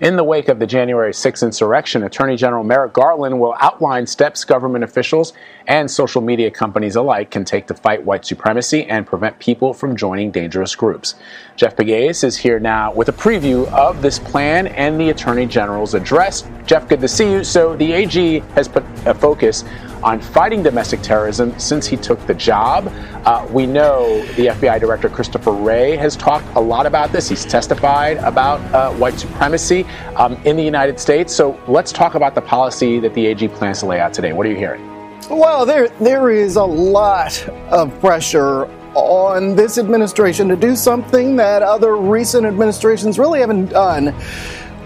In 0.00 0.16
the 0.16 0.24
wake 0.24 0.48
of 0.48 0.58
the 0.58 0.66
January 0.66 1.12
6th 1.12 1.42
insurrection, 1.42 2.02
Attorney 2.02 2.36
General 2.36 2.64
Merrick 2.64 2.92
Garland 2.92 3.40
will 3.40 3.54
outline 3.60 4.06
steps 4.06 4.44
government 4.44 4.84
officials 4.84 5.32
and 5.68 5.90
social 5.90 6.20
media 6.20 6.50
companies 6.50 6.96
alike 6.96 7.30
can 7.30 7.44
take 7.44 7.66
to 7.66 7.74
fight 7.74 8.04
white 8.04 8.24
supremacy 8.24 8.84
and 8.86 9.06
prevent 9.06 9.38
people 9.38 9.72
from 9.72 9.96
joining 9.96 10.30
dangerous 10.30 10.74
groups. 10.74 11.14
Jeff 11.56 11.76
Pegues 11.76 12.24
is 12.24 12.36
here 12.36 12.60
now 12.60 12.92
with 12.92 13.08
a 13.08 13.12
preview 13.12 13.66
of 13.72 14.02
this 14.02 14.18
plan 14.18 14.66
and 14.68 15.00
the 15.00 15.10
Attorney 15.10 15.46
General's 15.46 15.94
address. 15.94 16.44
Jeff, 16.66 16.88
good 16.88 17.00
to 17.00 17.08
see 17.08 17.30
you. 17.30 17.44
So, 17.44 17.76
the 17.76 17.92
AG 17.92 18.40
has 18.54 18.68
put 18.68 18.84
a 19.06 19.14
focus 19.14 19.64
on 20.02 20.20
fighting 20.20 20.62
domestic 20.62 21.00
terrorism 21.02 21.58
since 21.58 21.86
he 21.86 21.96
took 21.96 22.24
the 22.26 22.34
job. 22.34 22.55
Uh, 22.56 23.46
we 23.50 23.66
know 23.66 24.22
the 24.34 24.46
FBI 24.46 24.80
Director 24.80 25.08
Christopher 25.08 25.52
Wray 25.52 25.96
has 25.96 26.16
talked 26.16 26.46
a 26.54 26.60
lot 26.60 26.86
about 26.86 27.12
this. 27.12 27.28
He's 27.28 27.44
testified 27.44 28.16
about 28.18 28.60
uh, 28.74 28.92
white 28.94 29.18
supremacy 29.18 29.84
um, 30.16 30.34
in 30.44 30.56
the 30.56 30.62
United 30.62 30.98
States. 30.98 31.34
So 31.34 31.60
let's 31.68 31.92
talk 31.92 32.14
about 32.14 32.34
the 32.34 32.40
policy 32.40 32.98
that 33.00 33.14
the 33.14 33.26
AG 33.26 33.48
plans 33.48 33.80
to 33.80 33.86
lay 33.86 34.00
out 34.00 34.14
today. 34.14 34.32
What 34.32 34.46
are 34.46 34.50
you 34.50 34.56
hearing? 34.56 34.84
Well, 35.28 35.66
there 35.66 35.88
there 36.00 36.30
is 36.30 36.56
a 36.56 36.64
lot 36.64 37.46
of 37.70 37.98
pressure 38.00 38.66
on 38.94 39.54
this 39.54 39.76
administration 39.76 40.48
to 40.48 40.56
do 40.56 40.74
something 40.74 41.36
that 41.36 41.62
other 41.62 41.96
recent 41.96 42.46
administrations 42.46 43.18
really 43.18 43.40
haven't 43.40 43.66
done, 43.66 44.14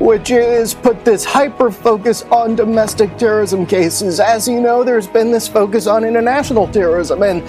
which 0.01 0.31
is 0.31 0.73
put 0.73 1.05
this 1.05 1.25
hyper 1.25 1.71
focus 1.71 2.23
on 2.33 2.57
domestic 2.57 3.17
terrorism 3.19 3.67
cases. 3.67 4.19
As 4.19 4.49
you 4.49 4.59
know, 4.59 4.83
there's 4.83 5.07
been 5.07 5.31
this 5.31 5.47
focus 5.47 5.87
on 5.87 6.05
international 6.05 6.67
terrorism 6.69 7.23
and 7.23 7.43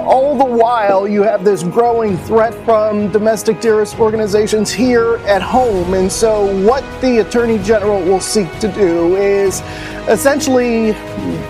all 0.00 0.38
the 0.38 0.44
while, 0.44 1.08
you 1.08 1.22
have 1.22 1.44
this 1.44 1.64
growing 1.64 2.16
threat 2.18 2.54
from 2.64 3.10
domestic 3.10 3.60
terrorist 3.60 3.98
organizations 3.98 4.70
here 4.70 5.16
at 5.26 5.42
home. 5.42 5.94
And 5.94 6.12
so, 6.12 6.44
what 6.64 6.84
the 7.00 7.18
Attorney 7.26 7.58
General 7.58 8.00
will 8.00 8.20
seek 8.20 8.46
to 8.60 8.68
do 8.68 9.16
is 9.16 9.62
essentially 10.08 10.92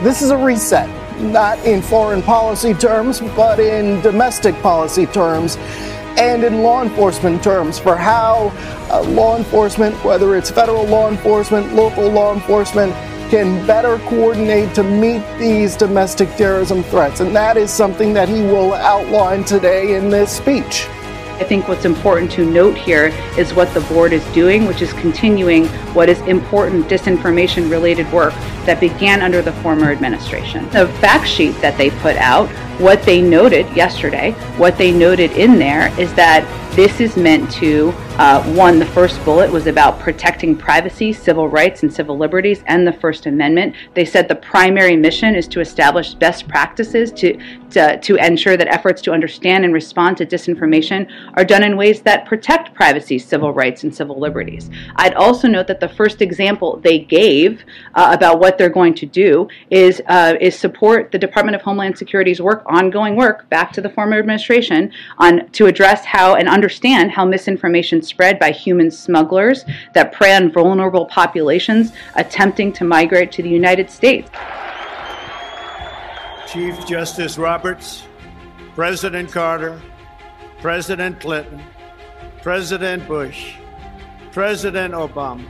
this 0.02 0.22
is 0.22 0.30
a 0.30 0.38
reset, 0.38 0.88
not 1.20 1.58
in 1.66 1.82
foreign 1.82 2.22
policy 2.22 2.72
terms, 2.72 3.20
but 3.20 3.60
in 3.60 4.00
domestic 4.00 4.54
policy 4.62 5.04
terms 5.06 5.58
and 6.18 6.44
in 6.44 6.62
law 6.62 6.82
enforcement 6.82 7.42
terms 7.42 7.78
for 7.78 7.96
how 7.96 8.52
uh, 8.90 9.02
law 9.02 9.36
enforcement, 9.36 9.94
whether 10.04 10.36
it's 10.36 10.50
federal 10.50 10.84
law 10.84 11.10
enforcement, 11.10 11.74
local 11.74 12.08
law 12.08 12.34
enforcement, 12.34 12.92
can 13.30 13.66
better 13.66 13.98
coordinate 14.08 14.74
to 14.74 14.82
meet 14.82 15.22
these 15.38 15.76
domestic 15.76 16.28
terrorism 16.36 16.82
threats. 16.84 17.20
And 17.20 17.34
that 17.34 17.56
is 17.56 17.70
something 17.70 18.12
that 18.14 18.28
he 18.28 18.42
will 18.42 18.72
outline 18.72 19.44
today 19.44 19.96
in 19.96 20.10
this 20.10 20.36
speech. 20.36 20.86
I 21.38 21.44
think 21.44 21.68
what's 21.68 21.84
important 21.84 22.32
to 22.32 22.50
note 22.50 22.78
here 22.78 23.08
is 23.36 23.52
what 23.52 23.72
the 23.74 23.82
board 23.82 24.14
is 24.14 24.24
doing, 24.32 24.64
which 24.64 24.80
is 24.80 24.92
continuing 24.94 25.66
what 25.92 26.08
is 26.08 26.18
important 26.22 26.86
disinformation 26.86 27.70
related 27.70 28.10
work 28.10 28.32
that 28.64 28.80
began 28.80 29.20
under 29.20 29.42
the 29.42 29.52
former 29.52 29.92
administration. 29.92 30.64
The 30.70 30.88
fact 31.00 31.28
sheet 31.28 31.52
that 31.60 31.76
they 31.76 31.90
put 31.90 32.16
out, 32.16 32.48
what 32.80 33.02
they 33.02 33.20
noted 33.20 33.68
yesterday, 33.76 34.32
what 34.56 34.78
they 34.78 34.90
noted 34.90 35.32
in 35.32 35.58
there 35.58 35.88
is 36.00 36.12
that 36.14 36.42
this 36.76 37.00
is 37.00 37.16
meant 37.16 37.50
to 37.50 37.90
uh, 38.18 38.42
one, 38.54 38.78
the 38.78 38.86
first 38.86 39.22
bullet 39.26 39.52
was 39.52 39.66
about 39.66 39.98
protecting 39.98 40.56
privacy, 40.56 41.12
civil 41.12 41.48
rights, 41.48 41.82
and 41.82 41.92
civil 41.92 42.16
liberties, 42.16 42.62
and 42.66 42.86
the 42.86 42.92
First 42.94 43.26
Amendment. 43.26 43.74
They 43.92 44.06
said 44.06 44.26
the 44.26 44.36
primary 44.36 44.96
mission 44.96 45.34
is 45.34 45.46
to 45.48 45.60
establish 45.60 46.14
best 46.14 46.48
practices 46.48 47.12
to, 47.12 47.38
to, 47.72 48.00
to 48.00 48.16
ensure 48.16 48.56
that 48.56 48.68
efforts 48.68 49.02
to 49.02 49.12
understand 49.12 49.66
and 49.66 49.74
respond 49.74 50.16
to 50.16 50.24
disinformation 50.24 51.10
are 51.36 51.44
done 51.44 51.62
in 51.62 51.76
ways 51.76 52.00
that 52.02 52.24
protect 52.24 52.74
privacy, 52.74 53.18
civil 53.18 53.52
rights, 53.52 53.84
and 53.84 53.94
civil 53.94 54.18
liberties. 54.18 54.70
I'd 54.96 55.12
also 55.12 55.46
note 55.46 55.66
that 55.66 55.80
the 55.80 55.88
first 55.90 56.22
example 56.22 56.80
they 56.82 57.00
gave 57.00 57.64
uh, 57.94 58.12
about 58.14 58.40
what 58.40 58.56
they're 58.56 58.70
going 58.70 58.94
to 58.94 59.04
do 59.04 59.46
is, 59.70 60.00
uh, 60.06 60.36
is 60.40 60.58
support 60.58 61.12
the 61.12 61.18
Department 61.18 61.54
of 61.54 61.60
Homeland 61.60 61.98
Security's 61.98 62.40
work, 62.40 62.62
ongoing 62.64 63.14
work, 63.14 63.46
back 63.50 63.72
to 63.72 63.82
the 63.82 63.90
former 63.90 64.18
administration, 64.18 64.90
on 65.18 65.50
to 65.50 65.66
address 65.66 66.06
how 66.06 66.36
and 66.36 66.48
understand 66.66 67.12
how 67.12 67.24
misinformation 67.24 68.02
spread 68.02 68.40
by 68.40 68.50
human 68.50 68.90
smugglers 68.90 69.64
that 69.92 70.12
prey 70.12 70.34
on 70.34 70.50
vulnerable 70.50 71.06
populations 71.06 71.92
attempting 72.16 72.72
to 72.72 72.82
migrate 72.82 73.30
to 73.30 73.40
the 73.40 73.48
United 73.48 73.88
States. 73.88 74.28
Chief 76.48 76.74
Justice 76.84 77.38
Roberts, 77.38 78.02
President 78.74 79.30
Carter, 79.30 79.80
President 80.60 81.20
Clinton, 81.20 81.62
President 82.42 83.06
Bush, 83.06 83.54
President 84.32 84.92
Obama, 84.92 85.46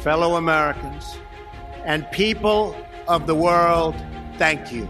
fellow 0.00 0.36
Americans, 0.36 1.18
and 1.84 2.10
people 2.12 2.74
of 3.08 3.26
the 3.26 3.34
world, 3.34 3.94
thank 4.38 4.72
you. 4.72 4.88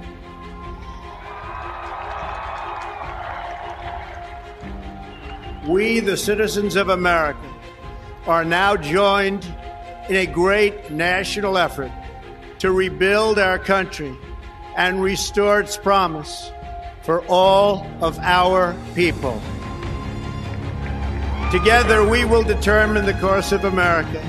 We, 5.71 6.01
the 6.01 6.16
citizens 6.16 6.75
of 6.75 6.89
America, 6.89 7.49
are 8.27 8.45
now 8.45 8.77
joined 8.77 9.45
in 10.09 10.16
a 10.16 10.27
great 10.27 10.91
national 10.91 11.57
effort 11.57 11.93
to 12.59 12.73
rebuild 12.73 13.39
our 13.39 13.59
country 13.59 14.12
and 14.77 15.01
restore 15.01 15.61
its 15.61 15.77
promise 15.77 16.51
for 17.03 17.25
all 17.27 17.87
of 18.01 18.18
our 18.18 18.75
people. 18.97 19.41
Together, 21.53 22.07
we 22.07 22.25
will 22.25 22.43
determine 22.43 23.07
the 23.07 23.14
course 23.14 23.53
of 23.53 23.64
America 23.64 24.21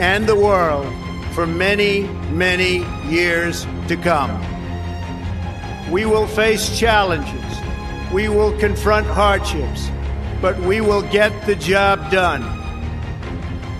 and 0.00 0.26
the 0.26 0.36
world 0.36 0.86
for 1.34 1.46
many, 1.46 2.02
many 2.30 2.84
years 3.08 3.66
to 3.88 3.96
come. 3.96 4.30
We 5.90 6.06
will 6.06 6.28
face 6.28 6.78
challenges. 6.78 7.44
We 8.12 8.28
will 8.28 8.56
confront 8.58 9.06
hardships 9.08 9.90
but 10.40 10.58
we 10.60 10.80
will 10.80 11.02
get 11.02 11.46
the 11.46 11.54
job 11.54 12.10
done. 12.10 12.42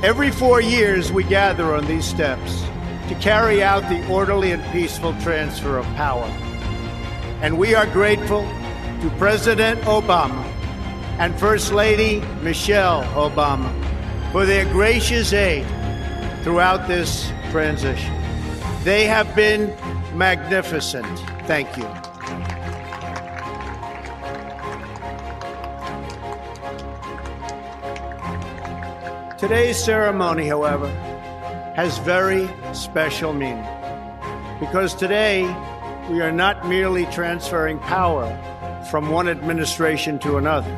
Every 0.02 0.30
four 0.30 0.60
years, 0.60 1.12
we 1.12 1.24
gather 1.24 1.74
on 1.74 1.86
these 1.86 2.04
steps 2.04 2.62
to 3.08 3.14
carry 3.20 3.62
out 3.62 3.88
the 3.88 4.06
orderly 4.08 4.52
and 4.52 4.62
peaceful 4.72 5.14
transfer 5.20 5.78
of 5.78 5.84
power. 5.96 6.26
And 7.42 7.58
we 7.58 7.74
are 7.74 7.86
grateful 7.86 8.42
to 9.02 9.12
President 9.18 9.80
Obama 9.82 10.44
and 11.18 11.38
First 11.38 11.72
Lady 11.72 12.20
Michelle 12.42 13.04
Obama 13.14 13.70
for 14.32 14.46
their 14.46 14.64
gracious 14.66 15.32
aid 15.32 15.66
throughout 16.42 16.86
this 16.88 17.30
transition. 17.50 18.14
They 18.84 19.04
have 19.06 19.34
been 19.34 19.68
magnificent. 20.16 21.18
Thank 21.46 21.76
you. 21.76 22.09
Today's 29.40 29.82
ceremony, 29.82 30.46
however, 30.48 30.86
has 31.74 31.96
very 32.00 32.46
special 32.74 33.32
meaning 33.32 33.64
because 34.60 34.94
today 34.94 35.44
we 36.10 36.20
are 36.20 36.30
not 36.30 36.68
merely 36.68 37.06
transferring 37.06 37.78
power 37.78 38.28
from 38.90 39.08
one 39.08 39.28
administration 39.28 40.18
to 40.18 40.36
another 40.36 40.70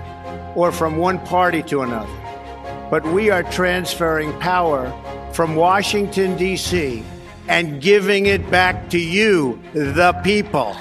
or 0.54 0.70
from 0.70 0.96
one 0.96 1.18
party 1.26 1.64
to 1.64 1.82
another, 1.82 2.88
but 2.88 3.04
we 3.06 3.30
are 3.30 3.42
transferring 3.42 4.32
power 4.38 4.92
from 5.32 5.56
Washington, 5.56 6.36
D.C. 6.36 7.02
and 7.48 7.82
giving 7.82 8.26
it 8.26 8.48
back 8.48 8.90
to 8.90 8.98
you, 9.00 9.60
the 9.72 10.12
people. 10.22 10.76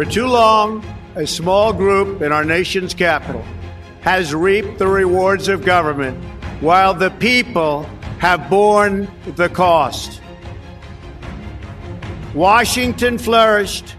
For 0.00 0.06
too 0.06 0.28
long, 0.28 0.82
a 1.14 1.26
small 1.26 1.74
group 1.74 2.22
in 2.22 2.32
our 2.32 2.42
nation's 2.42 2.94
capital 2.94 3.44
has 4.00 4.34
reaped 4.34 4.78
the 4.78 4.86
rewards 4.86 5.46
of 5.46 5.62
government 5.62 6.16
while 6.62 6.94
the 6.94 7.10
people 7.10 7.82
have 8.18 8.48
borne 8.48 9.10
the 9.36 9.50
cost. 9.50 10.22
Washington 12.34 13.18
flourished, 13.18 13.94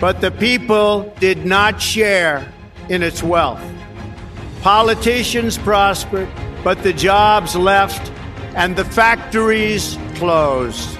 but 0.00 0.20
the 0.20 0.32
people 0.32 1.14
did 1.20 1.46
not 1.46 1.80
share 1.80 2.52
in 2.88 3.04
its 3.04 3.22
wealth. 3.22 3.62
Politicians 4.60 5.56
prospered, 5.56 6.28
but 6.64 6.82
the 6.82 6.92
jobs 6.92 7.54
left 7.54 8.10
and 8.56 8.74
the 8.74 8.84
factories 8.84 9.96
closed. 10.16 10.98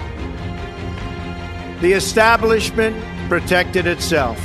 The 1.81 1.91
establishment 1.91 2.95
protected 3.27 3.87
itself, 3.87 4.39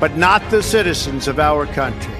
but 0.00 0.16
not 0.16 0.42
the 0.50 0.62
citizens 0.62 1.28
of 1.28 1.38
our 1.38 1.66
country. 1.66 2.14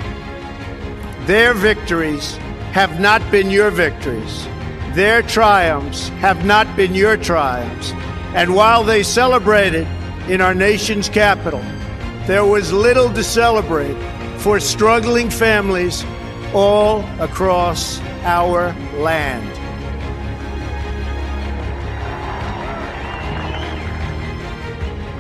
Their 1.27 1.55
victories 1.55 2.37
have 2.73 3.01
not 3.01 3.29
been 3.31 3.51
your 3.51 3.71
victories. 3.71 4.47
Their 4.95 5.23
triumphs 5.23 6.09
have 6.21 6.45
not 6.45 6.75
been 6.77 6.95
your 6.95 7.17
triumphs. 7.17 7.93
And 8.35 8.55
while 8.55 8.85
they 8.85 9.03
celebrated 9.03 9.87
in 10.29 10.41
our 10.41 10.55
nation's 10.55 11.09
capital, 11.09 11.63
there 12.27 12.45
was 12.45 12.73
little 12.73 13.13
to 13.13 13.25
celebrate 13.25 13.97
for 14.39 14.61
struggling 14.61 15.31
families 15.31 16.05
all 16.55 17.01
across 17.21 18.01
our 18.23 18.73
land. 18.99 19.68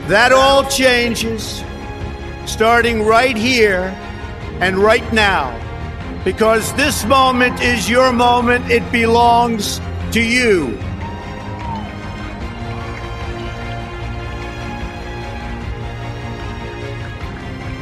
That 0.08 0.32
all 0.32 0.64
changes 0.64 1.62
starting 2.46 3.04
right 3.04 3.36
here 3.36 3.94
and 4.58 4.78
right 4.78 5.12
now 5.12 5.52
because 6.24 6.72
this 6.76 7.04
moment 7.04 7.60
is 7.60 7.90
your 7.90 8.10
moment, 8.12 8.70
it 8.70 8.90
belongs 8.90 9.80
to 10.12 10.22
you. 10.22 10.78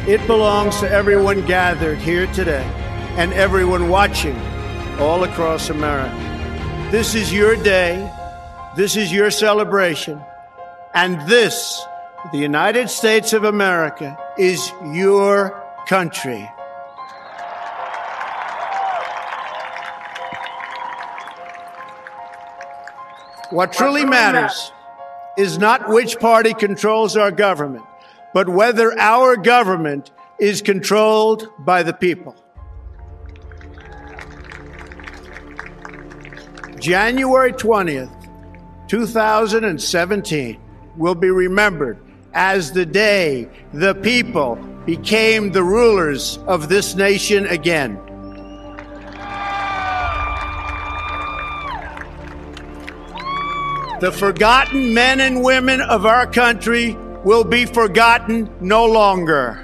It 0.09 0.25
belongs 0.27 0.81
to 0.81 0.91
everyone 0.91 1.47
gathered 1.47 1.99
here 1.99 2.27
today 2.33 2.65
and 3.17 3.33
everyone 3.35 3.89
watching 3.89 4.37
all 4.99 5.23
across 5.23 5.71
America. 5.71 6.15
This 6.91 7.15
is 7.15 7.33
your 7.33 7.55
day. 7.55 8.13
This 8.77 8.97
is 8.97 9.13
your 9.13 9.31
celebration. 9.31 10.21
And 10.93 11.21
this, 11.29 11.85
the 12.33 12.39
United 12.39 12.91
States 12.91 13.33
of 13.33 13.45
America, 13.45 14.19
is 14.37 14.73
your 14.93 15.63
country. 15.87 16.51
What 23.51 23.73
truly 23.73 24.05
matters 24.05 24.73
is 25.39 25.57
not 25.59 25.89
which 25.89 26.19
party 26.19 26.53
controls 26.53 27.17
our 27.17 27.31
government, 27.31 27.85
but 28.35 28.49
whether 28.49 28.99
our 28.99 29.37
government 29.37 30.11
is 30.41 30.63
controlled 30.63 31.49
by 31.61 31.83
the 31.83 31.93
people. 31.93 32.35
January 36.81 37.53
20th, 37.53 38.11
2017 38.89 40.61
will 40.97 41.15
be 41.15 41.31
remembered 41.31 41.99
as 42.37 42.71
the 42.71 42.85
day 42.85 43.49
the 43.73 43.95
people 43.95 44.57
became 44.85 45.51
the 45.51 45.63
rulers 45.63 46.39
of 46.47 46.69
this 46.69 46.95
nation 46.95 47.47
again. 47.47 47.97
The 54.01 54.13
forgotten 54.13 54.93
men 54.93 55.21
and 55.21 55.43
women 55.43 55.81
of 55.81 56.05
our 56.05 56.27
country 56.27 56.93
will 57.25 57.43
be 57.43 57.65
forgotten 57.65 58.51
no 58.61 58.85
longer. 58.85 59.63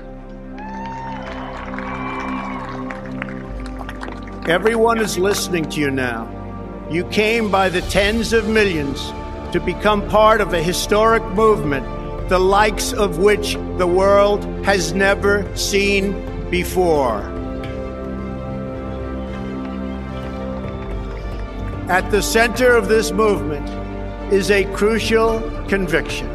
Everyone 4.48 4.98
is 4.98 5.18
listening 5.18 5.68
to 5.70 5.80
you 5.80 5.90
now. 5.90 6.26
You 6.90 7.04
came 7.04 7.50
by 7.50 7.68
the 7.68 7.82
tens 7.82 8.32
of 8.32 8.48
millions 8.48 9.12
to 9.52 9.60
become 9.60 10.08
part 10.08 10.40
of 10.40 10.54
a 10.54 10.62
historic 10.62 11.22
movement, 11.32 11.86
the 12.32 12.38
likes 12.38 12.94
of 12.94 13.18
which 13.18 13.56
the 13.76 13.86
world 13.86 14.42
has 14.64 14.94
never 14.94 15.44
seen 15.54 16.12
before. 16.48 17.20
At 21.90 22.10
the 22.10 22.22
center 22.22 22.74
of 22.74 22.88
this 22.88 23.12
movement 23.12 23.68
is 24.32 24.50
a 24.50 24.64
crucial 24.72 25.40
conviction 25.68 26.26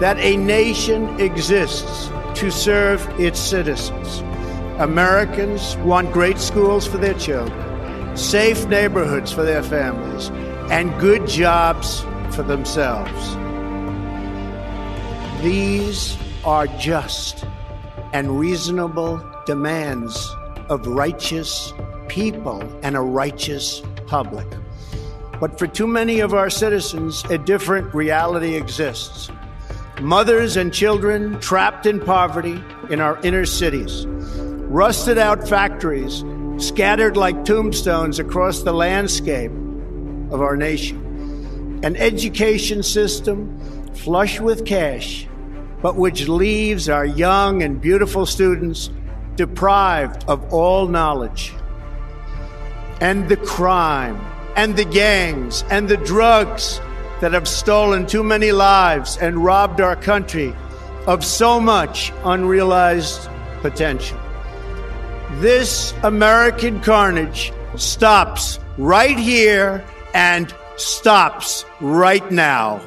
that 0.00 0.18
a 0.18 0.36
nation 0.36 1.08
exists 1.20 2.08
to 2.40 2.50
serve 2.50 3.08
its 3.20 3.38
citizens. 3.38 4.18
Americans 4.80 5.76
want 5.86 6.10
great 6.10 6.38
schools 6.38 6.84
for 6.84 6.98
their 6.98 7.14
children, 7.14 8.16
safe 8.16 8.66
neighborhoods 8.66 9.30
for 9.30 9.44
their 9.44 9.62
families, 9.62 10.30
and 10.72 10.98
good 10.98 11.28
jobs 11.28 12.00
for 12.34 12.42
themselves. 12.42 13.37
These 15.42 16.18
are 16.44 16.66
just 16.66 17.44
and 18.12 18.40
reasonable 18.40 19.22
demands 19.46 20.28
of 20.68 20.84
righteous 20.86 21.72
people 22.08 22.60
and 22.82 22.96
a 22.96 23.00
righteous 23.00 23.80
public. 24.08 24.48
But 25.38 25.56
for 25.56 25.68
too 25.68 25.86
many 25.86 26.18
of 26.18 26.34
our 26.34 26.50
citizens, 26.50 27.22
a 27.30 27.38
different 27.38 27.94
reality 27.94 28.56
exists. 28.56 29.30
Mothers 30.00 30.56
and 30.56 30.74
children 30.74 31.38
trapped 31.38 31.86
in 31.86 32.00
poverty 32.00 32.60
in 32.90 33.00
our 33.00 33.20
inner 33.22 33.46
cities, 33.46 34.06
rusted 34.08 35.18
out 35.18 35.48
factories 35.48 36.24
scattered 36.56 37.16
like 37.16 37.44
tombstones 37.44 38.18
across 38.18 38.62
the 38.62 38.72
landscape 38.72 39.52
of 40.32 40.42
our 40.42 40.56
nation, 40.56 41.80
an 41.84 41.94
education 41.94 42.82
system 42.82 43.56
flush 43.94 44.40
with 44.40 44.66
cash, 44.66 45.27
but 45.82 45.96
which 45.96 46.28
leaves 46.28 46.88
our 46.88 47.04
young 47.04 47.62
and 47.62 47.80
beautiful 47.80 48.26
students 48.26 48.90
deprived 49.36 50.24
of 50.28 50.52
all 50.52 50.88
knowledge, 50.88 51.54
and 53.00 53.28
the 53.28 53.36
crime 53.36 54.20
and 54.56 54.76
the 54.76 54.84
gangs 54.84 55.64
and 55.70 55.88
the 55.88 55.96
drugs 55.98 56.80
that 57.20 57.32
have 57.32 57.46
stolen 57.46 58.06
too 58.06 58.24
many 58.24 58.50
lives 58.52 59.16
and 59.18 59.44
robbed 59.44 59.80
our 59.80 59.96
country 59.96 60.54
of 61.06 61.24
so 61.24 61.60
much 61.60 62.12
unrealized 62.24 63.28
potential. 63.60 64.18
This 65.34 65.94
American 66.02 66.80
carnage 66.80 67.52
stops 67.76 68.58
right 68.76 69.18
here 69.18 69.84
and 70.14 70.52
stops 70.76 71.64
right 71.80 72.28
now. 72.30 72.80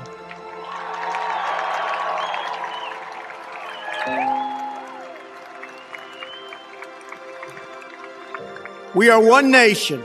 We 8.94 9.10
are 9.10 9.22
one 9.22 9.52
nation 9.52 10.04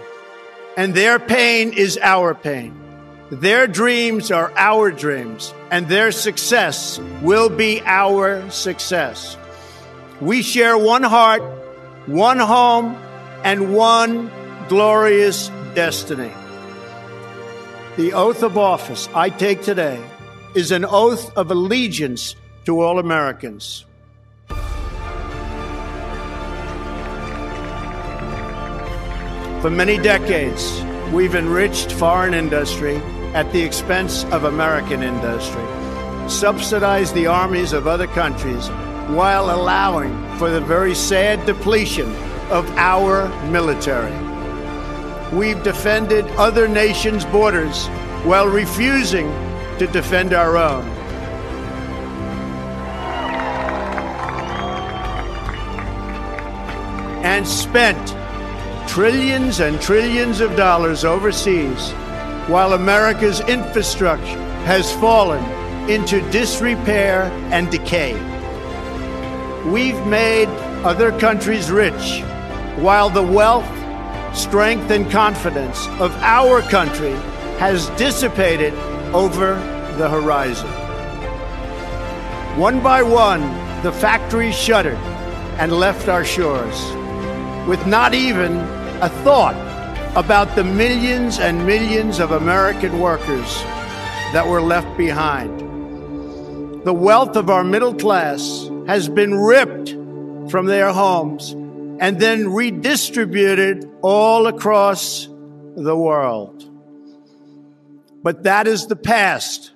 and 0.77 0.95
their 0.95 1.19
pain 1.19 1.73
is 1.73 1.99
our 2.03 2.35
pain. 2.35 2.75
Their 3.31 3.67
dreams 3.67 4.31
are 4.31 4.53
our 4.57 4.93
dreams, 4.93 5.53
and 5.71 5.89
their 5.89 6.13
success 6.13 7.01
will 7.23 7.49
be 7.49 7.83
our 7.85 8.49
success. 8.51 9.37
We 10.21 10.43
share 10.43 10.79
one 10.79 11.03
heart, 11.03 11.43
one 12.07 12.39
home, 12.39 12.95
and 13.43 13.75
one 13.75 14.31
glorious 14.69 15.51
destiny. 15.75 16.33
The 17.97 18.13
oath 18.13 18.43
of 18.43 18.59
office 18.59 19.09
I 19.15 19.31
take 19.31 19.63
today 19.63 20.01
is 20.55 20.71
an 20.71 20.85
oath 20.85 21.37
of 21.37 21.51
allegiance 21.51 22.37
to 22.67 22.81
all 22.81 22.99
Americans. 22.99 23.87
For 29.63 29.71
many 29.71 29.97
decades, 29.97 30.83
we've 31.13 31.35
enriched 31.35 31.91
foreign 31.91 32.35
industry 32.35 32.97
at 33.35 33.51
the 33.53 33.63
expense 33.63 34.25
of 34.27 34.45
American 34.45 35.03
industry, 35.03 35.65
subsidized 36.29 37.15
the 37.15 37.27
armies 37.27 37.73
of 37.73 37.87
other 37.87 38.07
countries 38.07 38.69
while 39.09 39.51
allowing 39.51 40.13
for 40.37 40.51
the 40.51 40.61
very 40.61 40.95
sad 40.95 41.45
depletion 41.47 42.15
of 42.51 42.69
our 42.77 43.29
military. 43.47 44.13
We've 45.35 45.63
defended 45.63 46.27
other 46.37 46.69
nations' 46.69 47.25
borders 47.25 47.87
while 48.25 48.47
refusing 48.47 49.27
to 49.79 49.89
defend 49.91 50.35
our 50.35 50.59
own. 50.59 50.85
And 57.25 57.49
spent 57.49 58.15
trillions 58.97 59.61
and 59.61 59.79
trillions 59.79 60.41
of 60.41 60.57
dollars 60.57 61.05
overseas 61.05 61.93
while 62.49 62.73
America's 62.73 63.41
infrastructure 63.41 64.41
has 64.65 64.91
fallen 64.95 65.45
into 65.91 66.23
disrepair 66.31 67.25
and 67.53 67.71
decay. 67.71 68.15
We've 69.71 70.07
made 70.07 70.49
other 70.83 71.13
countries 71.19 71.71
rich 71.71 72.23
while 72.77 73.11
the 73.11 73.23
wealth, 73.23 73.69
strength, 74.35 74.91
and 74.91 75.11
confidence 75.11 75.87
of 76.01 76.11
our 76.23 76.63
country 76.63 77.13
has 77.59 77.91
dissipated 77.99 78.73
over 79.13 79.57
the 79.99 80.09
horizon. 80.09 80.71
One 82.59 82.83
by 82.83 83.03
one, 83.03 83.43
the 83.83 83.93
factories 83.93 84.57
shuttered 84.57 84.97
and 85.59 85.71
left 85.71 86.09
our 86.09 86.25
shores 86.25 86.81
with 87.69 87.87
not 87.87 88.15
even 88.15 88.76
a 89.03 89.09
thought 89.25 89.55
about 90.17 90.57
the 90.57 90.65
millions 90.65 91.39
and 91.39 91.67
millions 91.67 92.19
of 92.19 92.31
American 92.31 92.99
workers 92.99 93.63
that 94.33 94.47
were 94.47 94.63
left 94.63 94.97
behind. 94.97 95.61
The 96.85 96.95
wealth 96.95 97.37
of 97.37 97.51
our 97.51 97.65
middle 97.65 97.95
class 97.95 98.71
has 98.87 99.09
been 99.09 99.35
ripped 99.35 99.91
from 100.51 100.67
their 100.67 100.93
homes 100.93 101.53
and 102.01 102.21
then 102.21 102.53
redistributed 102.53 103.91
all 104.03 104.47
across 104.47 105.27
the 105.77 105.97
world. 105.97 106.65
But 108.23 108.45
that 108.45 108.67
is 108.67 108.87
the 108.87 108.97
past. 108.97 109.73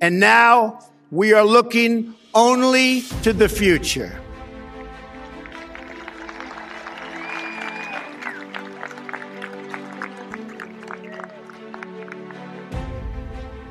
And 0.00 0.18
now 0.18 0.80
we 1.10 1.32
are 1.32 1.44
looking 1.44 2.14
only 2.34 3.02
to 3.22 3.32
the 3.32 3.48
future. 3.48 4.21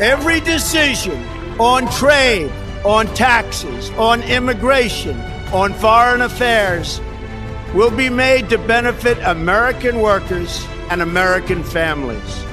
Every 0.00 0.38
decision 0.38 1.20
on 1.58 1.90
trade, 1.90 2.52
on 2.84 3.06
taxes, 3.14 3.90
on 3.98 4.22
immigration, 4.22 5.18
on 5.52 5.74
foreign 5.74 6.20
affairs 6.20 7.00
will 7.74 7.90
be 7.90 8.08
made 8.08 8.48
to 8.50 8.58
benefit 8.58 9.18
American 9.24 10.00
workers 10.00 10.64
and 10.90 11.02
American 11.02 11.64
families. 11.64 12.44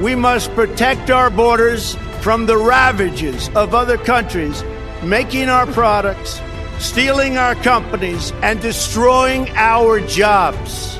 We 0.00 0.14
must 0.14 0.50
protect 0.54 1.10
our 1.10 1.28
borders 1.28 1.94
from 2.22 2.46
the 2.46 2.56
ravages 2.56 3.50
of 3.50 3.74
other 3.74 3.98
countries 3.98 4.64
making 5.02 5.50
our 5.50 5.66
products, 5.66 6.40
stealing 6.78 7.36
our 7.36 7.54
companies, 7.56 8.32
and 8.42 8.62
destroying 8.62 9.50
our 9.50 10.00
jobs. 10.00 10.98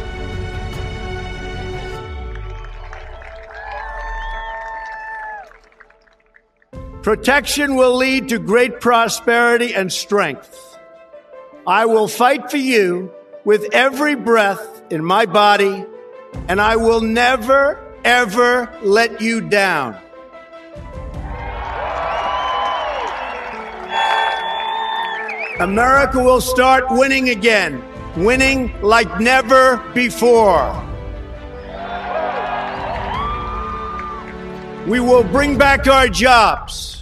Protection 7.05 7.76
will 7.76 7.94
lead 7.94 8.30
to 8.30 8.38
great 8.38 8.80
prosperity 8.80 9.74
and 9.74 9.92
strength. 9.92 10.59
I 11.66 11.84
will 11.84 12.09
fight 12.09 12.50
for 12.50 12.57
you 12.57 13.12
with 13.44 13.68
every 13.74 14.14
breath 14.14 14.82
in 14.88 15.05
my 15.05 15.26
body, 15.26 15.84
and 16.48 16.62
I 16.62 16.76
will 16.76 17.02
never, 17.02 17.78
ever 18.07 18.74
let 18.82 19.20
you 19.20 19.42
down. 19.42 20.00
America 25.61 26.18
will 26.18 26.40
start 26.40 26.84
winning 26.88 27.28
again, 27.28 27.84
winning 28.16 28.72
like 28.80 29.20
never 29.20 29.76
before. 29.92 30.72
We 34.86 35.00
will 35.00 35.24
bring 35.24 35.59
back 35.59 35.86
our 35.86 36.09
jobs. 36.09 36.93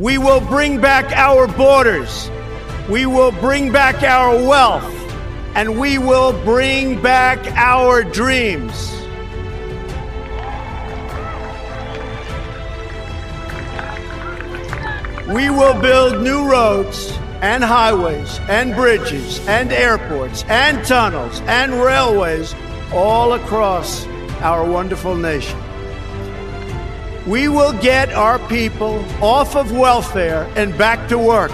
We 0.00 0.16
will 0.16 0.40
bring 0.40 0.80
back 0.80 1.12
our 1.12 1.46
borders. 1.46 2.30
We 2.88 3.04
will 3.04 3.32
bring 3.32 3.70
back 3.70 4.02
our 4.02 4.34
wealth. 4.34 4.90
And 5.54 5.78
we 5.78 5.98
will 5.98 6.32
bring 6.42 7.02
back 7.02 7.38
our 7.48 8.02
dreams. 8.02 8.90
We 15.28 15.50
will 15.50 15.78
build 15.78 16.22
new 16.22 16.50
roads 16.50 17.12
and 17.42 17.62
highways 17.62 18.40
and 18.48 18.74
bridges 18.74 19.46
and 19.46 19.70
airports 19.70 20.46
and 20.48 20.82
tunnels 20.86 21.42
and 21.42 21.74
railways 21.74 22.54
all 22.94 23.34
across 23.34 24.06
our 24.40 24.64
wonderful 24.64 25.14
nation. 25.14 25.60
We 27.30 27.46
will 27.46 27.72
get 27.74 28.12
our 28.12 28.40
people 28.48 29.04
off 29.22 29.54
of 29.54 29.70
welfare 29.70 30.52
and 30.56 30.76
back 30.76 31.08
to 31.10 31.16
work, 31.16 31.52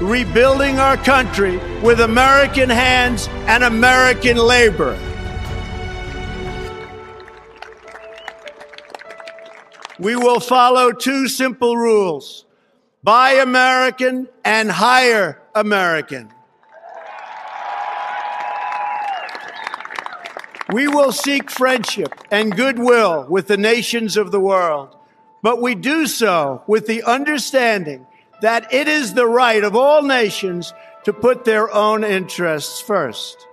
rebuilding 0.00 0.78
our 0.78 0.96
country 0.96 1.56
with 1.82 1.98
American 1.98 2.70
hands 2.70 3.26
and 3.48 3.64
American 3.64 4.36
labor. 4.36 4.96
We 9.98 10.14
will 10.14 10.38
follow 10.38 10.92
two 10.92 11.26
simple 11.26 11.76
rules 11.76 12.44
buy 13.02 13.32
American 13.32 14.28
and 14.44 14.70
hire 14.70 15.42
American. 15.56 16.32
We 20.72 20.86
will 20.86 21.10
seek 21.10 21.50
friendship 21.50 22.14
and 22.30 22.56
goodwill 22.56 23.26
with 23.28 23.48
the 23.48 23.56
nations 23.56 24.16
of 24.16 24.30
the 24.30 24.40
world, 24.40 24.95
but 25.46 25.62
we 25.62 25.76
do 25.76 26.08
so 26.08 26.60
with 26.66 26.88
the 26.88 27.04
understanding 27.04 28.04
that 28.40 28.74
it 28.74 28.88
is 28.88 29.14
the 29.14 29.28
right 29.28 29.62
of 29.62 29.76
all 29.76 30.02
nations 30.02 30.74
to 31.04 31.12
put 31.12 31.44
their 31.44 31.72
own 31.72 32.02
interests 32.02 32.80
first. 32.80 33.46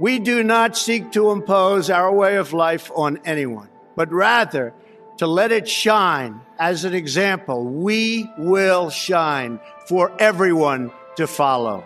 We 0.00 0.18
do 0.18 0.42
not 0.42 0.76
seek 0.76 1.12
to 1.12 1.30
impose 1.30 1.90
our 1.90 2.12
way 2.12 2.38
of 2.38 2.52
life 2.52 2.90
on 2.92 3.20
anyone, 3.24 3.68
but 3.94 4.10
rather 4.10 4.74
to 5.18 5.28
let 5.28 5.52
it 5.52 5.68
shine 5.68 6.40
as 6.58 6.84
an 6.84 6.92
example. 6.92 7.64
We 7.64 8.28
will 8.36 8.90
shine 8.90 9.60
for 9.86 10.10
everyone 10.20 10.90
to 11.14 11.28
follow. 11.28 11.84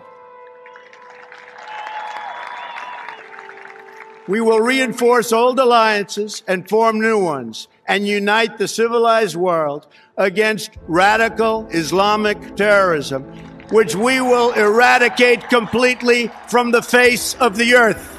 We 4.27 4.41
will 4.41 4.61
reinforce 4.61 5.31
old 5.31 5.59
alliances 5.59 6.41
and 6.47 6.67
form 6.67 6.99
new 6.99 7.23
ones 7.23 7.67
and 7.87 8.07
unite 8.07 8.57
the 8.57 8.67
civilized 8.67 9.35
world 9.35 9.87
against 10.17 10.71
radical 10.87 11.67
Islamic 11.71 12.55
terrorism, 12.55 13.23
which 13.69 13.95
we 13.95 14.21
will 14.21 14.51
eradicate 14.53 15.49
completely 15.49 16.31
from 16.47 16.71
the 16.71 16.81
face 16.81 17.35
of 17.35 17.57
the 17.57 17.75
earth. 17.75 18.15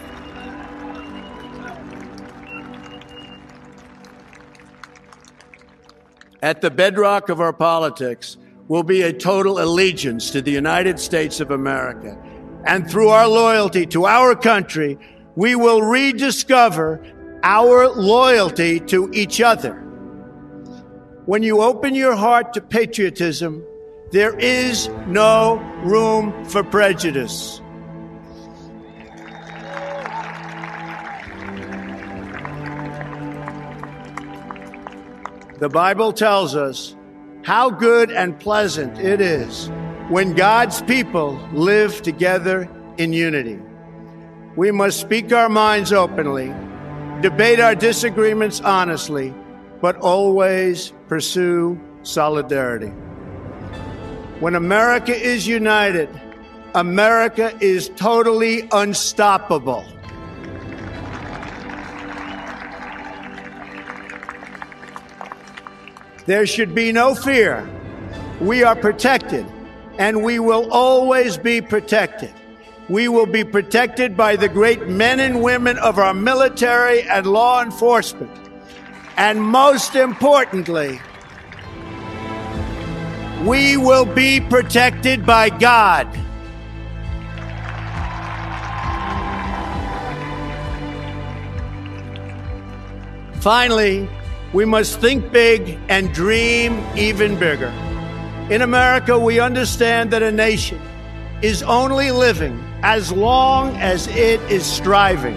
at 6.46 6.60
the 6.60 6.70
bedrock 6.70 7.28
of 7.28 7.40
our 7.40 7.52
politics 7.52 8.36
will 8.68 8.84
be 8.84 9.02
a 9.02 9.12
total 9.12 9.60
allegiance 9.60 10.30
to 10.30 10.40
the 10.40 10.50
United 10.50 10.98
States 11.00 11.40
of 11.40 11.50
America. 11.50 12.16
And 12.64 12.88
through 12.88 13.08
our 13.08 13.26
loyalty 13.26 13.84
to 13.86 14.06
our 14.06 14.36
country, 14.36 14.96
we 15.34 15.56
will 15.56 15.82
rediscover 15.82 17.02
our 17.42 17.88
loyalty 17.88 18.80
to 18.80 19.10
each 19.12 19.40
other. 19.40 19.74
When 21.26 21.42
you 21.42 21.60
open 21.60 21.94
your 21.94 22.14
heart 22.14 22.52
to 22.54 22.60
patriotism, 22.60 23.64
there 24.12 24.38
is 24.38 24.88
no 25.06 25.56
room 25.82 26.44
for 26.44 26.62
prejudice. 26.62 27.60
The 35.58 35.68
Bible 35.68 36.12
tells 36.12 36.54
us 36.54 36.94
how 37.42 37.70
good 37.70 38.10
and 38.10 38.38
pleasant 38.38 38.98
it 38.98 39.20
is 39.20 39.68
when 40.10 40.34
God's 40.34 40.82
people 40.82 41.40
live 41.52 42.02
together 42.02 42.68
in 42.98 43.12
unity. 43.12 43.58
We 44.54 44.70
must 44.70 45.00
speak 45.00 45.32
our 45.32 45.48
minds 45.48 45.92
openly, 45.92 46.54
debate 47.20 47.60
our 47.60 47.74
disagreements 47.74 48.60
honestly, 48.60 49.32
but 49.80 49.96
always 49.96 50.92
pursue 51.08 51.80
solidarity. 52.02 52.92
When 54.40 54.54
America 54.54 55.14
is 55.14 55.46
united, 55.46 56.08
America 56.74 57.56
is 57.60 57.90
totally 57.96 58.68
unstoppable. 58.72 59.84
There 66.26 66.44
should 66.44 66.74
be 66.74 66.92
no 66.92 67.14
fear. 67.14 67.66
We 68.40 68.62
are 68.62 68.76
protected, 68.76 69.46
and 69.98 70.22
we 70.22 70.38
will 70.38 70.70
always 70.70 71.38
be 71.38 71.62
protected. 71.62 72.34
We 72.88 73.08
will 73.08 73.26
be 73.26 73.42
protected 73.42 74.16
by 74.16 74.36
the 74.36 74.48
great 74.48 74.86
men 74.86 75.18
and 75.18 75.42
women 75.42 75.76
of 75.78 75.98
our 75.98 76.14
military 76.14 77.02
and 77.02 77.26
law 77.26 77.60
enforcement. 77.60 78.30
And 79.16 79.42
most 79.42 79.96
importantly, 79.96 81.00
we 83.44 83.76
will 83.76 84.04
be 84.04 84.40
protected 84.40 85.26
by 85.26 85.48
God. 85.50 86.06
Finally, 93.40 94.08
we 94.52 94.64
must 94.64 95.00
think 95.00 95.32
big 95.32 95.78
and 95.88 96.12
dream 96.12 96.84
even 96.96 97.38
bigger. 97.38 97.72
In 98.48 98.62
America, 98.62 99.18
we 99.18 99.40
understand 99.40 100.12
that 100.12 100.22
a 100.22 100.30
nation 100.30 100.80
is 101.42 101.62
only 101.64 102.12
living 102.12 102.65
as 102.86 103.10
long 103.10 103.74
as 103.78 104.06
it 104.06 104.40
is 104.42 104.64
striving. 104.64 105.36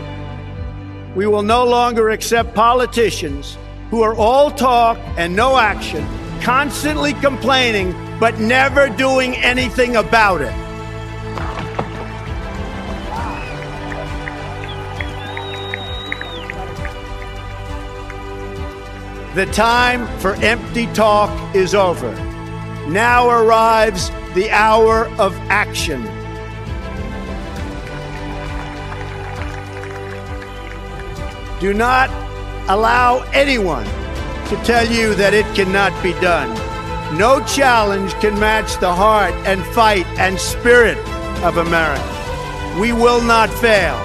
We 1.16 1.26
will 1.26 1.41
no 1.41 1.66
longer 1.66 2.12
accept 2.12 2.54
politicians 2.54 3.58
who 3.89 4.04
are 4.04 4.14
all 4.14 4.52
talk 4.52 5.00
and 5.18 5.36
no 5.36 5.58
action, 5.58 6.08
constantly 6.41 7.14
complaining, 7.14 7.95
but 8.20 8.39
never 8.39 8.88
doing 8.88 9.36
anything 9.38 9.95
about 9.95 10.41
it. 10.41 10.54
The 19.34 19.47
time 19.47 20.06
for 20.20 20.36
empty 20.36 20.86
talk 20.93 21.56
is 21.56 21.74
over. 21.74 22.12
Now 22.89 23.28
arrives 23.28 24.12
the 24.36 24.52
hour 24.52 25.08
of 25.18 25.36
action. 25.50 26.19
Do 31.60 31.74
not 31.74 32.10
allow 32.70 33.20
anyone 33.34 33.86
to 34.47 34.55
tell 34.64 34.88
you 34.88 35.14
that 35.16 35.34
it 35.34 35.45
cannot 35.55 35.91
be 36.01 36.14
done. 36.22 36.49
No 37.18 37.43
challenge 37.45 38.14
can 38.22 38.39
match 38.39 38.80
the 38.80 38.93
heart 38.93 39.34
and 39.45 39.62
fight 39.76 40.05
and 40.18 40.39
spirit 40.39 40.97
of 41.43 41.57
America. 41.57 42.80
We 42.80 42.93
will 42.93 43.22
not 43.22 43.49
fail. 43.49 43.95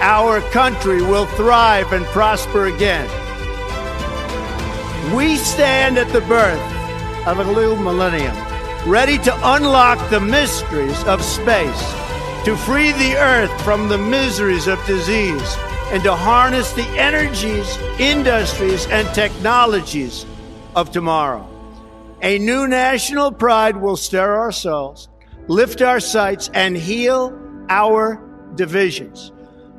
Our 0.00 0.42
country 0.50 1.02
will 1.02 1.26
thrive 1.26 1.92
and 1.92 2.04
prosper 2.06 2.66
again. 2.66 3.08
We 5.12 5.36
stand 5.36 5.98
at 5.98 6.12
the 6.12 6.20
birth 6.20 6.62
of 7.26 7.40
a 7.40 7.52
new 7.52 7.74
millennium, 7.74 8.36
ready 8.86 9.18
to 9.18 9.54
unlock 9.54 9.98
the 10.10 10.20
mysteries 10.20 11.02
of 11.04 11.24
space, 11.24 11.82
to 12.44 12.56
free 12.56 12.92
the 12.92 13.16
earth 13.16 13.50
from 13.62 13.88
the 13.88 13.98
miseries 13.98 14.68
of 14.68 14.84
disease, 14.86 15.56
and 15.92 16.02
to 16.02 16.16
harness 16.16 16.72
the 16.72 16.86
energies, 16.98 17.76
industries, 17.98 18.86
and 18.86 19.06
technologies 19.14 20.24
of 20.74 20.90
tomorrow. 20.90 21.46
A 22.22 22.38
new 22.38 22.66
national 22.66 23.30
pride 23.30 23.76
will 23.76 23.96
stir 23.96 24.36
our 24.36 24.52
souls, 24.52 25.08
lift 25.48 25.82
our 25.82 26.00
sights, 26.00 26.48
and 26.54 26.74
heal 26.74 27.38
our 27.68 28.22
divisions. 28.54 29.32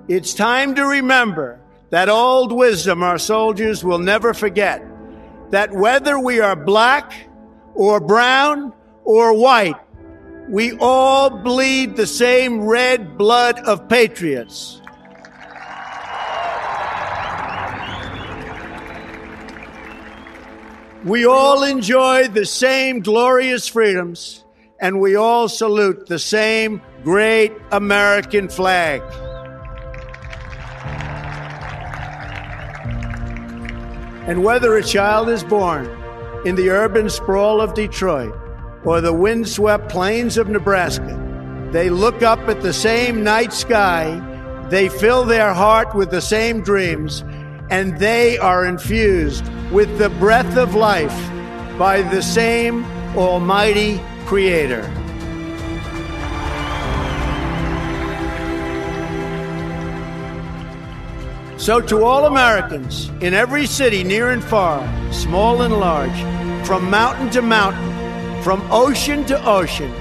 It's 0.08 0.36
time 0.36 0.76
to 0.76 0.86
remember 0.86 1.60
that 1.90 2.10
old 2.10 2.52
wisdom 2.52 3.02
our 3.02 3.18
soldiers 3.18 3.84
will 3.84 4.00
never 4.00 4.36
forget 4.36 4.86
that 5.50 5.72
whether 5.72 6.20
we 6.20 6.40
are 6.40 6.56
black 6.56 7.14
or 7.74 8.00
brown 8.00 8.72
or 9.04 9.34
white, 9.34 9.80
we 10.48 10.78
all 10.80 11.32
bleed 11.32 11.96
the 11.96 12.06
same 12.06 12.62
red 12.62 13.18
blood 13.18 13.58
of 13.62 13.90
patriots. 13.90 14.80
We 21.06 21.26
all 21.26 21.64
enjoy 21.64 22.30
the 22.30 22.46
same 22.46 23.02
glorious 23.02 23.68
freedoms, 23.68 24.46
and 24.80 25.02
we 25.02 25.18
all 25.18 25.50
salute 25.50 26.08
the 26.08 26.18
same 26.18 26.82
great 27.04 27.52
American 27.74 28.48
flag. 28.48 29.02
And 34.30 34.46
whether 34.46 34.78
a 34.78 34.84
child 34.84 35.28
is 35.28 35.44
born 35.44 35.88
in 36.46 36.56
the 36.56 36.70
urban 36.70 37.10
sprawl 37.10 37.60
of 37.60 37.74
Detroit 37.74 38.34
or 38.86 39.02
the 39.02 39.12
windswept 39.12 39.90
plains 39.90 40.38
of 40.38 40.48
Nebraska, 40.48 41.20
they 41.74 41.90
look 41.90 42.24
up 42.24 42.40
at 42.48 42.62
the 42.62 42.72
same 42.72 43.26
night 43.26 43.52
sky, 43.52 44.22
they 44.70 44.88
fill 44.88 45.26
their 45.26 45.54
heart 45.54 45.94
with 45.94 46.12
the 46.12 46.22
same 46.22 46.62
dreams, 46.62 47.26
and 47.74 47.98
they 47.98 48.38
are 48.38 48.66
infused 48.66 49.44
with 49.72 49.98
the 49.98 50.10
breath 50.22 50.58
of 50.58 50.76
life 50.76 51.18
by 51.80 52.04
the 52.04 52.22
same 52.22 52.86
Almighty 53.18 54.00
Creator. 54.28 54.84
So, 61.58 61.82
to 61.82 62.04
all 62.04 62.28
Americans 62.28 63.10
in 63.22 63.34
every 63.34 63.66
city, 63.66 64.04
near 64.04 64.30
and 64.30 64.44
far, 64.44 64.80
small 65.12 65.64
and 65.64 65.74
large, 65.74 66.68
from 66.68 66.92
mountain 66.92 67.32
to 67.32 67.42
mountain, 67.42 68.44
from 68.44 68.62
ocean 68.72 69.26
to 69.26 69.50
ocean, 69.50 69.92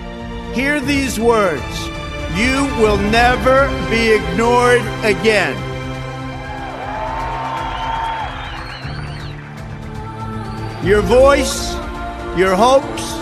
hear 0.52 0.78
these 0.78 1.18
words 1.18 1.88
You 2.36 2.68
will 2.82 2.98
never 2.98 3.68
be 3.88 4.12
ignored 4.12 4.82
again. 5.04 5.71
Your 10.82 11.00
voice, 11.00 11.74
your 12.36 12.56
hopes, 12.56 13.12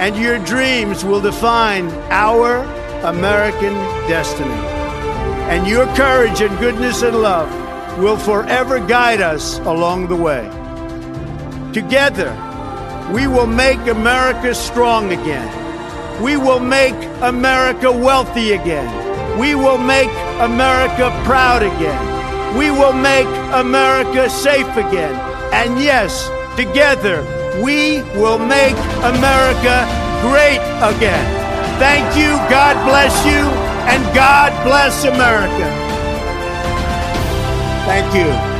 and 0.00 0.16
your 0.16 0.38
dreams 0.40 1.04
will 1.04 1.20
define 1.20 1.88
our 2.10 2.64
American 3.04 3.74
destiny. 4.08 4.50
And 5.48 5.64
your 5.68 5.86
courage 5.94 6.40
and 6.40 6.58
goodness 6.58 7.02
and 7.02 7.22
love 7.22 7.48
will 8.00 8.16
forever 8.16 8.80
guide 8.80 9.20
us 9.20 9.58
along 9.60 10.08
the 10.08 10.16
way. 10.16 10.42
Together, 11.72 12.32
we 13.12 13.28
will 13.28 13.46
make 13.46 13.78
America 13.86 14.52
strong 14.52 15.12
again. 15.12 16.20
We 16.20 16.36
will 16.36 16.58
make 16.58 16.96
America 17.22 17.92
wealthy 17.92 18.52
again. 18.52 19.38
We 19.38 19.54
will 19.54 19.78
make 19.78 20.10
America 20.40 21.10
proud 21.24 21.62
again. 21.62 22.56
We 22.58 22.72
will 22.72 22.92
make 22.92 23.26
America 23.52 24.28
safe 24.30 24.76
again. 24.76 25.14
And 25.52 25.80
yes, 25.80 26.28
together, 26.56 27.22
we 27.62 28.02
will 28.18 28.38
make 28.38 28.76
America 29.02 29.86
great 30.22 30.60
again. 30.82 31.26
Thank 31.78 32.16
you, 32.16 32.36
God 32.48 32.74
bless 32.88 33.14
you, 33.26 33.42
and 33.90 34.02
God 34.14 34.52
bless 34.64 35.04
America. 35.04 35.68
Thank 37.86 38.14
you. 38.14 38.53